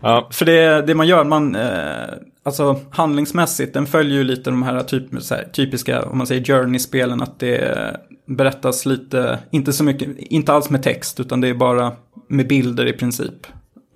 Ja. 0.00 0.28
För 0.32 0.44
det, 0.44 0.82
det 0.86 0.94
man 0.94 1.06
gör, 1.06 1.24
man, 1.24 1.54
eh, 1.54 2.08
alltså 2.42 2.80
handlingsmässigt, 2.90 3.74
den 3.74 3.86
följer 3.86 4.18
ju 4.18 4.24
lite 4.24 4.50
de 4.50 4.62
här, 4.62 4.82
typ, 4.82 5.22
så 5.22 5.34
här 5.34 5.44
typiska, 5.52 6.02
om 6.02 6.18
man 6.18 6.26
säger 6.26 6.44
journey-spelen, 6.44 7.22
att 7.22 7.38
det 7.38 7.96
berättas 8.26 8.86
lite, 8.86 9.38
inte 9.50 9.72
så 9.72 9.84
mycket, 9.84 10.08
inte 10.18 10.52
alls 10.52 10.70
med 10.70 10.82
text, 10.82 11.20
utan 11.20 11.40
det 11.40 11.48
är 11.48 11.54
bara 11.54 11.92
med 12.28 12.48
bilder 12.48 12.86
i 12.86 12.92
princip. 12.92 13.46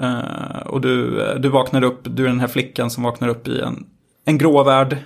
Eh, 0.03 0.67
och 0.67 0.81
du, 0.81 1.21
du 1.39 1.49
vaknar 1.49 1.85
upp, 1.85 2.01
du 2.05 2.25
är 2.25 2.29
den 2.29 2.41
här 2.41 2.49
flickan 2.49 2.91
som 2.91 3.03
vaknar 3.03 3.29
upp 3.29 3.49
i 3.49 3.61
en, 3.61 3.87
en 4.25 4.39
grå 4.39 4.63
värld 4.63 4.97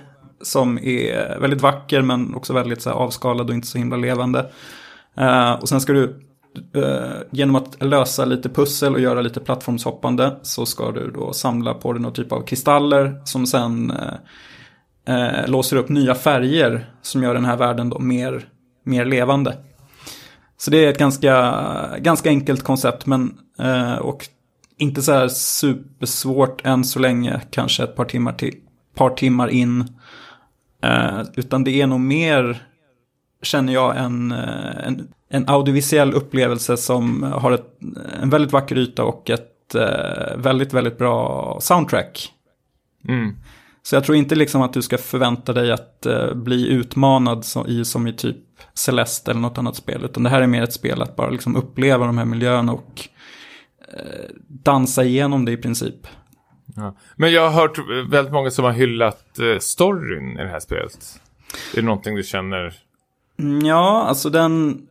som 0.41 0.77
är 0.77 1.39
väldigt 1.39 1.61
vacker 1.61 2.01
men 2.01 2.35
också 2.35 2.53
väldigt 2.53 2.81
så 2.81 2.89
här, 2.89 2.97
avskalad 2.97 3.49
och 3.49 3.55
inte 3.55 3.67
så 3.67 3.77
himla 3.77 3.97
levande. 3.97 4.51
Eh, 5.17 5.51
och 5.51 5.69
sen 5.69 5.81
ska 5.81 5.93
du 5.93 6.28
Eh, 6.75 7.21
genom 7.31 7.55
att 7.55 7.83
lösa 7.83 8.25
lite 8.25 8.49
pussel 8.49 8.93
och 8.93 8.99
göra 8.99 9.21
lite 9.21 9.39
plattformshoppande 9.39 10.35
så 10.41 10.65
ska 10.65 10.91
du 10.91 11.11
då 11.11 11.33
samla 11.33 11.73
på 11.73 11.93
dig 11.93 12.01
någon 12.01 12.13
typ 12.13 12.31
av 12.31 12.41
kristaller 12.41 13.21
som 13.25 13.45
sen 13.45 13.91
eh, 13.91 14.13
eh, 15.15 15.47
låser 15.47 15.77
upp 15.77 15.89
nya 15.89 16.15
färger 16.15 16.93
som 17.01 17.23
gör 17.23 17.33
den 17.33 17.45
här 17.45 17.57
världen 17.57 17.89
då 17.89 17.99
mer, 17.99 18.49
mer 18.83 19.05
levande. 19.05 19.57
Så 20.57 20.71
det 20.71 20.85
är 20.85 20.89
ett 20.89 20.97
ganska, 20.97 21.55
ganska 21.97 22.29
enkelt 22.29 22.63
koncept 22.63 23.05
men 23.05 23.37
eh, 23.59 23.95
och 23.95 24.25
inte 24.77 25.01
så 25.01 25.11
här 25.11 25.27
supersvårt 25.27 26.65
än 26.65 26.83
så 26.83 26.99
länge, 26.99 27.41
kanske 27.51 27.83
ett 27.83 27.95
par 27.95 28.05
timmar, 28.05 28.33
till, 28.33 28.55
par 28.95 29.09
timmar 29.09 29.47
in. 29.47 29.81
Eh, 30.83 31.21
utan 31.35 31.63
det 31.63 31.81
är 31.81 31.87
nog 31.87 31.99
mer, 31.99 32.68
känner 33.41 33.73
jag, 33.73 33.97
en, 33.97 34.31
eh, 34.31 34.87
en 34.87 35.07
en 35.29 35.49
audiovisuell 35.49 36.13
upplevelse 36.13 36.77
som 36.77 37.23
har 37.23 37.51
ett, 37.51 37.79
en 38.21 38.29
väldigt 38.29 38.51
vacker 38.51 38.77
yta 38.77 39.03
och 39.03 39.29
ett 39.29 39.75
eh, 39.75 40.37
väldigt, 40.37 40.73
väldigt 40.73 40.97
bra 40.97 41.57
soundtrack. 41.61 42.33
Mm. 43.07 43.35
Så 43.81 43.95
jag 43.95 44.03
tror 44.03 44.17
inte 44.17 44.35
liksom 44.35 44.61
att 44.61 44.73
du 44.73 44.81
ska 44.81 44.97
förvänta 44.97 45.53
dig 45.53 45.71
att 45.71 46.05
eh, 46.05 46.33
bli 46.33 46.67
utmanad 46.67 47.45
som 47.45 47.67
i, 47.67 47.85
som 47.85 48.07
i 48.07 48.13
typ 48.13 48.37
Celeste 48.73 49.31
eller 49.31 49.41
något 49.41 49.57
annat 49.57 49.75
spel. 49.75 50.05
Utan 50.05 50.23
det 50.23 50.29
här 50.29 50.41
är 50.41 50.47
mer 50.47 50.63
ett 50.63 50.73
spel 50.73 51.01
att 51.01 51.15
bara 51.15 51.29
liksom 51.29 51.55
uppleva 51.55 52.05
de 52.05 52.17
här 52.17 52.25
miljöerna 52.25 52.73
och 52.73 53.07
eh, 53.93 54.29
dansa 54.47 55.03
igenom 55.03 55.45
det 55.45 55.51
i 55.51 55.57
princip. 55.57 56.07
Ja. 56.75 56.95
Men 57.15 57.31
jag 57.31 57.49
har 57.49 57.61
hört 57.61 57.77
väldigt 58.09 58.33
många 58.33 58.51
som 58.51 58.65
har 58.65 58.71
hyllat 58.71 59.39
eh, 59.39 59.59
storyn 59.59 60.39
i 60.39 60.43
det 60.43 60.49
här 60.49 60.59
spelet. 60.59 61.19
Är 61.73 61.75
det 61.75 61.81
någonting 61.81 62.15
du 62.15 62.23
känner? 62.23 62.88
Mm, 63.39 63.65
ja, 63.65 64.03
alltså 64.07 64.29
den 64.29 64.81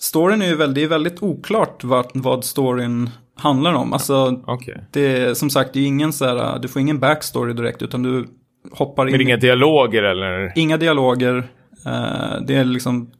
storyn 0.00 0.42
är 0.42 0.46
ju 0.46 0.56
väldigt, 0.56 0.74
det 0.74 0.82
är 0.82 0.88
väldigt 0.88 1.22
oklart 1.22 1.84
vad, 1.84 2.06
vad 2.14 2.44
storyn 2.44 3.10
handlar 3.36 3.74
om. 3.74 3.92
Alltså, 3.92 4.42
okay. 4.46 4.74
det 4.90 5.38
som 5.38 5.50
sagt, 5.50 5.72
det 5.72 5.80
är 5.80 5.86
ingen 5.86 6.12
så 6.12 6.24
här, 6.24 6.58
du 6.58 6.68
får 6.68 6.82
ingen 6.82 6.98
backstory 6.98 7.52
direkt, 7.52 7.82
utan 7.82 8.02
du 8.02 8.26
hoppar 8.72 9.06
in. 9.06 9.12
Men 9.12 9.20
inga 9.20 9.36
dialoger 9.36 10.02
eller? 10.02 10.52
Inga 10.56 10.76
dialoger. 10.76 11.36
Uh, 11.86 12.42
det 12.46 12.54
är 12.54 12.64
liksom, 12.64 13.10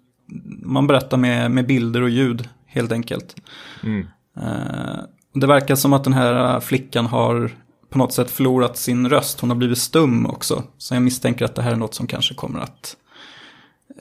man 0.63 0.87
berättar 0.87 1.17
med, 1.17 1.51
med 1.51 1.67
bilder 1.67 2.03
och 2.03 2.11
ljud 2.11 2.49
helt 2.67 2.93
enkelt. 2.93 3.37
Mm. 3.83 4.07
Uh, 4.37 4.99
det 5.35 5.47
verkar 5.47 5.75
som 5.75 5.93
att 5.93 6.05
den 6.05 6.13
här 6.13 6.61
flickan 6.61 7.07
har 7.07 7.51
på 7.91 7.99
något 7.99 8.13
sätt 8.13 8.31
förlorat 8.31 8.77
sin 8.77 9.09
röst. 9.09 9.41
Hon 9.41 9.51
har 9.51 9.57
blivit 9.57 9.79
stum 9.79 10.27
också. 10.27 10.63
Så 10.79 10.95
jag 10.95 11.03
misstänker 11.03 11.45
att 11.45 11.55
det 11.55 11.63
här 11.63 11.73
är 11.73 11.77
något 11.77 11.95
som 11.95 12.07
kanske 12.07 12.35
kommer 12.35 12.61
att 12.61 12.97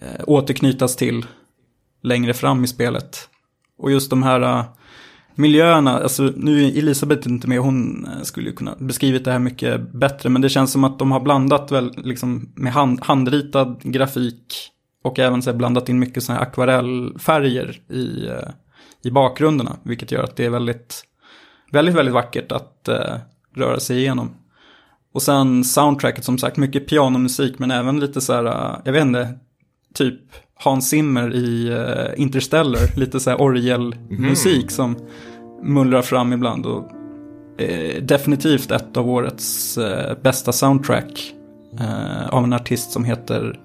eh, 0.01 0.23
återknytas 0.27 0.95
till 0.95 1.25
längre 2.03 2.33
fram 2.33 2.63
i 2.63 2.67
spelet. 2.67 3.29
Och 3.77 3.91
just 3.91 4.09
de 4.09 4.23
här 4.23 4.41
eh, 4.41 4.65
miljöerna, 5.35 5.99
alltså 5.99 6.23
nu 6.35 6.65
är 6.65 6.77
Elisabeth 6.77 7.27
inte 7.27 7.47
med, 7.47 7.59
hon 7.59 8.05
eh, 8.05 8.21
skulle 8.23 8.49
ju 8.49 8.55
kunna 8.55 8.75
beskrivit 8.79 9.25
det 9.25 9.31
här 9.31 9.39
mycket 9.39 9.91
bättre, 9.91 10.29
men 10.29 10.41
det 10.41 10.49
känns 10.49 10.71
som 10.71 10.83
att 10.83 10.99
de 10.99 11.11
har 11.11 11.19
blandat 11.19 11.71
väl 11.71 11.93
liksom 11.97 12.51
med 12.55 12.73
hand, 12.73 12.99
handritad 13.03 13.81
grafik 13.83 14.69
och 15.03 15.19
även 15.19 15.41
så 15.41 15.51
här, 15.51 15.57
blandat 15.57 15.89
in 15.89 15.99
mycket 15.99 16.23
sådana 16.23 16.39
här 16.39 16.47
akvarellfärger 16.47 17.81
i, 17.89 18.27
eh, 18.27 18.49
i 19.03 19.11
bakgrunderna, 19.11 19.77
vilket 19.83 20.11
gör 20.11 20.23
att 20.23 20.35
det 20.35 20.45
är 20.45 20.49
väldigt, 20.49 21.03
väldigt, 21.71 21.95
väldigt 21.95 22.13
vackert 22.13 22.51
att 22.51 22.89
röra 23.55 23.79
sig 23.79 23.97
igenom. 23.97 24.31
Och 25.13 25.21
sen 25.21 25.63
soundtracket 25.63 26.23
som 26.23 26.37
sagt, 26.37 26.57
mycket 26.57 26.87
pianomusik 26.87 27.59
men 27.59 27.71
även 27.71 27.99
lite 27.99 28.21
så 28.21 28.33
här, 28.33 28.81
jag 28.85 28.93
vet 28.93 29.01
inte, 29.01 29.39
typ 29.93 30.19
Hans 30.55 30.89
Zimmer 30.89 31.33
i 31.33 31.69
uh, 31.69 32.21
Interstellar, 32.21 32.99
lite 32.99 33.19
så 33.19 33.29
här 33.29 33.41
orgelmusik 33.41 34.61
mm. 34.61 34.69
som 34.69 34.95
mullrar 35.63 36.01
fram 36.01 36.33
ibland. 36.33 36.65
Och, 36.65 36.91
uh, 37.61 38.01
definitivt 38.01 38.71
ett 38.71 38.97
av 38.97 39.09
årets 39.09 39.77
uh, 39.77 40.13
bästa 40.21 40.51
soundtrack 40.51 41.33
av 42.29 42.43
en 42.43 42.53
artist 42.53 42.91
som 42.91 43.05
heter 43.05 43.59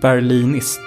Berlinist. 0.00 0.80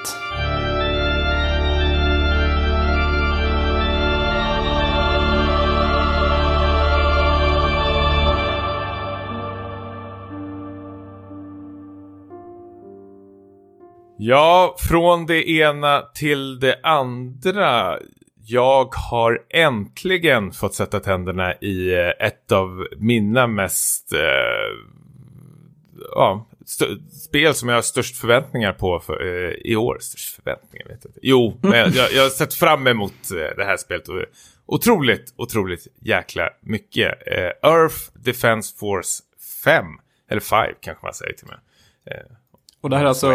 Ja, 14.23 14.75
från 14.79 15.25
det 15.25 15.49
ena 15.49 16.01
till 16.01 16.59
det 16.59 16.79
andra. 16.83 17.99
Jag 18.45 18.95
har 18.95 19.43
äntligen 19.49 20.51
fått 20.51 20.73
sätta 20.73 20.99
tänderna 20.99 21.55
i 21.55 21.93
eh, 21.93 22.27
ett 22.27 22.51
av 22.51 22.87
mina 22.97 23.47
mest... 23.47 24.13
Eh, 24.13 24.19
ja, 26.15 26.47
spel 27.27 27.53
som 27.53 27.69
jag 27.69 27.75
har 27.75 27.81
störst 27.81 28.17
förväntningar 28.17 28.73
på 28.73 28.99
för, 28.99 29.25
eh, 29.25 29.51
i 29.51 29.75
år. 29.75 29.97
Störst 30.01 30.35
förväntningar, 30.35 30.87
vet 30.87 30.99
jag 31.03 31.09
inte. 31.09 31.19
Jo, 31.23 31.57
men 31.61 31.71
jag, 31.71 31.89
jag, 31.89 32.11
jag 32.13 32.23
har 32.23 32.29
sett 32.29 32.53
fram 32.53 32.87
emot 32.87 33.31
eh, 33.31 33.57
det 33.57 33.65
här 33.65 33.77
spelet. 33.77 34.07
Och, 34.07 34.25
otroligt, 34.65 35.33
otroligt 35.35 35.87
jäkla 35.99 36.49
mycket. 36.61 37.27
Eh, 37.27 37.71
Earth 37.71 37.97
Defense 38.13 38.77
Force 38.79 39.23
5. 39.63 39.85
Eller 40.29 40.41
5 40.41 40.75
kanske 40.81 41.05
man 41.05 41.13
säger 41.13 41.33
till 41.33 41.47
mig. 41.47 41.57
Eh, 42.81 42.83
och 42.83 42.89
det 42.89 42.97
här 42.97 43.03
är 43.03 43.07
alltså, 43.07 43.27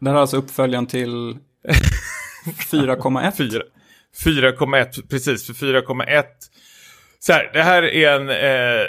det 0.00 0.10
här 0.10 0.16
är 0.16 0.20
alltså 0.20 0.36
uppföljaren 0.36 0.86
till 0.86 1.10
4,1? 2.70 3.62
4,1, 4.24 5.08
precis. 5.10 5.46
För 5.46 5.52
4,1 5.52 6.24
så 7.18 7.32
här, 7.32 7.50
det 7.52 7.62
här 7.62 7.82
är 7.82 8.20
en 8.20 8.28
eh, 8.28 8.86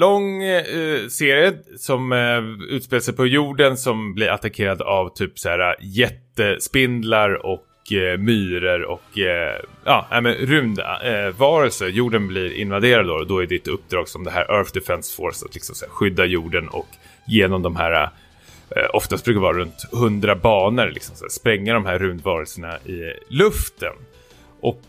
lång 0.00 0.42
eh, 0.42 1.06
serie 1.08 1.52
som 1.76 2.12
eh, 2.12 2.74
utspelar 2.74 3.00
sig 3.00 3.14
på 3.14 3.26
jorden 3.26 3.76
som 3.76 4.14
blir 4.14 4.28
attackerad 4.28 4.82
av 4.82 5.08
typ 5.14 5.38
så 5.38 5.48
här 5.48 5.76
jättespindlar 5.80 7.46
och 7.46 7.92
eh, 7.92 8.18
myror 8.18 8.82
och 8.82 9.18
eh, 9.18 9.60
ja, 9.84 10.20
men 10.22 10.34
rymdvarelser. 10.34 11.86
Eh, 11.86 11.92
jorden 11.92 12.28
blir 12.28 12.52
invaderad 12.52 13.06
då 13.06 13.14
och 13.14 13.26
då 13.26 13.42
är 13.42 13.46
ditt 13.46 13.68
uppdrag 13.68 14.08
som 14.08 14.24
det 14.24 14.30
här 14.30 14.50
Earth 14.50 14.72
Defense 14.74 15.16
Force 15.16 15.46
att 15.46 15.54
liksom 15.54 15.74
så 15.74 15.84
här, 15.84 15.92
skydda 15.92 16.24
jorden 16.24 16.68
och 16.68 16.88
genom 17.26 17.62
de 17.62 17.76
här 17.76 18.10
eh, 18.76 18.90
oftast 18.92 19.24
brukar 19.24 19.40
det 19.40 19.46
vara 19.46 19.58
runt 19.58 19.84
100 19.92 20.36
banor, 20.36 20.90
liksom, 20.90 21.16
så 21.16 21.24
här, 21.24 21.30
spränga 21.30 21.74
de 21.74 21.86
här 21.86 21.98
rymdvarelserna 21.98 22.78
i 22.78 23.12
luften. 23.28 23.92
Och 24.60 24.82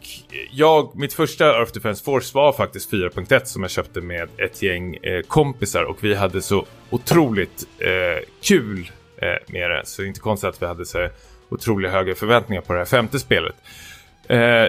jag, 0.51 0.95
mitt 0.95 1.13
första 1.13 1.45
Earth 1.45 1.73
Defense 1.73 2.03
Force 2.03 2.31
var 2.35 2.53
faktiskt 2.53 2.91
4.1 2.91 3.45
som 3.45 3.61
jag 3.61 3.71
köpte 3.71 4.01
med 4.01 4.29
ett 4.37 4.61
gäng 4.61 4.95
eh, 4.95 5.21
kompisar 5.21 5.83
och 5.83 6.03
vi 6.03 6.15
hade 6.15 6.41
så 6.41 6.65
otroligt 6.89 7.67
eh, 7.79 8.23
kul 8.41 8.91
eh, 9.17 9.27
med 9.47 9.71
det. 9.71 9.81
Så 9.85 10.01
det 10.01 10.05
är 10.05 10.07
inte 10.07 10.19
konstigt 10.19 10.49
att 10.49 10.61
vi 10.61 10.65
hade 10.65 10.85
så 10.85 11.09
otroligt 11.49 11.91
höga 11.91 12.15
förväntningar 12.15 12.61
på 12.61 12.73
det 12.73 12.79
här 12.79 12.85
femte 12.85 13.19
spelet. 13.19 13.55
Eh, 14.27 14.67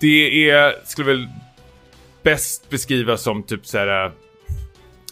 det 0.00 0.50
är, 0.50 0.74
skulle 0.84 1.06
väl 1.06 1.28
bäst 2.22 2.70
beskrivas 2.70 3.22
som 3.22 3.42
typ 3.42 3.66
så 3.66 3.78
här 3.78 4.04
eh, 4.04 4.12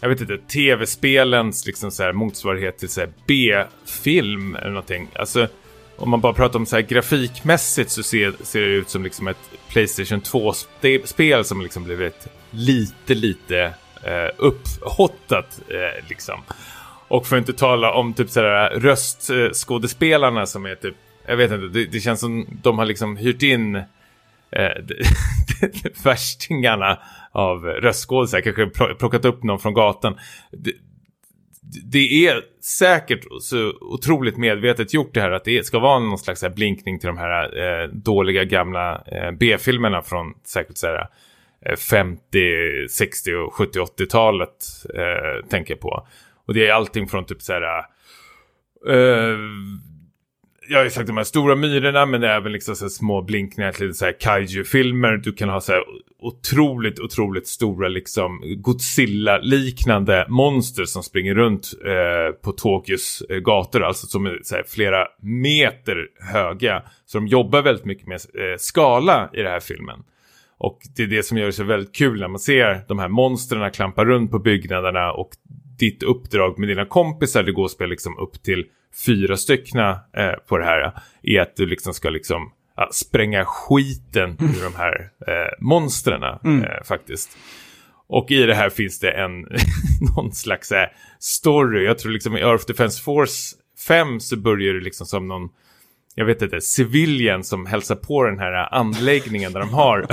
jag 0.01 0.09
vet 0.09 0.21
inte, 0.21 0.37
tv-spelens 0.37 1.65
liksom 1.65 1.91
så 1.91 2.03
här 2.03 2.13
motsvarighet 2.13 2.77
till 2.77 2.89
så 2.89 3.05
B-film 3.27 4.55
eller 4.55 4.69
någonting. 4.69 5.07
Alltså, 5.15 5.47
om 5.95 6.09
man 6.09 6.21
bara 6.21 6.33
pratar 6.33 6.59
om 6.59 6.65
så 6.65 6.75
här 6.75 6.83
grafikmässigt 6.83 7.91
så 7.91 8.03
ser, 8.03 8.33
ser 8.41 8.61
det 8.61 8.67
ut 8.67 8.89
som 8.89 9.03
liksom 9.03 9.27
ett 9.27 9.37
Playstation 9.69 10.21
2-spel 10.21 11.45
som 11.45 11.61
liksom 11.61 11.83
blivit 11.83 12.27
lite, 12.51 13.13
lite 13.13 13.73
eh, 14.03 14.29
upphottat 14.37 15.61
eh, 15.69 16.07
liksom. 16.09 16.41
Och 17.07 17.27
för 17.27 17.35
att 17.35 17.41
inte 17.41 17.53
tala 17.53 17.93
om 17.93 18.13
typ 18.13 18.29
sådär 18.29 18.69
röstskådespelarna 18.69 20.45
som 20.45 20.65
är 20.65 20.75
typ, 20.75 20.95
jag 21.25 21.37
vet 21.37 21.51
inte, 21.51 21.67
det, 21.67 21.85
det 21.85 21.99
känns 21.99 22.19
som 22.19 22.47
de 22.61 22.77
har 22.77 22.85
liksom 22.85 23.17
hyrt 23.17 23.43
in 23.43 23.83
eh, 24.51 24.71
värstingarna 26.03 26.99
av 27.31 27.65
röstskådisar, 27.65 28.41
kanske 28.41 28.69
plockat 28.95 29.25
upp 29.25 29.43
någon 29.43 29.59
från 29.59 29.73
gatan. 29.73 30.17
Det, 30.51 30.73
det 31.91 32.27
är 32.27 32.41
säkert 32.61 33.25
så 33.41 33.73
otroligt 33.81 34.37
medvetet 34.37 34.93
gjort 34.93 35.13
det 35.13 35.21
här 35.21 35.31
att 35.31 35.43
det 35.43 35.65
ska 35.65 35.79
vara 35.79 35.99
någon 35.99 36.17
slags 36.17 36.41
här 36.41 36.49
blinkning 36.49 36.99
till 36.99 37.07
de 37.07 37.17
här 37.17 37.57
eh, 37.57 37.87
dåliga 37.87 38.43
gamla 38.43 39.03
eh, 39.05 39.31
B-filmerna 39.31 40.01
från 40.01 40.33
säkert 40.43 40.77
så 40.77 40.87
här, 40.87 41.07
eh, 41.65 41.75
50, 41.75 42.39
60 42.89 43.33
och 43.33 43.53
70, 43.53 43.79
80-talet 43.79 44.65
eh, 44.95 45.47
tänker 45.49 45.73
jag 45.73 45.81
på. 45.81 46.07
Och 46.47 46.53
det 46.53 46.67
är 46.67 46.73
allting 46.73 47.07
från 47.07 47.25
typ 47.25 47.41
så 47.41 47.53
här 47.53 47.85
eh, 48.87 49.37
jag 50.69 50.79
har 50.79 50.83
ju 50.83 50.89
sagt 50.89 51.07
de 51.07 51.17
här 51.17 51.23
stora 51.23 51.55
myrorna 51.55 52.05
men 52.05 52.23
även 52.23 52.51
liksom 52.51 52.75
så 52.75 52.89
små 52.89 53.21
blinkningar 53.21 53.71
till 53.71 53.93
så 53.93 54.05
här 54.05 54.19
kaiju-filmer. 54.19 55.17
Du 55.17 55.33
kan 55.33 55.49
ha 55.49 55.61
så 55.61 55.71
här 55.71 55.83
otroligt, 56.19 56.99
otroligt 56.99 57.47
stora 57.47 57.87
liksom 57.87 58.41
Godzilla-liknande 58.57 60.25
monster 60.29 60.85
som 60.85 61.03
springer 61.03 61.35
runt 61.35 61.71
eh, 61.85 62.35
på 62.41 62.51
Tokyos 62.51 63.23
eh, 63.29 63.37
gator. 63.37 63.83
Alltså 63.83 64.07
som 64.07 64.25
är 64.25 64.39
så 64.43 64.55
här, 64.55 64.63
flera 64.67 65.07
meter 65.21 66.07
höga. 66.33 66.83
Så 67.05 67.17
de 67.17 67.27
jobbar 67.27 67.61
väldigt 67.61 67.85
mycket 67.85 68.07
med 68.07 68.15
eh, 68.15 68.57
skala 68.57 69.29
i 69.33 69.37
den 69.37 69.51
här 69.51 69.59
filmen. 69.59 70.03
Och 70.57 70.79
det 70.95 71.03
är 71.03 71.07
det 71.07 71.23
som 71.23 71.37
gör 71.37 71.45
det 71.45 71.53
så 71.53 71.63
väldigt 71.63 71.95
kul 71.95 72.19
när 72.19 72.27
man 72.27 72.39
ser 72.39 72.81
de 72.87 72.99
här 72.99 73.07
monstren 73.07 73.71
klampa 73.71 74.05
runt 74.05 74.31
på 74.31 74.39
byggnaderna 74.39 75.11
och 75.11 75.29
ditt 75.79 76.03
uppdrag 76.03 76.59
med 76.59 76.69
dina 76.69 76.85
kompisar, 76.85 77.43
det 77.43 77.51
går 77.51 77.65
att 77.65 77.71
spela 77.71 77.89
liksom 77.89 78.17
upp 78.17 78.43
till 78.43 78.65
fyra 79.05 79.37
styckna 79.37 79.99
eh, 80.17 80.33
på 80.47 80.57
det 80.57 80.65
här, 80.65 80.93
är 81.23 81.41
att 81.41 81.55
du 81.55 81.65
liksom 81.65 81.93
ska 81.93 82.09
liksom 82.09 82.51
ja, 82.77 82.89
spränga 82.91 83.45
skiten 83.45 84.37
ur 84.39 84.63
de 84.63 84.75
här 84.75 85.09
eh, 85.27 85.53
monstren 85.59 86.23
mm. 86.43 86.63
eh, 86.63 86.83
faktiskt. 86.83 87.37
Och 88.07 88.31
i 88.31 88.45
det 88.45 88.55
här 88.55 88.69
finns 88.69 88.99
det 88.99 89.11
en 89.11 89.41
någon 90.15 90.31
slags 90.31 90.71
eh, 90.71 90.87
story. 91.19 91.85
Jag 91.85 91.99
tror 91.99 92.11
liksom 92.11 92.37
i 92.37 92.41
Earth 92.41 92.65
Defense 92.67 93.03
Force 93.03 93.55
5 93.87 94.19
så 94.19 94.37
börjar 94.37 94.73
det 94.73 94.81
liksom 94.81 95.07
som 95.07 95.27
någon 95.27 95.49
jag 96.15 96.25
vet 96.25 96.41
inte, 96.41 96.61
civilian 96.61 97.43
som 97.43 97.65
hälsar 97.65 97.95
på 97.95 98.23
den 98.23 98.39
här 98.39 98.73
anläggningen 98.73 99.53
där 99.53 99.59
de 99.59 99.69
har 99.69 99.99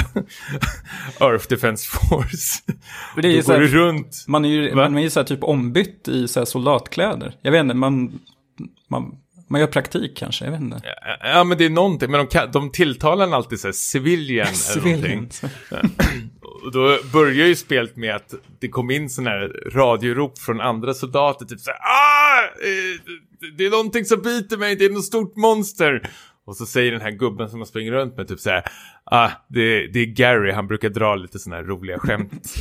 Earth 1.20 1.49
Defense 1.49 1.91
Force. 1.91 2.62
Men 3.14 3.22
det 3.22 3.29
är 3.29 3.43
Då 3.43 3.53
går 3.53 3.61
du 3.61 3.68
runt. 3.68 4.24
Man 4.29 4.45
är 4.45 4.49
ju, 4.49 4.74
man 4.74 4.99
är 4.99 5.03
ju 5.03 5.11
så 5.11 5.24
typ 5.24 5.45
ombytt 5.45 6.09
i 6.09 6.29
så 6.29 6.47
soldatkläder. 6.47 7.35
Jag 7.43 7.53
vet 7.53 7.61
inte, 7.61 7.74
man, 7.74 8.20
man, 8.90 9.18
man 9.48 9.61
gör 9.61 9.68
praktik 9.68 10.16
kanske, 10.16 10.44
jag 10.44 10.52
vet 10.52 10.61
inte. 10.61 10.80
Ja, 10.84 11.16
ja 11.22 11.44
men 11.44 11.59
det 11.59 11.64
är 11.64 11.70
någonting, 11.70 12.11
men 12.11 12.26
de, 12.32 12.48
de 12.52 12.72
tilltalar 12.72 13.32
alltid 13.32 13.61
så 13.61 13.68
här 13.68 13.72
civilian, 13.72 14.46
civilian. 14.54 15.02
eller 15.02 15.14
någonting. 15.14 16.30
Och 16.64 16.72
då 16.72 16.98
börjar 17.12 17.46
ju 17.46 17.57
spelet 17.57 17.96
med 17.96 18.14
att 18.16 18.34
det 18.59 18.68
kom 18.68 18.90
in 18.90 19.11
sådana 19.11 19.30
här 19.30 19.70
radiorop 19.74 20.38
från 20.38 20.61
andra 20.61 20.94
soldater, 20.94 21.46
typ 21.46 21.61
såhär 21.61 21.78
ah! 21.78 22.42
Eh, 22.42 23.00
det 23.57 23.66
är 23.66 23.70
någonting 23.70 24.04
som 24.04 24.22
biter 24.22 24.57
mig, 24.57 24.76
det 24.76 24.84
är 24.84 24.90
något 24.90 25.04
stort 25.04 25.36
monster. 25.36 26.11
Och 26.47 26.57
så 26.57 26.66
säger 26.66 26.92
den 26.92 27.01
här 27.01 27.11
gubben 27.11 27.49
som 27.49 27.59
man 27.59 27.66
springer 27.66 27.92
runt 27.92 28.16
med 28.16 28.28
typ 28.28 28.40
så 28.40 28.51
här, 28.51 28.64
ah, 29.05 29.30
det, 29.49 29.86
det 29.86 30.01
är 30.01 30.07
Gary, 30.07 30.53
han 30.53 30.66
brukar 30.66 30.88
dra 30.88 31.14
lite 31.14 31.38
sådana 31.38 31.62
här 31.62 31.68
roliga 31.68 31.99
skämt 31.99 32.32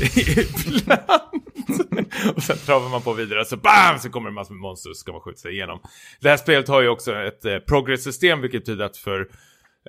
ibland. 0.68 1.46
och 2.36 2.44
sen 2.44 2.58
travar 2.58 2.90
man 2.90 3.02
på 3.02 3.14
vidare, 3.14 3.40
och 3.40 3.48
så 3.48 3.58
bam, 3.58 4.00
så 4.00 4.10
kommer 4.10 4.30
det 4.30 4.32
en 4.32 4.36
massa 4.36 4.54
monster 4.54 4.90
och 4.90 4.96
så 4.96 5.00
ska 5.00 5.12
man 5.12 5.22
skjuta 5.22 5.38
sig 5.38 5.52
igenom. 5.52 5.80
Det 6.22 6.30
här 6.30 6.38
spelet 6.38 6.68
har 6.68 6.82
ju 6.82 6.88
också 6.88 7.16
ett 7.16 7.46
eh, 7.46 7.58
progress-system, 7.58 8.42
vilket 8.42 8.62
betyder 8.62 8.86
att 8.86 8.98
för 8.98 9.28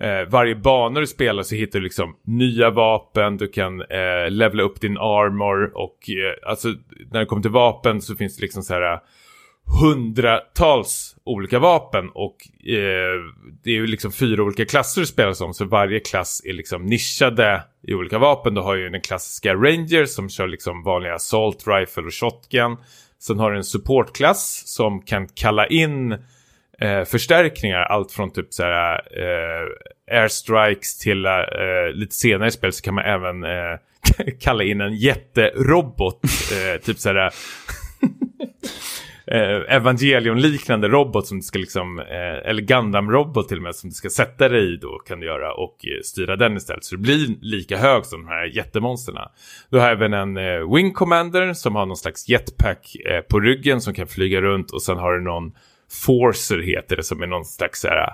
eh, 0.00 0.28
varje 0.28 0.54
bana 0.54 1.00
du 1.00 1.06
spelar 1.06 1.42
så 1.42 1.54
hittar 1.54 1.78
du 1.78 1.82
liksom 1.84 2.16
nya 2.24 2.70
vapen, 2.70 3.36
du 3.36 3.48
kan 3.48 3.80
eh, 3.80 4.30
levela 4.30 4.62
upp 4.62 4.80
din 4.80 4.98
armor 4.98 5.72
och 5.74 6.10
eh, 6.10 6.50
alltså 6.50 6.68
när 7.10 7.20
det 7.20 7.26
kommer 7.26 7.42
till 7.42 7.50
vapen 7.50 8.02
så 8.02 8.14
finns 8.14 8.36
det 8.36 8.42
liksom 8.42 8.62
så 8.62 8.74
här 8.74 9.00
hundratals 9.80 11.16
olika 11.24 11.58
vapen 11.58 12.08
och 12.14 12.36
eh, 12.68 13.20
det 13.64 13.70
är 13.70 13.74
ju 13.74 13.86
liksom 13.86 14.12
fyra 14.12 14.42
olika 14.42 14.64
klasser 14.64 15.00
du 15.00 15.06
spelar 15.06 15.32
som 15.32 15.54
så 15.54 15.64
varje 15.64 16.00
klass 16.00 16.42
är 16.44 16.52
liksom 16.52 16.86
nischade 16.86 17.62
i 17.82 17.94
olika 17.94 18.18
vapen. 18.18 18.54
Du 18.54 18.60
har 18.60 18.76
ju 18.76 18.88
den 18.88 19.00
klassiska 19.00 19.54
Ranger 19.54 20.04
som 20.04 20.28
kör 20.28 20.46
liksom 20.46 20.82
vanliga 20.82 21.14
assault 21.14 21.64
rifle 21.66 22.02
och 22.02 22.14
shotgun. 22.14 22.76
Sen 23.18 23.38
har 23.38 23.50
du 23.50 23.56
en 23.56 23.64
supportklass 23.64 24.62
som 24.66 25.02
kan 25.02 25.28
kalla 25.28 25.66
in 25.66 26.12
eh, 26.80 27.04
förstärkningar. 27.06 27.80
Allt 27.82 28.12
från 28.12 28.32
typ 28.32 28.52
så 28.52 28.62
här 28.62 28.94
eh, 28.94 30.20
airstrikes 30.20 30.98
till 30.98 31.26
eh, 31.26 31.32
lite 31.94 32.14
senare 32.14 32.48
i 32.48 32.52
spel 32.52 32.72
så 32.72 32.82
kan 32.82 32.94
man 32.94 33.04
även 33.04 33.44
eh, 33.44 33.78
kalla 34.40 34.64
in 34.64 34.80
en 34.80 34.96
jätterobot. 34.96 36.24
Eh, 36.24 36.80
typ 36.80 36.98
så 36.98 37.08
här 37.08 37.30
eh, 39.26 39.76
Evangelion-liknande 39.76 40.88
robot 40.88 41.26
som 41.26 41.38
du 41.38 41.42
ska 41.42 41.58
liksom, 41.58 41.98
eh, 41.98 42.50
eller 42.50 42.62
Gundam-robot 42.62 43.48
till 43.48 43.56
och 43.56 43.62
med 43.62 43.74
som 43.74 43.90
du 43.90 43.94
ska 43.94 44.10
sätta 44.10 44.48
dig 44.48 44.74
i 44.74 44.76
då 44.76 44.98
kan 44.98 45.20
du 45.20 45.26
göra 45.26 45.54
och 45.54 45.86
eh, 45.86 46.02
styra 46.04 46.36
den 46.36 46.56
istället. 46.56 46.84
Så 46.84 46.96
du 46.96 47.02
blir 47.02 47.36
lika 47.40 47.76
hög 47.76 48.04
som 48.04 48.22
de 48.22 48.28
här 48.28 48.44
jättemonsterna. 48.44 49.30
Du 49.70 49.78
har 49.78 49.90
även 49.90 50.12
en 50.12 50.36
eh, 50.36 50.74
Wing 50.74 50.92
Commander 50.92 51.52
som 51.52 51.74
har 51.74 51.86
någon 51.86 51.96
slags 51.96 52.28
jetpack 52.28 52.96
eh, 53.10 53.20
på 53.20 53.40
ryggen 53.40 53.80
som 53.80 53.94
kan 53.94 54.06
flyga 54.06 54.40
runt 54.40 54.70
och 54.70 54.82
sen 54.82 54.96
har 54.96 55.12
du 55.12 55.24
någon 55.24 55.52
Forcer 56.04 56.58
heter 56.58 56.96
det 56.96 57.02
som 57.02 57.22
är 57.22 57.26
någon 57.26 57.44
slags 57.44 57.80
så 57.80 57.88
här 57.88 58.10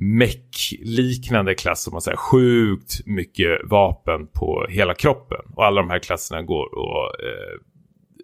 mech-liknande 0.00 1.54
klass 1.54 1.82
som 1.82 1.92
har 1.92 2.00
så 2.00 2.10
här 2.10 2.16
sjukt 2.16 3.06
mycket 3.06 3.60
vapen 3.64 4.26
på 4.26 4.66
hela 4.68 4.94
kroppen. 4.94 5.40
Och 5.54 5.64
alla 5.64 5.80
de 5.80 5.90
här 5.90 5.98
klasserna 5.98 6.42
går 6.42 6.78
och 6.78 7.04
eh, 7.04 7.60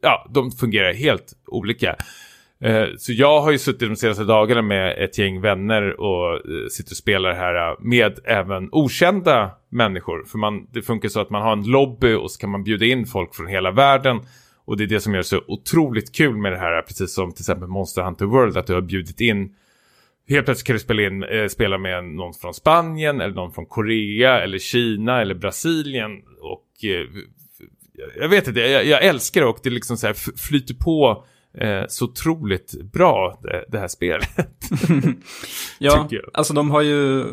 ja, 0.02 0.30
de 0.30 0.50
fungerar 0.50 0.92
helt 0.92 1.32
olika. 1.46 1.96
Eh, 2.64 2.86
så 2.98 3.12
jag 3.12 3.40
har 3.40 3.50
ju 3.50 3.58
suttit 3.58 3.88
de 3.88 3.96
senaste 3.96 4.24
dagarna 4.24 4.62
med 4.62 5.04
ett 5.04 5.18
gäng 5.18 5.40
vänner 5.40 6.00
och 6.00 6.34
eh, 6.34 6.66
sitter 6.70 6.92
och 6.92 6.96
spelar 6.96 7.32
här 7.32 7.70
eh, 7.70 7.76
med 7.80 8.18
även 8.24 8.68
okända 8.72 9.50
människor. 9.68 10.24
För 10.24 10.38
man, 10.38 10.66
det 10.72 10.82
funkar 10.82 11.08
så 11.08 11.20
att 11.20 11.30
man 11.30 11.42
har 11.42 11.52
en 11.52 11.64
lobby 11.64 12.14
och 12.14 12.30
så 12.30 12.40
kan 12.40 12.50
man 12.50 12.64
bjuda 12.64 12.86
in 12.86 13.06
folk 13.06 13.34
från 13.34 13.46
hela 13.46 13.70
världen. 13.70 14.20
Och 14.64 14.76
det 14.76 14.84
är 14.84 14.88
det 14.88 15.00
som 15.00 15.12
gör 15.12 15.18
det 15.18 15.24
så 15.24 15.40
otroligt 15.46 16.14
kul 16.14 16.36
med 16.36 16.52
det 16.52 16.58
här, 16.58 16.82
precis 16.82 17.14
som 17.14 17.32
till 17.32 17.42
exempel 17.42 17.68
Monster 17.68 18.02
Hunter 18.02 18.26
World, 18.26 18.56
att 18.56 18.66
du 18.66 18.74
har 18.74 18.80
bjudit 18.80 19.20
in 19.20 19.54
Helt 20.30 20.44
plötsligt 20.44 20.66
kan 20.66 20.74
du 20.74 20.80
spela, 20.80 21.02
in, 21.02 21.22
eh, 21.22 21.46
spela 21.46 21.78
med 21.78 22.04
någon 22.04 22.34
från 22.34 22.54
Spanien 22.54 23.20
eller 23.20 23.34
någon 23.34 23.52
från 23.52 23.66
Korea 23.66 24.40
eller 24.40 24.58
Kina 24.58 25.20
eller 25.20 25.34
Brasilien. 25.34 26.10
Och 26.40 26.84
eh, 26.84 27.06
jag 28.20 28.28
vet 28.28 28.48
inte, 28.48 28.60
jag, 28.60 28.86
jag, 28.86 29.04
älskar 29.04 29.40
det 29.40 29.46
och 29.46 29.58
det 29.62 29.70
liksom 29.70 29.96
så 29.96 30.06
här 30.06 30.14
flyter 30.36 30.74
på 30.74 31.24
eh, 31.58 31.82
så 31.88 32.04
otroligt 32.04 32.82
bra 32.92 33.40
det, 33.42 33.64
det 33.68 33.78
här 33.78 33.88
spelet. 33.88 34.28
ja, 35.78 36.08
alltså 36.34 36.54
de 36.54 36.70
har 36.70 36.80
ju... 36.80 37.24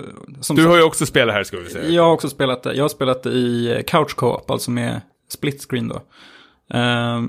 du 0.55 0.65
har 0.65 0.77
ju 0.77 0.83
också 0.83 1.05
spelat 1.05 1.35
här 1.35 1.43
ska 1.43 1.57
vi 1.57 1.69
säga. 1.69 1.89
Jag 1.89 2.03
har 2.03 2.11
också 2.11 2.29
spelat 2.29 2.63
det. 2.63 2.73
Jag 2.73 2.83
har 2.83 2.89
spelat 2.89 3.23
det 3.23 3.29
i 3.29 3.83
Couch 3.87 4.15
Co-op, 4.15 4.51
alltså 4.51 4.71
med 4.71 5.01
split 5.29 5.65
screen 5.69 5.87
då. 5.87 6.01
Uh, 6.77 7.23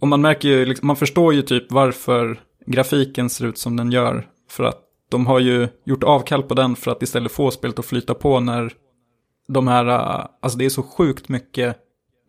och 0.00 0.08
man 0.08 0.20
märker 0.20 0.48
ju, 0.48 0.64
liksom, 0.64 0.86
man 0.86 0.96
förstår 0.96 1.34
ju 1.34 1.42
typ 1.42 1.72
varför 1.72 2.40
grafiken 2.66 3.30
ser 3.30 3.46
ut 3.46 3.58
som 3.58 3.76
den 3.76 3.92
gör. 3.92 4.26
För 4.50 4.64
att 4.64 4.78
de 5.08 5.26
har 5.26 5.38
ju 5.38 5.68
gjort 5.84 6.02
avkall 6.02 6.42
på 6.42 6.54
den 6.54 6.76
för 6.76 6.90
att 6.90 7.02
istället 7.02 7.32
få 7.32 7.50
spelet 7.50 7.78
att 7.78 7.84
flyta 7.84 8.14
på 8.14 8.40
när 8.40 8.72
de 9.48 9.68
här, 9.68 9.86
alltså 10.42 10.58
det 10.58 10.64
är 10.64 10.70
så 10.70 10.82
sjukt 10.82 11.28
mycket 11.28 11.76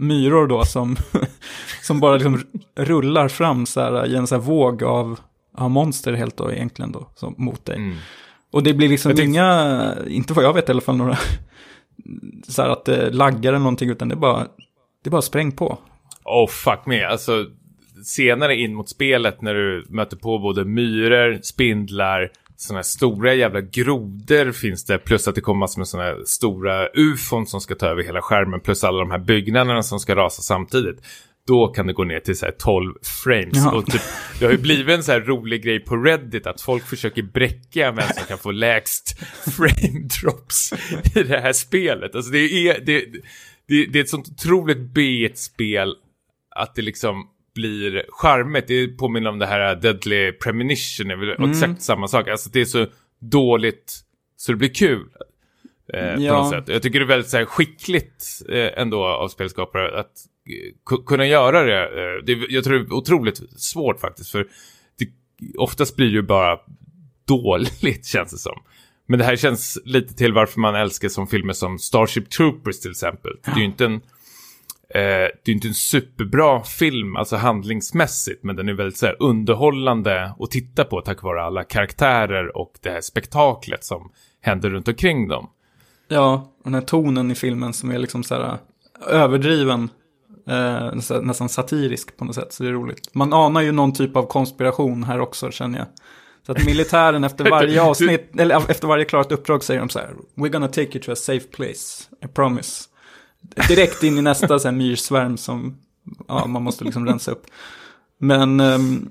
myror 0.08 0.48
då 0.48 0.66
som, 0.66 0.96
som 1.82 2.00
bara 2.00 2.14
liksom 2.14 2.42
rullar 2.76 3.28
fram 3.28 3.66
så 3.66 3.82
här 3.82 4.06
i 4.06 4.16
en 4.16 4.28
så 4.28 4.38
våg 4.38 4.84
av, 4.84 5.20
av 5.58 5.72
monster 5.72 6.14
helt 6.14 6.38
då 6.38 6.52
egentligen 6.52 6.92
då, 6.92 7.08
som, 7.16 7.36
mot 7.38 7.66
dig. 7.66 7.76
Mm. 7.76 7.98
Och 8.52 8.64
det 8.64 8.74
blir 8.74 8.90
liksom 8.90 9.10
tänkte... 9.10 9.24
inga, 9.24 9.96
inte 10.08 10.34
vad 10.34 10.46
jag 10.46 10.54
vet 10.54 10.70
i 10.70 10.72
alla 10.72 10.82
fall, 10.82 10.98
några, 10.98 11.18
så 12.48 12.62
här 12.62 12.70
att 12.70 12.86
det 12.86 13.10
laggar 13.10 13.50
eller 13.50 13.60
någonting, 13.60 13.90
utan 13.90 14.10
det 14.10 14.16
är 14.16 14.20
bara, 14.20 14.48
det 15.04 15.10
är 15.10 15.12
bara 15.12 15.22
spräng 15.22 15.52
på. 15.52 15.80
Oh 16.24 16.48
fuck 16.48 16.86
me, 16.86 17.04
alltså 17.04 17.46
senare 18.04 18.56
in 18.56 18.76
mot 18.76 18.90
spelet 18.90 19.42
när 19.42 19.54
du 19.54 19.86
möter 19.90 20.18
på 20.18 20.40
både 20.40 20.66
myror, 20.66 21.40
spindlar, 21.44 22.32
sådana 22.56 22.78
här 22.78 22.84
stora 22.84 23.34
jävla 23.34 23.62
grodor 23.62 24.52
finns 24.52 24.86
det. 24.86 24.98
Plus 24.98 25.28
att 25.28 25.36
det 25.36 25.42
kommer 25.42 25.60
massor 25.60 25.80
med 25.80 25.88
sådana 25.88 26.10
här 26.10 26.24
stora 26.26 26.88
ufon 26.94 27.46
som 27.46 27.62
ska 27.62 27.76
ta 27.76 27.88
över 27.88 28.04
hela 28.04 28.22
skärmen. 28.22 28.60
Plus 28.60 28.84
alla 28.84 29.00
de 29.00 29.12
här 29.12 29.20
byggnaderna 29.20 29.84
som 29.84 30.00
ska 30.00 30.16
rasa 30.16 30.42
samtidigt. 30.42 31.02
Då 31.48 31.68
kan 31.68 31.88
det 31.88 31.94
gå 31.94 32.04
ner 32.04 32.20
till 32.20 32.38
så 32.38 32.46
här 32.46 32.54
12 32.60 32.94
frames. 33.24 33.58
Ja. 33.58 33.72
Och 33.72 33.86
typ, 33.86 34.02
det 34.40 34.46
har 34.46 34.52
ju 34.52 34.58
blivit 34.58 34.96
en 34.96 35.04
så 35.04 35.12
här 35.12 35.22
rolig 35.22 35.64
grej 35.64 35.80
på 35.80 35.96
Reddit 35.96 36.48
att 36.48 36.62
folk 36.62 36.84
försöker 36.84 37.24
bräcka 37.24 37.92
vem 37.92 38.08
som 38.16 38.26
kan 38.28 38.38
få 38.38 38.52
lägst 38.52 39.20
frame 39.58 40.08
drops 40.22 40.74
i 41.16 41.24
det 41.24 41.40
här 41.40 41.54
spelet. 41.54 42.16
Alltså 42.16 42.32
det 42.32 42.40
är, 42.40 42.86
det, 42.86 43.06
det, 43.68 43.86
det 43.86 44.00
är 44.00 44.04
ett 44.04 44.10
sånt 44.10 44.30
otroligt 44.30 44.94
b 44.94 45.30
spel 45.36 45.96
att 46.56 46.76
det 46.76 46.82
liksom 46.82 47.28
blir 47.56 48.06
charmigt. 48.10 48.68
Det 48.68 48.88
påminner 48.88 49.30
om 49.30 49.40
det 49.40 49.46
här 49.46 49.76
Deadly 49.76 50.32
Premonition. 50.32 51.08
Det 51.08 51.14
är 51.14 51.18
väl 51.18 51.30
mm. 51.30 51.52
exakt 51.52 51.82
samma 51.82 52.08
sak. 52.08 52.28
Alltså 52.28 52.50
det 52.50 52.62
är 52.62 52.66
så 52.66 52.86
dåligt 53.20 54.04
så 54.38 54.52
det 54.52 54.58
blir 54.58 54.74
kul. 54.74 55.08
Eh, 55.94 56.24
ja. 56.24 56.36
På 56.36 56.42
något 56.42 56.50
sätt. 56.50 56.68
Jag 56.68 56.82
tycker 56.82 57.00
det 57.00 57.06
är 57.06 57.08
väldigt 57.08 57.30
så 57.30 57.38
här, 57.38 57.46
skickligt 57.46 58.26
eh, 58.50 58.82
ändå 58.82 59.06
av 59.06 59.28
spelskapare 59.28 60.00
att 60.00 60.12
eh, 60.92 60.98
kunna 61.06 61.28
göra 61.28 61.64
det. 61.64 61.84
Eh, 61.84 62.24
det. 62.26 62.34
Jag 62.50 62.64
tror 62.64 62.80
det 62.80 62.86
är 62.86 62.94
otroligt 62.94 63.62
svårt 63.62 64.00
faktiskt. 64.00 64.32
För 64.32 64.48
det, 65.00 65.08
oftast 65.58 65.96
blir 65.96 66.08
det 66.08 66.14
ju 66.14 66.22
bara 66.22 66.60
dåligt 67.28 68.06
känns 68.06 68.32
det 68.32 68.38
som. 68.38 68.64
Men 69.08 69.20
det 69.20 69.26
här 69.26 69.36
känns 69.36 69.80
lite 69.86 70.14
till 70.16 70.34
varför 70.34 70.60
man 70.60 70.76
älskar 70.76 71.10
som 71.10 71.28
filmer 71.28 71.54
som 71.54 71.80
Starship 71.80 72.30
Troopers 72.30 72.80
till 72.80 72.92
exempel. 72.92 73.32
Ja. 73.44 73.52
Det 73.52 73.58
är 73.58 73.60
ju 73.60 73.66
inte 73.66 73.86
en 73.86 74.02
Eh, 74.96 75.28
det 75.44 75.52
är 75.52 75.54
inte 75.54 75.68
en 75.68 75.74
superbra 75.74 76.64
film, 76.64 77.16
alltså 77.16 77.36
handlingsmässigt, 77.36 78.44
men 78.44 78.56
den 78.56 78.70
är 78.70 78.74
väldigt 78.74 78.98
så 78.98 79.06
här, 79.06 79.16
underhållande 79.20 80.34
att 80.40 80.52
titta 80.52 80.84
på 80.84 81.02
tack 81.02 81.24
vare 81.24 81.44
alla 81.44 81.64
karaktärer 81.64 82.58
och 82.58 82.74
det 82.82 82.90
här 82.90 83.02
spektaklet 83.02 83.84
som 83.84 84.12
händer 84.42 84.70
runt 84.70 84.88
omkring 84.88 85.28
dem. 85.28 85.50
Ja, 86.08 86.54
och 86.58 86.64
den 86.64 86.74
här 86.74 86.82
tonen 86.82 87.32
i 87.32 87.36
filmen 87.36 87.74
som 87.74 87.92
är 87.92 88.00
liksom 88.00 88.24
så 88.24 88.36
här 88.36 88.58
överdriven, 89.08 89.90
eh, 90.50 91.22
nästan 91.22 91.50
satirisk 91.50 92.18
på 92.18 92.26
något 92.26 92.36
sätt, 92.36 92.54
så 92.54 92.64
det 92.64 92.70
är 92.70 92.74
roligt. 92.74 93.16
Man 93.16 93.34
anar 93.34 93.62
ju 93.62 93.72
någon 93.72 93.94
typ 93.94 94.16
av 94.16 94.24
konspiration 94.24 95.04
här 95.04 95.20
också, 95.20 95.52
känner 95.52 95.80
jag. 95.80 95.88
Så 96.46 96.52
att 96.52 96.66
militären 96.66 97.24
efter 97.24 97.50
varje 97.50 97.82
avsnitt, 97.90 98.40
eller 98.40 98.72
efter 98.72 98.88
varje 98.88 99.06
klarat 99.06 99.32
uppdrag 99.32 99.64
säger 99.64 99.80
de 99.80 99.90
så 99.90 100.00
här, 100.00 100.10
We're 100.36 100.50
gonna 100.50 100.68
take 100.68 100.92
you 100.94 101.00
to 101.00 101.12
a 101.12 101.16
safe 101.16 101.48
place, 101.48 102.04
I 102.26 102.28
promise 102.28 102.93
direkt 103.68 104.04
in 104.04 104.18
i 104.18 104.22
nästa 104.22 104.60
så 104.60 104.68
här, 104.68 104.76
myrsvärm 104.76 105.38
som 105.38 105.78
ja, 106.28 106.46
man 106.48 106.64
måste 106.64 106.84
liksom 106.84 107.06
rensa 107.06 107.32
upp. 107.32 107.46
Men 108.18 108.60
um, 108.60 109.10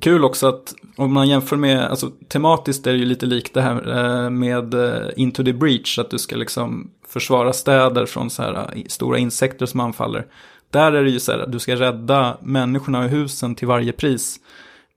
kul 0.00 0.24
också 0.24 0.46
att 0.46 0.74
om 0.96 1.12
man 1.12 1.28
jämför 1.28 1.56
med, 1.56 1.84
alltså 1.84 2.10
tematiskt 2.28 2.86
är 2.86 2.92
det 2.92 2.98
ju 2.98 3.04
lite 3.04 3.26
likt 3.26 3.54
det 3.54 3.62
här 3.62 3.96
eh, 3.96 4.30
med 4.30 4.74
eh, 4.74 5.08
Into 5.16 5.44
the 5.44 5.52
Breach, 5.52 5.98
att 5.98 6.10
du 6.10 6.18
ska 6.18 6.36
liksom 6.36 6.90
försvara 7.08 7.52
städer 7.52 8.06
från 8.06 8.30
så 8.30 8.42
här 8.42 8.54
eh, 8.54 8.82
stora 8.86 9.18
insekter 9.18 9.66
som 9.66 9.80
anfaller. 9.80 10.26
Där 10.70 10.92
är 10.92 11.04
det 11.04 11.10
ju 11.10 11.20
så 11.20 11.32
här, 11.32 11.38
att 11.38 11.52
du 11.52 11.58
ska 11.58 11.76
rädda 11.76 12.36
människorna 12.42 13.04
och 13.04 13.08
husen 13.08 13.54
till 13.54 13.68
varje 13.68 13.92
pris. 13.92 14.36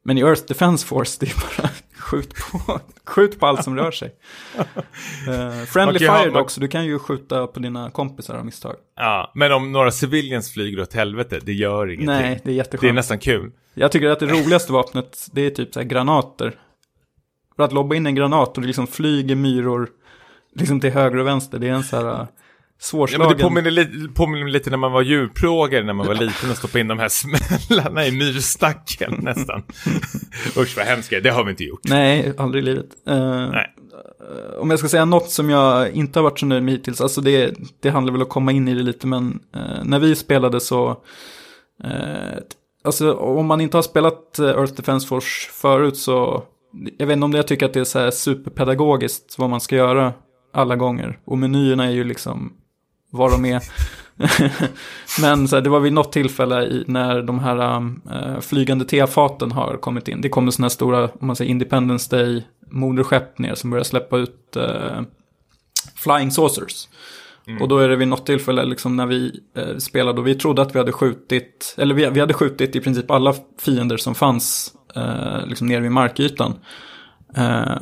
Men 0.03 0.17
i 0.17 0.21
Earth 0.21 0.43
Defense 0.47 0.87
Force, 0.87 1.17
det 1.19 1.25
är 1.25 1.35
bara 1.57 1.69
skjut 1.99 2.33
på, 2.35 2.79
skjut 3.05 3.39
på 3.39 3.45
allt 3.45 3.63
som 3.63 3.75
rör 3.75 3.91
sig. 3.91 4.15
Uh, 4.57 5.63
friendly 5.67 5.95
okay, 5.95 6.07
fire 6.07 6.29
dock, 6.29 6.51
så 6.51 6.59
du 6.61 6.67
kan 6.67 6.85
ju 6.85 6.99
skjuta 6.99 7.47
på 7.47 7.59
dina 7.59 7.91
kompisar 7.91 8.35
av 8.35 8.45
misstag. 8.45 8.75
Ja, 8.95 9.31
men 9.35 9.51
om 9.51 9.71
några 9.71 9.91
civilians 9.91 10.53
flyger 10.53 10.81
åt 10.81 10.93
helvete, 10.93 11.39
det 11.43 11.53
gör 11.53 11.87
ingenting. 11.87 12.05
Nej, 12.05 12.41
det 12.43 12.51
är 12.51 12.55
jätteskönt. 12.55 12.81
Det 12.81 12.89
är 12.89 12.93
nästan 12.93 13.19
kul. 13.19 13.51
Jag 13.73 13.91
tycker 13.91 14.09
att 14.09 14.19
det 14.19 14.25
roligaste 14.25 14.73
vapnet, 14.73 15.27
det 15.31 15.41
är 15.41 15.49
typ 15.49 15.73
så 15.73 15.79
här 15.79 15.87
granater. 15.87 16.59
För 17.55 17.63
att 17.63 17.73
lobba 17.73 17.95
in 17.95 18.05
en 18.05 18.15
granat 18.15 18.57
och 18.57 18.61
det 18.61 18.67
liksom 18.67 18.87
flyger 18.87 19.35
myror 19.35 19.89
liksom 20.55 20.79
till 20.79 20.91
höger 20.91 21.17
och 21.17 21.27
vänster, 21.27 21.59
det 21.59 21.67
är 21.67 21.73
en 21.73 21.83
så 21.83 21.95
här 21.95 22.27
svårslagen. 22.79 23.21
Ja, 23.21 23.29
men 23.29 23.37
det 23.37 23.43
påminner 23.43 23.71
lite, 23.71 24.13
påminner 24.13 24.47
lite 24.47 24.69
när 24.69 24.77
man 24.77 24.91
var 24.91 25.01
djurplågare 25.01 25.83
när 25.83 25.93
man 25.93 26.07
var 26.07 26.15
liten 26.15 26.51
och 26.51 26.57
stoppade 26.57 26.79
in 26.79 26.87
de 26.87 26.99
här 26.99 27.09
smällarna 27.09 28.07
i 28.07 28.11
myrstacken 28.11 29.15
nästan. 29.21 29.63
Usch 30.57 30.77
vad 30.77 30.85
hemskt, 30.85 31.13
det 31.23 31.29
har 31.29 31.43
vi 31.43 31.51
inte 31.51 31.63
gjort. 31.63 31.81
Nej, 31.83 32.33
aldrig 32.37 32.63
i 32.63 32.65
livet. 32.65 32.85
Uh, 33.09 33.49
Nej. 33.51 33.75
Om 34.59 34.69
jag 34.69 34.79
ska 34.79 34.87
säga 34.87 35.05
något 35.05 35.29
som 35.29 35.49
jag 35.49 35.91
inte 35.91 36.19
har 36.19 36.23
varit 36.23 36.39
så 36.39 36.45
nöjd 36.45 36.63
med 36.63 36.73
hittills, 36.73 37.01
alltså 37.01 37.21
det, 37.21 37.55
det 37.81 37.89
handlar 37.89 38.11
väl 38.11 38.21
om 38.21 38.27
att 38.27 38.33
komma 38.33 38.51
in 38.51 38.67
i 38.67 38.73
det 38.73 38.83
lite, 38.83 39.07
men 39.07 39.39
uh, 39.55 39.83
när 39.83 39.99
vi 39.99 40.15
spelade 40.15 40.59
så, 40.59 40.89
uh, 41.85 42.37
alltså 42.83 43.13
om 43.13 43.45
man 43.45 43.61
inte 43.61 43.77
har 43.77 43.81
spelat 43.81 44.39
Earth 44.39 44.73
Defense 44.73 45.07
Force 45.07 45.49
förut 45.51 45.97
så, 45.97 46.43
jag 46.97 47.07
vet 47.07 47.15
inte 47.15 47.25
om 47.25 47.31
det 47.31 47.37
jag 47.37 47.47
tycker 47.47 47.65
att 47.65 47.73
det 47.73 47.79
är 47.79 47.83
så 47.83 47.99
här 47.99 48.11
superpedagogiskt 48.11 49.35
vad 49.39 49.49
man 49.49 49.61
ska 49.61 49.75
göra 49.75 50.13
alla 50.53 50.75
gånger. 50.75 51.19
Och 51.25 51.37
menyerna 51.37 51.85
är 51.85 51.91
ju 51.91 52.03
liksom 52.03 52.53
vad 53.09 53.31
de 53.31 53.45
är. 53.45 53.63
Men 55.21 55.47
så 55.47 55.55
här, 55.55 55.63
det 55.63 55.69
var 55.69 55.79
vid 55.79 55.93
något 55.93 56.11
tillfälle 56.11 56.63
i, 56.63 56.83
när 56.87 57.21
de 57.21 57.39
här 57.39 57.77
äh, 58.11 58.39
flygande 58.39 58.85
tefaten 58.85 59.51
har 59.51 59.77
kommit 59.77 60.07
in. 60.07 60.21
Det 60.21 60.29
kommer 60.29 60.51
sådana 60.51 60.65
här 60.65 60.69
stora, 60.69 61.03
om 61.03 61.27
man 61.27 61.35
säger 61.35 61.51
Independence 61.51 62.15
Day, 62.15 62.43
moderskepp 62.71 63.37
ner 63.37 63.55
som 63.55 63.69
börjar 63.69 63.83
släppa 63.83 64.17
ut 64.17 64.55
äh, 64.55 65.01
flying 65.95 66.31
saucers. 66.31 66.87
Mm. 67.47 67.61
Och 67.61 67.67
då 67.67 67.77
är 67.77 67.89
det 67.89 67.95
vid 67.95 68.07
något 68.07 68.25
tillfälle 68.25 68.65
liksom 68.65 68.95
när 68.95 69.05
vi 69.05 69.39
eh, 69.55 69.77
spelade 69.77 70.21
och 70.21 70.27
vi 70.27 70.35
trodde 70.35 70.61
att 70.61 70.75
vi 70.75 70.79
hade 70.79 70.91
skjutit, 70.91 71.75
eller 71.77 71.95
vi, 71.95 72.09
vi 72.09 72.19
hade 72.19 72.33
skjutit 72.33 72.75
i 72.75 72.79
princip 72.79 73.11
alla 73.11 73.35
fiender 73.59 73.97
som 73.97 74.15
fanns 74.15 74.73
eh, 74.95 75.45
liksom 75.45 75.67
nere 75.67 75.81
vid 75.81 75.91
markytan. 75.91 76.53
Eh, 77.35 77.77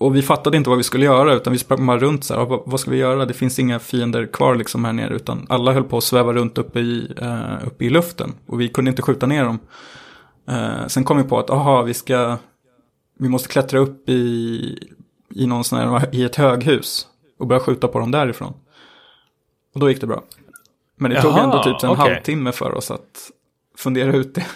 och 0.00 0.16
vi 0.16 0.22
fattade 0.22 0.56
inte 0.56 0.70
vad 0.70 0.76
vi 0.76 0.82
skulle 0.82 1.04
göra 1.04 1.34
utan 1.34 1.52
vi 1.52 1.58
sprang 1.58 1.86
bara 1.86 1.98
runt 1.98 2.24
så 2.24 2.34
här, 2.34 2.44
vad, 2.44 2.62
vad, 2.66 2.80
ska 2.80 2.90
vi 2.90 2.96
göra? 2.96 3.26
Det 3.26 3.34
finns 3.34 3.58
inga 3.58 3.78
fiender 3.78 4.26
kvar 4.26 4.54
liksom 4.54 4.84
här 4.84 4.92
nere 4.92 5.14
utan 5.14 5.46
alla 5.48 5.72
höll 5.72 5.84
på 5.84 5.96
att 5.96 6.04
sväva 6.04 6.32
runt 6.32 6.58
uppe 6.58 6.80
i, 6.80 7.12
eh, 7.16 7.66
uppe 7.66 7.84
i 7.84 7.90
luften 7.90 8.34
och 8.46 8.60
vi 8.60 8.68
kunde 8.68 8.90
inte 8.90 9.02
skjuta 9.02 9.26
ner 9.26 9.44
dem. 9.44 9.58
Eh, 10.48 10.86
sen 10.86 11.04
kom 11.04 11.16
vi 11.16 11.22
på 11.22 11.38
att, 11.38 11.50
aha, 11.50 11.82
vi 11.82 11.94
ska, 11.94 12.36
vi 13.18 13.28
måste 13.28 13.48
klättra 13.48 13.78
upp 13.78 14.08
i, 14.08 14.88
i 15.34 15.46
någon 15.46 15.64
sån 15.64 15.78
här, 15.78 16.14
i 16.14 16.24
ett 16.24 16.36
höghus 16.36 17.06
och 17.38 17.46
börja 17.46 17.60
skjuta 17.60 17.88
på 17.88 17.98
dem 17.98 18.10
därifrån. 18.10 18.54
Och 19.74 19.80
då 19.80 19.90
gick 19.90 20.00
det 20.00 20.06
bra. 20.06 20.22
Men 20.96 21.10
det 21.10 21.16
Jaha, 21.16 21.22
tog 21.22 21.38
ändå 21.38 21.62
typ 21.62 21.84
en 21.84 21.90
okay. 21.90 22.12
halvtimme 22.12 22.52
för 22.52 22.74
oss 22.74 22.90
att 22.90 23.30
fundera 23.76 24.12
ut 24.12 24.34
det. 24.34 24.46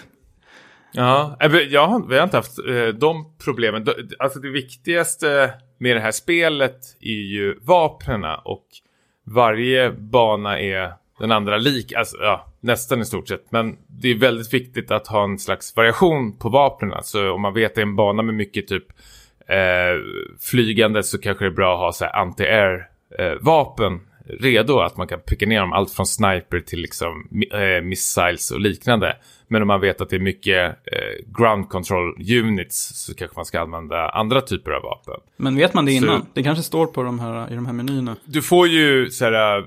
Ja, 0.95 1.37
eh, 1.39 1.55
jag 1.55 1.87
har, 1.87 2.07
vi 2.07 2.17
har 2.17 2.23
inte 2.23 2.37
haft 2.37 2.59
eh, 2.59 2.87
de 2.87 3.25
problemen. 3.43 3.87
Alltså 4.19 4.39
det 4.39 4.49
viktigaste 4.49 5.53
med 5.77 5.95
det 5.95 5.99
här 5.99 6.11
spelet 6.11 6.79
är 7.01 7.11
ju 7.11 7.59
vapnena 7.61 8.35
och 8.37 8.65
varje 9.23 9.91
bana 9.91 10.59
är 10.59 10.93
den 11.19 11.31
andra 11.31 11.57
lik, 11.57 11.93
alltså 11.93 12.17
ja, 12.19 12.47
nästan 12.59 13.01
i 13.01 13.05
stort 13.05 13.27
sett. 13.27 13.51
Men 13.51 13.77
det 13.87 14.09
är 14.09 14.15
väldigt 14.15 14.53
viktigt 14.53 14.91
att 14.91 15.07
ha 15.07 15.23
en 15.23 15.39
slags 15.39 15.75
variation 15.75 16.37
på 16.37 16.49
vapnen. 16.49 17.03
Så 17.03 17.31
om 17.31 17.41
man 17.41 17.53
vet 17.53 17.71
att 17.71 17.75
det 17.75 17.81
är 17.81 17.85
en 17.85 17.95
bana 17.95 18.23
med 18.23 18.35
mycket 18.35 18.67
typ 18.67 18.85
eh, 19.47 20.01
flygande 20.41 21.03
så 21.03 21.17
kanske 21.17 21.45
det 21.45 21.49
är 21.49 21.55
bra 21.55 21.73
att 21.73 21.79
ha 21.79 21.91
så 21.91 22.05
anti-air 22.05 22.83
eh, 23.19 23.33
vapen 23.41 23.99
redo. 24.27 24.79
Att 24.79 24.97
man 24.97 25.07
kan 25.07 25.19
picka 25.19 25.45
ner 25.45 25.59
dem 25.59 25.73
allt 25.73 25.91
från 25.91 26.05
sniper 26.05 26.59
till 26.59 26.79
liksom 26.79 27.27
eh, 27.51 27.83
missiles 27.83 28.51
och 28.51 28.59
liknande. 28.59 29.17
Men 29.47 29.61
om 29.61 29.67
man 29.67 29.81
vet 29.81 30.01
att 30.01 30.09
det 30.09 30.15
är 30.15 30.19
mycket 30.19 30.69
eh, 30.69 31.25
ground 31.37 31.69
control 31.69 32.15
units 32.43 33.05
så 33.05 33.15
kanske 33.15 33.35
man 33.35 33.45
ska 33.45 33.59
använda 33.59 34.09
andra 34.09 34.41
typer 34.41 34.71
av 34.71 34.83
vapen. 34.83 35.19
Men 35.37 35.55
vet 35.55 35.73
man 35.73 35.85
det 35.85 35.91
innan? 35.91 36.21
Så, 36.21 36.27
det 36.33 36.43
kanske 36.43 36.63
står 36.63 36.85
på 36.85 37.03
de 37.03 37.19
här, 37.19 37.51
i 37.51 37.55
de 37.55 37.65
här 37.65 37.73
menyerna. 37.73 38.15
Du 38.25 38.41
får 38.41 38.67
ju 38.67 39.09
så 39.09 39.25
här, 39.25 39.57
eh, 39.57 39.63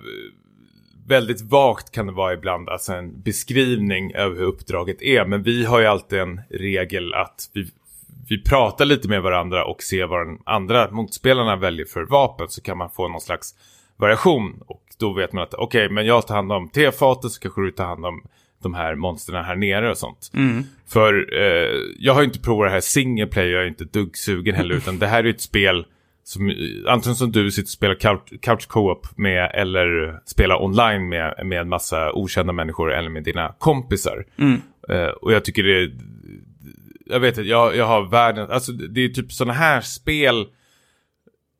väldigt 1.06 1.40
vagt 1.40 1.90
kan 1.90 2.06
det 2.06 2.12
vara 2.12 2.32
ibland, 2.32 2.68
alltså 2.68 2.92
en 2.92 3.22
beskrivning 3.22 4.12
över 4.14 4.36
hur 4.36 4.44
uppdraget 4.44 5.02
är. 5.02 5.24
Men 5.24 5.42
vi 5.42 5.64
har 5.64 5.80
ju 5.80 5.86
alltid 5.86 6.18
en 6.18 6.40
regel 6.50 7.14
att 7.14 7.50
vi, 7.52 7.70
vi 8.28 8.42
pratar 8.42 8.84
lite 8.84 9.08
med 9.08 9.22
varandra 9.22 9.64
och 9.64 9.82
ser 9.82 10.06
vad 10.06 10.26
den 10.26 10.38
andra 10.46 10.90
motspelarna 10.90 11.56
väljer 11.56 11.86
för 11.86 12.02
vapen 12.02 12.48
så 12.48 12.60
kan 12.62 12.78
man 12.78 12.90
få 12.90 13.08
någon 13.08 13.20
slags 13.20 13.54
variation. 13.98 14.62
Och 14.66 14.82
då 14.98 15.12
vet 15.12 15.32
man 15.32 15.42
att 15.42 15.54
okej, 15.54 15.84
okay, 15.84 15.94
men 15.94 16.06
jag 16.06 16.26
tar 16.26 16.34
hand 16.34 16.52
om 16.52 16.68
tefatet 16.68 17.30
så 17.30 17.40
kanske 17.40 17.60
du 17.60 17.70
tar 17.70 17.84
hand 17.84 18.06
om 18.06 18.22
de 18.62 18.74
här 18.74 18.94
monstren 18.94 19.44
här 19.44 19.56
nere 19.56 19.90
och 19.90 19.98
sånt. 19.98 20.30
Mm. 20.34 20.64
För 20.88 21.40
eh, 21.40 21.80
jag 21.98 22.14
har 22.14 22.22
inte 22.22 22.40
provat 22.40 22.66
det 22.66 22.72
här 22.72 22.80
single 22.80 23.26
player, 23.26 23.52
jag 23.52 23.62
är 23.62 23.68
inte 23.68 23.84
dugg 23.84 24.16
sugen 24.16 24.54
heller, 24.54 24.74
utan 24.76 24.98
det 24.98 25.06
här 25.06 25.24
är 25.24 25.30
ett 25.30 25.40
spel 25.40 25.86
som 26.24 26.52
antingen 26.86 27.16
som 27.16 27.32
du 27.32 27.50
sitter 27.50 27.66
och 27.66 27.68
spelar 27.68 27.94
couch, 27.94 28.40
couch 28.40 28.66
co-op 28.66 29.06
med 29.16 29.50
eller 29.54 30.18
spelar 30.24 30.62
online 30.62 31.08
med, 31.08 31.34
med 31.44 31.60
en 31.60 31.68
massa 31.68 32.12
okända 32.12 32.52
människor 32.52 32.92
eller 32.92 33.10
med 33.10 33.24
dina 33.24 33.54
kompisar. 33.58 34.24
Mm. 34.38 34.60
Eh, 34.88 35.08
och 35.08 35.32
jag 35.32 35.44
tycker 35.44 35.62
det 35.62 35.92
jag 37.06 37.20
vet 37.20 37.38
inte, 37.38 37.48
jag, 37.48 37.76
jag 37.76 37.86
har 37.86 38.02
världen, 38.10 38.50
alltså 38.50 38.72
det 38.72 39.04
är 39.04 39.08
typ 39.08 39.32
sådana 39.32 39.52
här 39.52 39.80
spel 39.80 40.46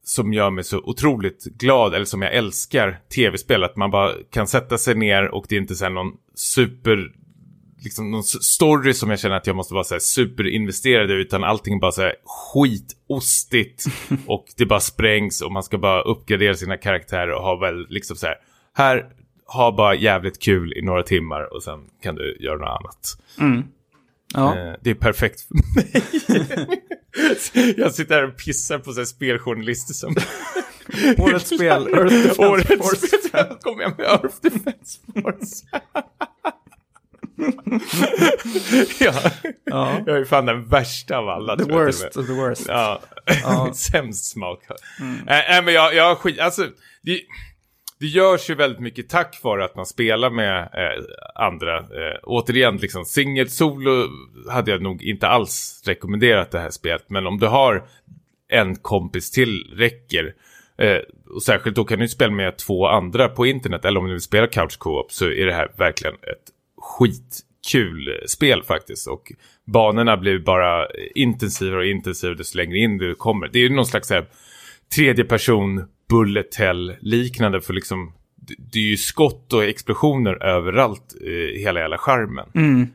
som 0.08 0.32
gör 0.32 0.50
mig 0.50 0.64
så 0.64 0.78
otroligt 0.78 1.44
glad, 1.44 1.94
eller 1.94 2.04
som 2.04 2.22
jag 2.22 2.34
älskar 2.34 3.00
tv-spel, 3.14 3.64
att 3.64 3.76
man 3.76 3.90
bara 3.90 4.12
kan 4.30 4.46
sätta 4.46 4.78
sig 4.78 4.94
ner 4.94 5.34
och 5.34 5.46
det 5.48 5.56
är 5.56 5.60
inte 5.60 5.74
så 5.74 5.88
någon 5.88 6.12
super, 6.34 7.12
liksom 7.78 8.10
någon 8.10 8.22
story 8.22 8.94
som 8.94 9.10
jag 9.10 9.20
känner 9.20 9.36
att 9.36 9.46
jag 9.46 9.56
måste 9.56 9.74
vara 9.74 9.84
så 9.84 9.94
här 9.94 10.00
superinvesterad 10.00 11.10
i, 11.10 11.14
utan 11.14 11.44
allting 11.44 11.80
bara 11.80 11.92
så 11.92 12.02
här 12.02 12.14
skitostigt 12.24 13.84
och 14.26 14.46
det 14.56 14.66
bara 14.66 14.80
sprängs 14.80 15.42
och 15.42 15.52
man 15.52 15.62
ska 15.62 15.78
bara 15.78 16.02
uppgradera 16.02 16.54
sina 16.54 16.76
karaktärer 16.76 17.30
och 17.30 17.42
ha 17.42 17.56
väl 17.56 17.86
liksom 17.88 18.16
så 18.16 18.26
här, 18.26 18.36
här, 18.74 19.06
ha 19.46 19.72
bara 19.72 19.94
jävligt 19.94 20.42
kul 20.42 20.72
i 20.72 20.82
några 20.82 21.02
timmar 21.02 21.54
och 21.54 21.62
sen 21.62 21.80
kan 22.02 22.14
du 22.14 22.36
göra 22.40 22.56
något 22.56 22.80
annat. 22.80 23.22
Mm. 23.40 23.64
Ja. 24.34 24.58
Eh, 24.58 24.74
det 24.82 24.90
är 24.90 24.94
perfekt 24.94 25.40
för 25.40 25.54
mig. 25.74 26.84
jag 27.76 27.94
sitter 27.94 28.14
här 28.14 28.28
och 28.28 28.36
pissar 28.36 28.78
på 28.78 28.92
så 28.92 29.04
speljournalister 29.06 29.94
som... 29.94 30.16
Årets 31.18 31.46
spel, 31.46 31.86
Earth 31.94 32.14
Defense 32.14 32.42
Årets 32.42 32.68
Force. 32.68 33.06
spel, 33.28 33.56
kommer 33.60 33.82
jag 33.82 33.98
med 33.98 34.06
Earth 34.06 34.36
Defense 34.42 34.98
Force. 35.14 35.66
ja. 39.00 39.30
ja, 39.64 40.00
jag 40.06 40.18
är 40.18 40.24
fan 40.24 40.46
den 40.46 40.68
värsta 40.68 41.16
av 41.18 41.28
alla. 41.28 41.56
The 41.56 41.64
worst 41.64 42.16
of 42.16 42.26
the 42.26 42.32
worst. 42.32 42.64
Ja, 42.68 43.00
ja. 43.42 43.72
sämst 43.74 44.24
smak. 44.30 44.60
Mm. 45.00 45.28
Äh, 45.28 45.64
men 45.64 45.74
jag, 45.74 45.94
jag 45.94 46.18
skit, 46.18 46.38
alltså, 46.38 46.66
det, 47.02 47.20
det 48.00 48.06
görs 48.06 48.50
ju 48.50 48.54
väldigt 48.54 48.80
mycket 48.80 49.08
tack 49.08 49.40
vare 49.42 49.64
att 49.64 49.76
man 49.76 49.86
spelar 49.86 50.30
med 50.30 50.58
eh, 50.60 51.04
andra. 51.34 51.78
Eh, 51.78 52.18
återigen, 52.22 52.76
liksom 52.76 53.04
singel 53.04 53.48
solo 53.48 54.08
hade 54.50 54.70
jag 54.70 54.82
nog 54.82 55.02
inte 55.02 55.28
alls 55.28 55.82
rekommenderat 55.86 56.50
det 56.50 56.58
här 56.58 56.70
spelet. 56.70 57.04
Men 57.08 57.26
om 57.26 57.38
du 57.38 57.46
har 57.46 57.88
en 58.48 58.76
kompis 58.76 59.30
till 59.30 59.74
räcker. 59.76 60.34
Eh, 60.78 60.98
och 61.34 61.42
särskilt 61.42 61.76
då 61.76 61.84
kan 61.84 61.98
du 61.98 62.08
spela 62.08 62.32
med 62.32 62.56
två 62.56 62.86
andra 62.86 63.28
på 63.28 63.46
internet. 63.46 63.84
Eller 63.84 64.00
om 64.00 64.06
du 64.06 64.12
vill 64.12 64.20
spela 64.20 64.46
couch 64.46 64.78
co-op 64.78 65.12
så 65.12 65.24
är 65.24 65.46
det 65.46 65.54
här 65.54 65.72
verkligen 65.76 66.14
ett 66.14 66.52
skitkul 66.76 68.24
spel 68.26 68.62
faktiskt. 68.62 69.08
Och 69.08 69.32
banorna 69.64 70.16
blir 70.16 70.38
bara 70.38 70.86
intensivare 71.14 71.80
och 71.80 71.86
intensivare 71.86 72.36
desto 72.36 72.56
längre 72.56 72.78
in 72.78 72.98
du 72.98 73.14
kommer. 73.14 73.48
Det 73.48 73.58
är 73.58 73.62
ju 73.62 73.74
någon 73.74 73.86
slags 73.86 74.10
här, 74.10 74.26
tredje 74.94 75.24
person 75.24 75.84
bullet 76.08 76.54
hell 76.54 76.96
liknande 77.00 77.60
för 77.60 77.72
liksom 77.72 78.12
det 78.58 78.78
är 78.78 78.82
ju 78.82 78.96
skott 78.96 79.52
och 79.52 79.64
explosioner 79.64 80.42
överallt 80.42 81.14
i 81.14 81.58
hela 81.58 81.80
jävla 81.80 81.98
skärmen. 81.98 82.46
Mm. 82.54 82.88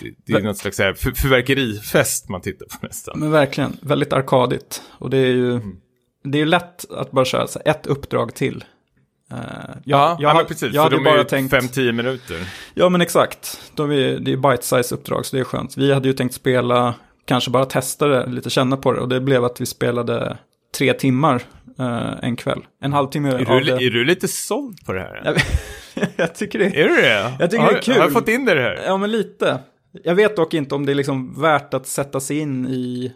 Det, 0.00 0.14
det, 0.26 0.32
är 0.32 0.42
något 0.42 0.58
slags 0.58 0.78
här 0.78 0.94
för, 0.94 1.10
förverkerifest 1.10 2.28
man 2.28 2.40
tittar 2.40 2.66
på 2.66 2.86
nästan. 2.86 3.20
Men 3.20 3.30
verkligen, 3.30 3.76
väldigt 3.82 4.12
arkadigt. 4.12 4.82
Och 4.90 5.10
det 5.10 5.18
är 5.18 5.26
ju, 5.26 5.52
mm. 5.52 5.76
det 6.24 6.38
är 6.38 6.40
ju 6.40 6.46
lätt 6.46 6.90
att 6.90 7.10
bara 7.10 7.24
köra 7.24 7.46
ett 7.64 7.86
uppdrag 7.86 8.34
till. 8.34 8.64
Uh, 9.32 9.38
ja, 9.84 10.16
jag, 10.20 10.36
ja, 10.36 10.44
precis. 10.48 10.74
Jag 10.74 10.90
för 10.90 10.96
de 10.96 11.04
bara 11.04 11.20
är 11.20 11.24
tänkt... 11.24 11.54
5-10 11.54 11.92
minuter. 11.92 12.48
Ja, 12.74 12.88
men 12.88 13.00
exakt. 13.00 13.72
De 13.74 13.90
är, 13.90 14.18
det 14.18 14.32
är 14.32 14.36
bite-size 14.36 14.94
uppdrag, 14.94 15.26
så 15.26 15.36
det 15.36 15.40
är 15.40 15.44
skönt. 15.44 15.76
Vi 15.76 15.92
hade 15.92 16.08
ju 16.08 16.14
tänkt 16.14 16.34
spela, 16.34 16.94
kanske 17.24 17.50
bara 17.50 17.64
testa 17.64 18.06
det, 18.06 18.26
lite 18.26 18.50
känna 18.50 18.76
på 18.76 18.92
det. 18.92 19.00
Och 19.00 19.08
det 19.08 19.20
blev 19.20 19.44
att 19.44 19.60
vi 19.60 19.66
spelade 19.66 20.38
tre 20.74 20.92
timmar 20.92 21.42
uh, 21.80 22.14
en 22.22 22.36
kväll. 22.36 22.60
En 22.80 22.92
halvtimme 22.92 23.28
är 23.28 23.38
du, 23.38 23.60
det. 23.60 23.86
är 23.86 23.90
du 23.90 24.04
lite 24.04 24.28
såld 24.28 24.86
på 24.86 24.92
det 24.92 25.00
här? 25.00 25.42
jag 26.16 26.34
tycker 26.34 26.58
det 26.58 26.80
är... 26.80 26.88
du 26.88 26.96
det? 26.96 27.36
Jag 27.38 27.50
tycker 27.50 27.64
har, 27.64 27.72
det 27.72 27.78
är 27.78 27.82
kul. 27.82 27.98
Har 27.98 28.06
du 28.06 28.12
fått 28.12 28.28
in 28.28 28.44
det 28.44 28.60
här? 28.60 28.82
Ja, 28.86 28.96
men 28.96 29.10
lite. 29.10 29.58
Jag 30.04 30.14
vet 30.14 30.36
dock 30.36 30.54
inte 30.54 30.74
om 30.74 30.86
det 30.86 30.92
är 30.92 30.94
liksom 30.94 31.40
värt 31.40 31.74
att 31.74 31.86
sätta 31.86 32.20
sig 32.20 32.38
in 32.38 32.66
i... 32.66 33.12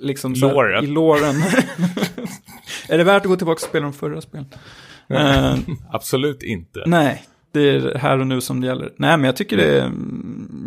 Liksom 0.00 0.34
låren. 0.34 0.84
I 0.84 0.86
låren. 0.86 1.34
är 2.88 2.98
det 2.98 3.04
värt 3.04 3.22
att 3.22 3.28
gå 3.28 3.36
tillbaka 3.36 3.56
och 3.56 3.60
spela 3.68 3.84
de 3.84 3.92
förra 3.92 4.20
spelen? 4.20 4.46
Uh, 5.10 5.56
Absolut 5.90 6.42
inte. 6.42 6.82
Nej, 6.86 7.22
det 7.52 7.60
är 7.60 7.98
här 7.98 8.18
och 8.18 8.26
nu 8.26 8.40
som 8.40 8.60
det 8.60 8.66
gäller. 8.66 8.92
Nej, 8.96 9.16
men 9.16 9.24
jag 9.24 9.36
tycker 9.36 9.56
det 9.56 9.80
är, 9.80 9.90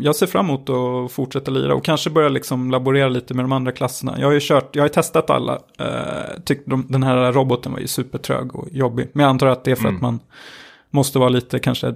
jag 0.01 0.15
ser 0.15 0.27
fram 0.27 0.45
emot 0.45 0.69
att 0.69 1.11
fortsätta 1.11 1.51
lira 1.51 1.75
och 1.75 1.83
kanske 1.85 2.09
börja 2.09 2.29
liksom 2.29 2.71
laborera 2.71 3.09
lite 3.09 3.33
med 3.33 3.43
de 3.43 3.51
andra 3.51 3.71
klasserna. 3.71 4.15
Jag 4.19 4.27
har 4.27 4.33
ju 4.33 4.39
kört, 4.41 4.75
jag 4.75 4.83
har 4.83 4.89
testat 4.89 5.29
alla. 5.29 5.53
Uh, 5.53 6.41
tyckte 6.45 6.69
de, 6.69 6.85
den 6.89 7.03
här 7.03 7.31
roboten 7.31 7.71
var 7.71 7.79
ju 7.79 7.87
supertrög 7.87 8.55
och 8.55 8.67
jobbig. 8.71 9.09
Men 9.13 9.23
jag 9.23 9.29
antar 9.29 9.47
att 9.47 9.63
det 9.63 9.71
är 9.71 9.75
för 9.75 9.83
mm. 9.83 9.95
att 9.95 10.01
man 10.01 10.19
måste 10.89 11.19
vara 11.19 11.29
lite 11.29 11.59
kanske 11.59 11.95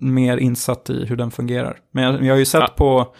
mer 0.00 0.36
insatt 0.36 0.90
i 0.90 1.04
hur 1.04 1.16
den 1.16 1.30
fungerar. 1.30 1.78
Men 1.90 2.04
jag, 2.04 2.24
jag 2.24 2.32
har 2.32 2.38
ju 2.38 2.44
sett 2.44 2.60
ja. 2.60 2.74
på 2.76 3.14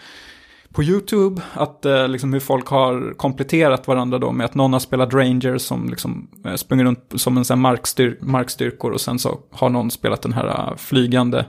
på 0.73 0.83
YouTube, 0.83 1.41
att 1.53 1.85
eh, 1.85 2.07
liksom 2.07 2.33
hur 2.33 2.39
folk 2.39 2.67
har 2.67 3.13
kompletterat 3.17 3.87
varandra 3.87 4.17
då 4.17 4.31
med 4.31 4.45
att 4.45 4.55
någon 4.55 4.73
har 4.73 4.79
spelat 4.79 5.13
Ranger 5.13 5.57
som 5.57 5.89
liksom 5.89 6.27
eh, 6.45 6.55
sprungit 6.55 6.85
runt 6.85 7.13
som 7.15 7.37
en 7.37 7.45
sån 7.45 7.59
markstyr 7.59 8.17
markstyrkor 8.21 8.91
och 8.91 9.01
sen 9.01 9.19
så 9.19 9.39
har 9.51 9.69
någon 9.69 9.91
spelat 9.91 10.21
den 10.21 10.33
här 10.33 10.47
uh, 10.47 10.75
flygande 10.77 11.39
eh, 11.39 11.45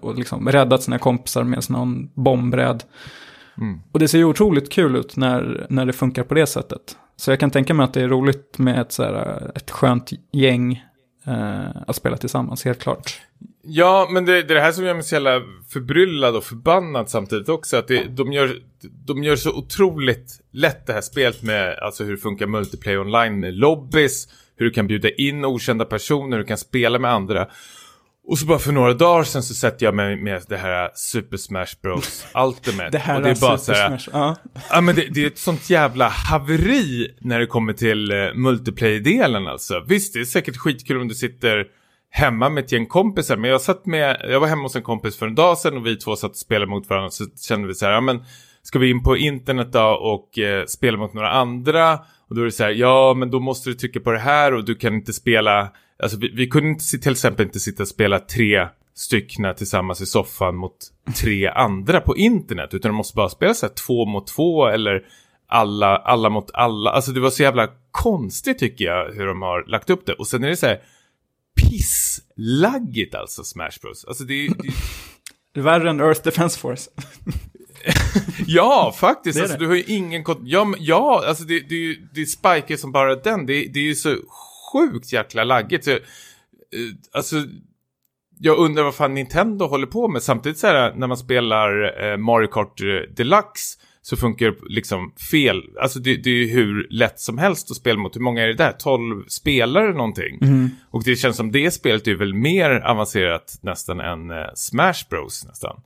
och 0.00 0.18
liksom 0.18 0.48
räddat 0.48 0.82
sina 0.82 0.98
kompisar 0.98 1.44
med 1.44 1.70
någon 1.70 2.10
bombräd. 2.14 2.84
Mm. 3.58 3.80
Och 3.92 3.98
det 3.98 4.08
ser 4.08 4.18
ju 4.18 4.24
otroligt 4.24 4.72
kul 4.72 4.96
ut 4.96 5.16
när, 5.16 5.66
när 5.70 5.86
det 5.86 5.92
funkar 5.92 6.22
på 6.22 6.34
det 6.34 6.46
sättet. 6.46 6.96
Så 7.16 7.30
jag 7.30 7.40
kan 7.40 7.50
tänka 7.50 7.74
mig 7.74 7.84
att 7.84 7.94
det 7.94 8.02
är 8.02 8.08
roligt 8.08 8.58
med 8.58 8.80
ett, 8.80 8.92
så 8.92 9.02
här, 9.02 9.50
ett 9.54 9.70
skönt 9.70 10.10
gäng 10.32 10.84
eh, 11.26 11.82
att 11.86 11.96
spela 11.96 12.16
tillsammans, 12.16 12.64
helt 12.64 12.78
klart. 12.78 13.20
Ja, 13.62 14.08
men 14.10 14.24
det, 14.24 14.42
det 14.42 14.52
är 14.52 14.54
det 14.54 14.60
här 14.60 14.72
som 14.72 14.84
gör 14.84 14.94
mig 14.94 15.02
så 15.02 15.14
jävla 15.14 15.42
förbryllad 15.68 16.36
och 16.36 16.44
förbannad 16.44 17.10
samtidigt 17.10 17.48
också. 17.48 17.76
Att 17.76 17.88
det, 17.88 18.04
de, 18.04 18.32
gör, 18.32 18.58
de 19.06 19.24
gör 19.24 19.36
så 19.36 19.52
otroligt 19.52 20.40
lätt 20.52 20.86
det 20.86 20.92
här 20.92 21.00
spelet 21.00 21.42
med 21.42 21.78
alltså 21.78 22.04
hur 22.04 22.10
det 22.10 22.18
funkar 22.18 22.46
multiplayer 22.46 23.00
online 23.00 23.40
med 23.40 23.54
lobbys, 23.54 24.28
hur 24.56 24.66
du 24.66 24.72
kan 24.72 24.86
bjuda 24.86 25.10
in 25.10 25.44
okända 25.44 25.84
personer, 25.84 26.36
hur 26.36 26.44
du 26.44 26.48
kan 26.48 26.58
spela 26.58 26.98
med 26.98 27.10
andra. 27.10 27.48
Och 28.28 28.38
så 28.38 28.46
bara 28.46 28.58
för 28.58 28.72
några 28.72 28.94
dagar 28.94 29.24
sedan 29.24 29.42
så 29.42 29.54
sätter 29.54 29.86
jag 29.86 29.94
mig 29.94 30.16
med 30.16 30.42
det 30.48 30.56
här 30.56 30.90
Super 30.94 31.36
Smash 31.36 31.66
Bros 31.82 32.26
Ultimate. 32.34 32.90
Det 32.90 32.98
här 32.98 33.16
och 33.16 33.22
det 33.22 33.30
är 33.30 33.40
bara 33.40 33.58
så 33.58 33.64
Super 33.64 33.80
här, 33.80 33.98
Smash. 33.98 34.18
Ja. 34.20 34.36
Ja 34.70 34.80
men 34.80 34.94
det, 34.94 35.06
det 35.10 35.22
är 35.22 35.26
ett 35.26 35.38
sånt 35.38 35.70
jävla 35.70 36.08
haveri 36.08 37.14
när 37.20 37.38
det 37.38 37.46
kommer 37.46 37.72
till 37.72 38.12
uh, 38.12 38.34
multiplayer-delen 38.34 39.46
alltså. 39.46 39.84
Visst, 39.88 40.14
det 40.14 40.20
är 40.20 40.24
säkert 40.24 40.56
skitkul 40.56 41.00
om 41.00 41.08
du 41.08 41.14
sitter 41.14 41.66
hemma 42.10 42.48
med 42.48 42.64
ett 42.64 42.72
gäng 42.72 42.86
kompisar. 42.86 43.36
Men 43.36 43.50
jag 43.50 43.60
satt 43.60 43.86
med, 43.86 44.20
jag 44.28 44.40
var 44.40 44.48
hemma 44.48 44.62
hos 44.62 44.76
en 44.76 44.82
kompis 44.82 45.18
för 45.18 45.26
en 45.26 45.34
dag 45.34 45.58
sedan 45.58 45.76
och 45.76 45.86
vi 45.86 45.96
två 45.96 46.16
satt 46.16 46.30
och 46.30 46.36
spelade 46.36 46.70
mot 46.70 46.90
varandra. 46.90 47.10
Så 47.10 47.24
kände 47.48 47.68
vi 47.68 47.74
så 47.74 47.86
här, 47.86 47.92
ja 47.92 48.00
men 48.00 48.24
ska 48.62 48.78
vi 48.78 48.90
in 48.90 49.02
på 49.02 49.16
internet 49.16 49.72
då 49.72 49.88
och 49.88 50.38
uh, 50.38 50.64
spela 50.66 50.98
mot 50.98 51.14
några 51.14 51.30
andra? 51.30 51.98
Och 52.28 52.34
då 52.34 52.40
är 52.40 52.44
det 52.44 52.52
så 52.52 52.64
här, 52.64 52.70
ja 52.70 53.14
men 53.14 53.30
då 53.30 53.40
måste 53.40 53.70
du 53.70 53.74
trycka 53.74 54.00
på 54.00 54.12
det 54.12 54.18
här 54.18 54.54
och 54.54 54.64
du 54.64 54.74
kan 54.74 54.94
inte 54.94 55.12
spela, 55.12 55.68
alltså 56.02 56.18
vi, 56.18 56.28
vi 56.34 56.46
kunde 56.46 56.68
inte, 56.68 56.84
till 56.98 57.12
exempel 57.12 57.46
inte 57.46 57.60
sitta 57.60 57.82
och 57.82 57.88
spela 57.88 58.18
tre 58.18 58.68
styckna 58.94 59.54
tillsammans 59.54 60.00
i 60.00 60.06
soffan 60.06 60.56
mot 60.56 60.76
tre 61.22 61.46
andra 61.48 62.00
på 62.00 62.16
internet. 62.16 62.74
Utan 62.74 62.90
du 62.90 62.96
måste 62.96 63.16
bara 63.16 63.28
spela 63.28 63.54
så 63.54 63.66
här 63.66 63.74
två 63.74 64.06
mot 64.06 64.26
två 64.26 64.66
eller 64.66 65.06
alla, 65.48 65.96
alla 65.96 66.30
mot 66.30 66.50
alla. 66.54 66.90
Alltså 66.90 67.12
det 67.12 67.20
var 67.20 67.30
så 67.30 67.42
jävla 67.42 67.68
konstigt 67.90 68.58
tycker 68.58 68.84
jag 68.84 69.12
hur 69.14 69.26
de 69.26 69.42
har 69.42 69.64
lagt 69.66 69.90
upp 69.90 70.06
det. 70.06 70.12
Och 70.12 70.26
sen 70.26 70.44
är 70.44 70.48
det 70.48 70.56
så 70.56 70.66
här 70.66 70.80
pisslaggigt 71.62 73.14
alltså 73.14 73.44
Smash 73.44 73.78
Bros. 73.82 74.04
Alltså 74.04 74.24
det 74.24 74.34
är... 74.46 74.48
Det, 74.48 74.54
Det 75.54 75.60
är 75.60 75.64
värre 75.64 75.90
än 75.90 76.00
Earth 76.00 76.22
Defense 76.24 76.58
Force. 76.58 76.90
ja, 78.46 78.94
faktiskt. 78.98 79.34
Det 79.36 79.40
är 79.40 79.42
alltså 79.42 79.58
det. 79.58 79.64
du 79.64 79.68
har 79.68 79.74
ju 79.76 79.82
ingen... 79.82 80.24
kont- 80.24 80.42
Ja, 80.44 80.74
ja 80.78 81.24
alltså 81.26 81.44
det, 81.44 81.60
det, 81.68 81.74
är 81.74 81.78
ju- 81.78 82.08
det 82.14 82.26
spikar 82.26 82.76
som 82.76 82.92
bara 82.92 83.14
den. 83.16 83.46
Det, 83.46 83.52
det 83.66 83.78
är 83.78 83.84
ju 83.84 83.94
så 83.94 84.16
sjukt 84.72 85.12
jäkla 85.12 85.44
laggigt. 85.44 85.84
Så, 85.84 85.90
eh, 85.90 85.98
alltså... 87.12 87.36
Jag 88.38 88.58
undrar 88.58 88.84
vad 88.84 88.94
fan 88.94 89.14
Nintendo 89.14 89.66
håller 89.66 89.86
på 89.86 90.08
med. 90.08 90.22
Samtidigt 90.22 90.58
så 90.58 90.66
här 90.66 90.94
när 90.94 91.06
man 91.06 91.16
spelar 91.16 92.02
eh, 92.04 92.16
Mario 92.16 92.46
Kart 92.46 92.80
eh, 92.80 93.14
Deluxe 93.16 93.78
så 94.02 94.16
funkar 94.16 94.46
det 94.46 94.56
liksom 94.68 95.12
fel. 95.30 95.62
Alltså 95.80 95.98
det, 95.98 96.16
det 96.16 96.30
är 96.30 96.34
ju 96.34 96.46
hur 96.46 96.86
lätt 96.90 97.20
som 97.20 97.38
helst 97.38 97.70
att 97.70 97.76
spela 97.76 97.98
mot. 97.98 98.16
Hur 98.16 98.20
många 98.20 98.42
är 98.42 98.46
det 98.46 98.54
där? 98.54 98.72
12 98.72 99.24
spelare 99.28 99.92
någonting. 99.92 100.38
Och 100.90 101.04
det 101.04 101.16
känns 101.16 101.36
som 101.36 101.52
det 101.52 101.70
spelet 101.70 102.06
är 102.06 102.14
väl 102.14 102.34
mer 102.34 102.70
avancerat 102.70 103.58
nästan 103.62 104.00
än 104.00 104.30
eh, 104.30 104.46
Smash 104.54 105.08
Bros 105.10 105.44
nästan. 105.48 105.80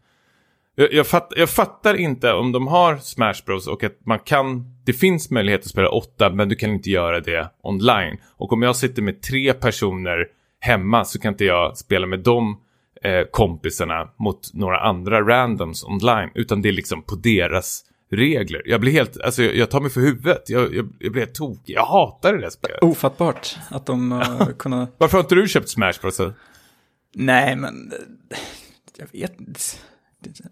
Jag, 0.81 0.93
jag, 0.93 1.07
fatt, 1.07 1.33
jag 1.37 1.51
fattar 1.51 1.95
inte 1.95 2.33
om 2.33 2.53
de 2.53 2.67
har 2.67 2.97
Smash 2.97 3.35
Bros 3.47 3.67
och 3.67 3.85
att 3.85 4.07
man 4.07 4.19
kan, 4.19 4.65
det 4.85 4.93
finns 4.93 5.31
möjlighet 5.31 5.61
att 5.61 5.69
spela 5.69 5.89
åtta 5.89 6.31
men 6.31 6.49
du 6.49 6.55
kan 6.55 6.71
inte 6.71 6.91
göra 6.91 7.21
det 7.21 7.51
online. 7.63 8.17
Och 8.37 8.53
om 8.53 8.63
jag 8.63 8.77
sitter 8.77 9.03
med 9.03 9.23
tre 9.23 9.53
personer 9.53 10.27
hemma 10.61 11.05
så 11.05 11.19
kan 11.19 11.33
inte 11.33 11.45
jag 11.45 11.79
spela 11.79 12.07
med 12.07 12.21
de 12.21 12.61
eh, 13.03 13.23
kompisarna 13.31 14.09
mot 14.19 14.55
några 14.55 14.81
andra 14.81 15.21
randoms 15.21 15.85
online. 15.85 16.31
Utan 16.35 16.63
det 16.63 16.69
är 16.69 16.73
liksom 16.73 17.03
på 17.03 17.15
deras 17.15 17.85
regler. 18.11 18.63
Jag 18.65 18.81
blir 18.81 18.93
helt, 18.93 19.21
alltså 19.21 19.43
jag, 19.43 19.57
jag 19.57 19.71
tar 19.71 19.81
mig 19.81 19.91
för 19.91 20.01
huvudet. 20.01 20.43
Jag, 20.51 20.75
jag, 20.75 20.89
jag 20.99 21.13
blir 21.13 21.23
helt 21.23 21.35
tokig. 21.35 21.75
Jag 21.75 21.87
hatar 21.87 22.33
det 22.33 22.41
där 22.41 22.51
spelet. 22.51 22.83
Ofattbart 22.83 23.57
att 23.71 23.87
de 23.87 24.13
uh, 24.13 24.47
kunna... 24.59 24.89
Varför 24.99 25.19
har 25.19 25.25
inte 25.25 25.35
du 25.35 25.49
köpt 25.49 25.69
Smash 25.69 25.93
Bros? 26.01 26.21
Nej, 27.15 27.57
men... 27.57 27.93
eh, 28.31 28.39
Jag 28.99 29.07
vet 29.21 29.41
inte. 29.41 29.61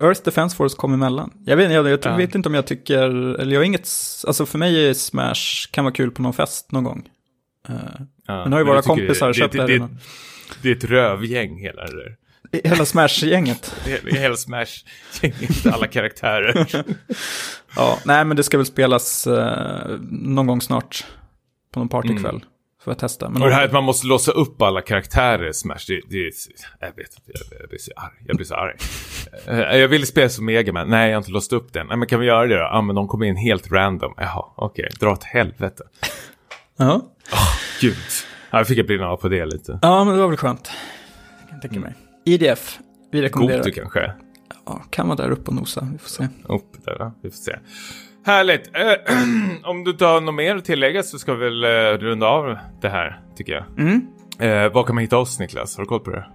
Earth 0.01 0.23
Defense 0.25 0.57
Force 0.57 0.77
kom 0.77 0.93
emellan. 0.95 1.31
Jag 1.45 1.57
vet, 1.57 1.73
jag, 1.73 1.89
jag 1.89 2.01
Ja. 2.03 2.17
vet 2.17 2.35
inte 2.35 2.49
om 2.49 2.55
jag 2.55 2.67
tycker... 2.67 3.03
Eller 3.41 3.53
jag 3.53 3.61
har 3.61 3.65
inget... 3.65 3.89
Alltså 4.27 4.47
för 4.47 4.59
mig 4.59 4.89
är 4.89 4.95
Smash 4.95 5.69
kan 5.71 5.85
vara 5.85 5.95
kul 5.95 6.11
på 6.11 6.23
någon 6.23 6.33
fest 6.33 6.73
någon 6.73 6.85
gång. 6.85 7.09
Eh, 7.69 7.75
Ja, 8.27 8.35
Men 8.41 8.51
nu 8.51 8.57
har 8.57 8.61
ju 8.61 8.67
våra 8.67 8.77
jag 8.77 8.85
kompisar 8.85 9.29
det, 9.29 9.35
köpt 9.35 9.53
det, 9.55 9.67
det 9.67 9.79
det, 9.79 9.89
det 10.63 10.69
är 10.71 10.77
ett 10.77 10.85
rövgäng 10.85 11.59
hela 11.59 11.87
det 11.87 11.97
där. 11.97 12.17
Hela 12.65 12.85
Smash-gänget. 12.85 13.75
Hela 14.07 14.37
Smash-gänget, 14.37 15.67
alla 15.67 15.87
karaktärer. 15.87 16.67
Ja, 17.77 17.99
nej 18.05 18.25
men 18.25 18.37
det 18.37 18.43
ska 18.43 18.57
väl 18.57 18.67
spelas 18.67 19.27
eh, 19.27 19.97
någon 20.11 20.47
gång 20.47 20.61
snart. 20.61 21.05
På 21.73 21.81
någon 21.81 21.89
partykväll. 21.89 22.45
Får 22.85 22.91
jag 22.91 22.99
testa. 22.99 23.27
Men 23.29 23.37
Mm. 23.37 23.43
Och 23.43 23.49
det 23.49 23.55
här 23.55 23.65
att 23.65 23.73
man 23.73 23.85
måste 23.85 24.07
låsa 24.07 24.33
upp 24.33 24.63
alla 24.63 24.81
karaktärer 24.83 25.49
i 25.49 25.55
Smash, 25.55 25.79
det, 25.89 26.01
det. 26.09 26.31
Jag 26.81 26.87
vet 26.87 26.99
inte, 26.99 27.33
jag, 27.51 27.61
jag 27.61 27.69
blir 27.69 27.79
så 27.79 27.93
arg. 27.97 28.13
Jag 28.27 28.37
blir 28.37 28.47
så 28.47 28.55
arg. 28.55 28.77
Eh, 29.47 29.77
jag 29.77 29.89
vill 29.89 30.07
spela 30.07 30.29
som 30.29 30.45
Mega 30.45 30.73
Man. 30.73 30.89
Nej, 30.91 31.09
jag 31.11 31.17
har 31.17 31.21
inte 31.21 31.31
låst 31.31 31.53
upp 31.53 31.73
den. 31.73 31.87
Nej, 31.87 31.97
men 31.97 32.09
kan 32.09 32.21
vi 32.21 32.27
göra 32.27 32.47
det 32.47 32.55
då? 32.55 32.61
Ja, 32.61 32.81
men 32.83 32.97
de 32.97 33.09
kommer 33.09 33.27
in 33.27 33.37
helt 33.37 33.73
random. 33.73 34.15
Jaha, 34.17 34.45
okej. 34.57 34.89
Dra 35.01 35.13
åt 35.13 35.25
helvete. 35.25 35.83
ja. 36.77 37.01
Gud. 37.81 37.97
Ja, 38.51 38.59
jag 38.59 38.67
fick 38.67 38.79
jag 38.79 38.87
brinna 38.87 39.09
av 39.09 39.17
på 39.17 39.29
det 39.29 39.47
lite. 39.47 39.79
ja, 39.83 40.05
men 40.05 40.15
det 40.15 40.21
var 40.21 40.29
väl 40.29 40.37
skönt. 40.37 40.71
Jag 41.41 41.49
kan 41.51 41.61
tänka 41.61 41.81
mig. 41.81 41.95
IDF. 42.25 42.79
Vi 43.13 43.23
rekommenderar. 43.23 43.59
Gotu 43.59 43.71
kanske? 43.73 44.13
Ja, 44.67 44.83
kan 44.91 45.09
vara 45.09 45.17
där 45.17 45.31
uppe 45.31 45.49
och 45.51 45.55
nosa. 45.55 45.89
Vi 45.93 45.99
får 45.99 46.09
se. 46.09 46.29
Upp 46.49 46.85
där, 46.85 46.99
va? 46.99 47.13
Vi 47.23 47.31
får 47.31 47.37
se. 47.37 47.57
Härligt. 48.27 48.77
Eh, 48.77 48.95
om 49.71 49.85
du 49.85 49.91
inte 49.91 50.05
har 50.05 50.21
något 50.21 50.35
mer 50.35 50.57
att 50.57 50.65
tillägga 50.65 51.03
så 51.03 51.19
ska 51.19 51.35
vi 51.35 51.45
väl 51.45 51.65
eh, 51.65 51.69
runda 51.99 52.27
av 52.27 52.57
det 52.81 52.89
här, 52.89 53.21
tycker 53.37 53.53
jag. 53.53 53.65
Mm. 53.79 54.07
Eh, 54.39 54.73
var 54.73 54.85
kan 54.85 54.95
man 54.95 55.03
hitta 55.03 55.19
oss, 55.19 55.39
Niklas? 55.39 55.77
Har 55.77 55.85
du 55.85 55.89
koll 55.89 56.01
på 56.01 56.11
det? 56.11 56.27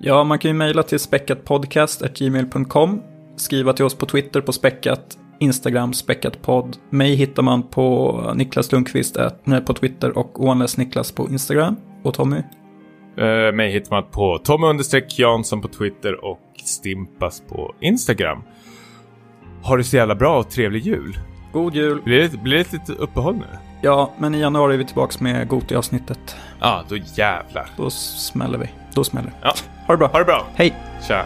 Ja, 0.00 0.24
man 0.24 0.38
kan 0.38 0.50
ju 0.50 0.54
mejla 0.54 0.82
till 0.82 0.98
späckatpodcast.gmail.com. 0.98 3.02
Skriva 3.36 3.72
till 3.72 3.84
oss 3.84 3.94
på 3.94 4.06
Twitter 4.06 4.40
på 4.40 4.52
späckat. 4.52 5.18
Instagram 5.40 5.92
späckatpodd. 5.92 6.76
Mig 6.90 7.14
hittar 7.14 7.42
man 7.42 7.62
på 7.62 8.32
Niklas 8.36 8.72
Lundqvist 8.72 9.16
på 9.66 9.74
Twitter 9.74 10.18
och 10.18 10.44
Oanless 10.44 10.76
Niklas 10.76 11.12
på 11.12 11.28
Instagram. 11.28 11.76
Och 12.02 12.14
Tommy? 12.14 12.42
Uh, 13.20 13.52
mig 13.54 13.72
hittar 13.72 13.90
man 13.90 14.04
på 14.10 14.38
Tommy 14.38 14.82
Jansson 15.18 15.62
på 15.62 15.68
Twitter 15.68 16.24
och 16.24 16.40
Stimpas 16.64 17.42
på 17.48 17.74
Instagram. 17.80 18.42
Ha 19.62 19.76
det 19.76 19.84
så 19.84 19.96
jävla 19.96 20.14
bra 20.14 20.38
och 20.38 20.50
trevlig 20.50 20.82
jul. 20.82 21.18
God 21.52 21.74
jul! 21.74 22.02
Blir 22.02 22.28
det, 22.28 22.38
blir 22.42 22.54
det 22.54 22.60
ett 22.60 22.72
litet 22.72 22.90
uppehåll 22.96 23.34
nu? 23.36 23.44
Ja, 23.82 24.12
men 24.18 24.34
i 24.34 24.40
januari 24.40 24.74
är 24.74 24.78
vi 24.78 24.84
tillbaka 24.84 25.12
med 25.20 25.48
Goti-avsnittet. 25.48 26.36
Ja, 26.60 26.66
ah, 26.66 26.84
då 26.88 26.96
jävlar. 26.96 27.66
Då 27.76 27.90
smäller 27.90 28.58
vi. 28.58 28.66
Då 28.94 29.04
smäller 29.04 29.28
det. 29.28 29.34
Ja, 29.42 29.52
Ha 29.86 29.94
det 29.94 29.98
bra. 29.98 30.06
ha 30.06 30.18
det 30.18 30.24
bra. 30.24 30.46
Hej! 30.54 30.74
Tja. 31.08 31.24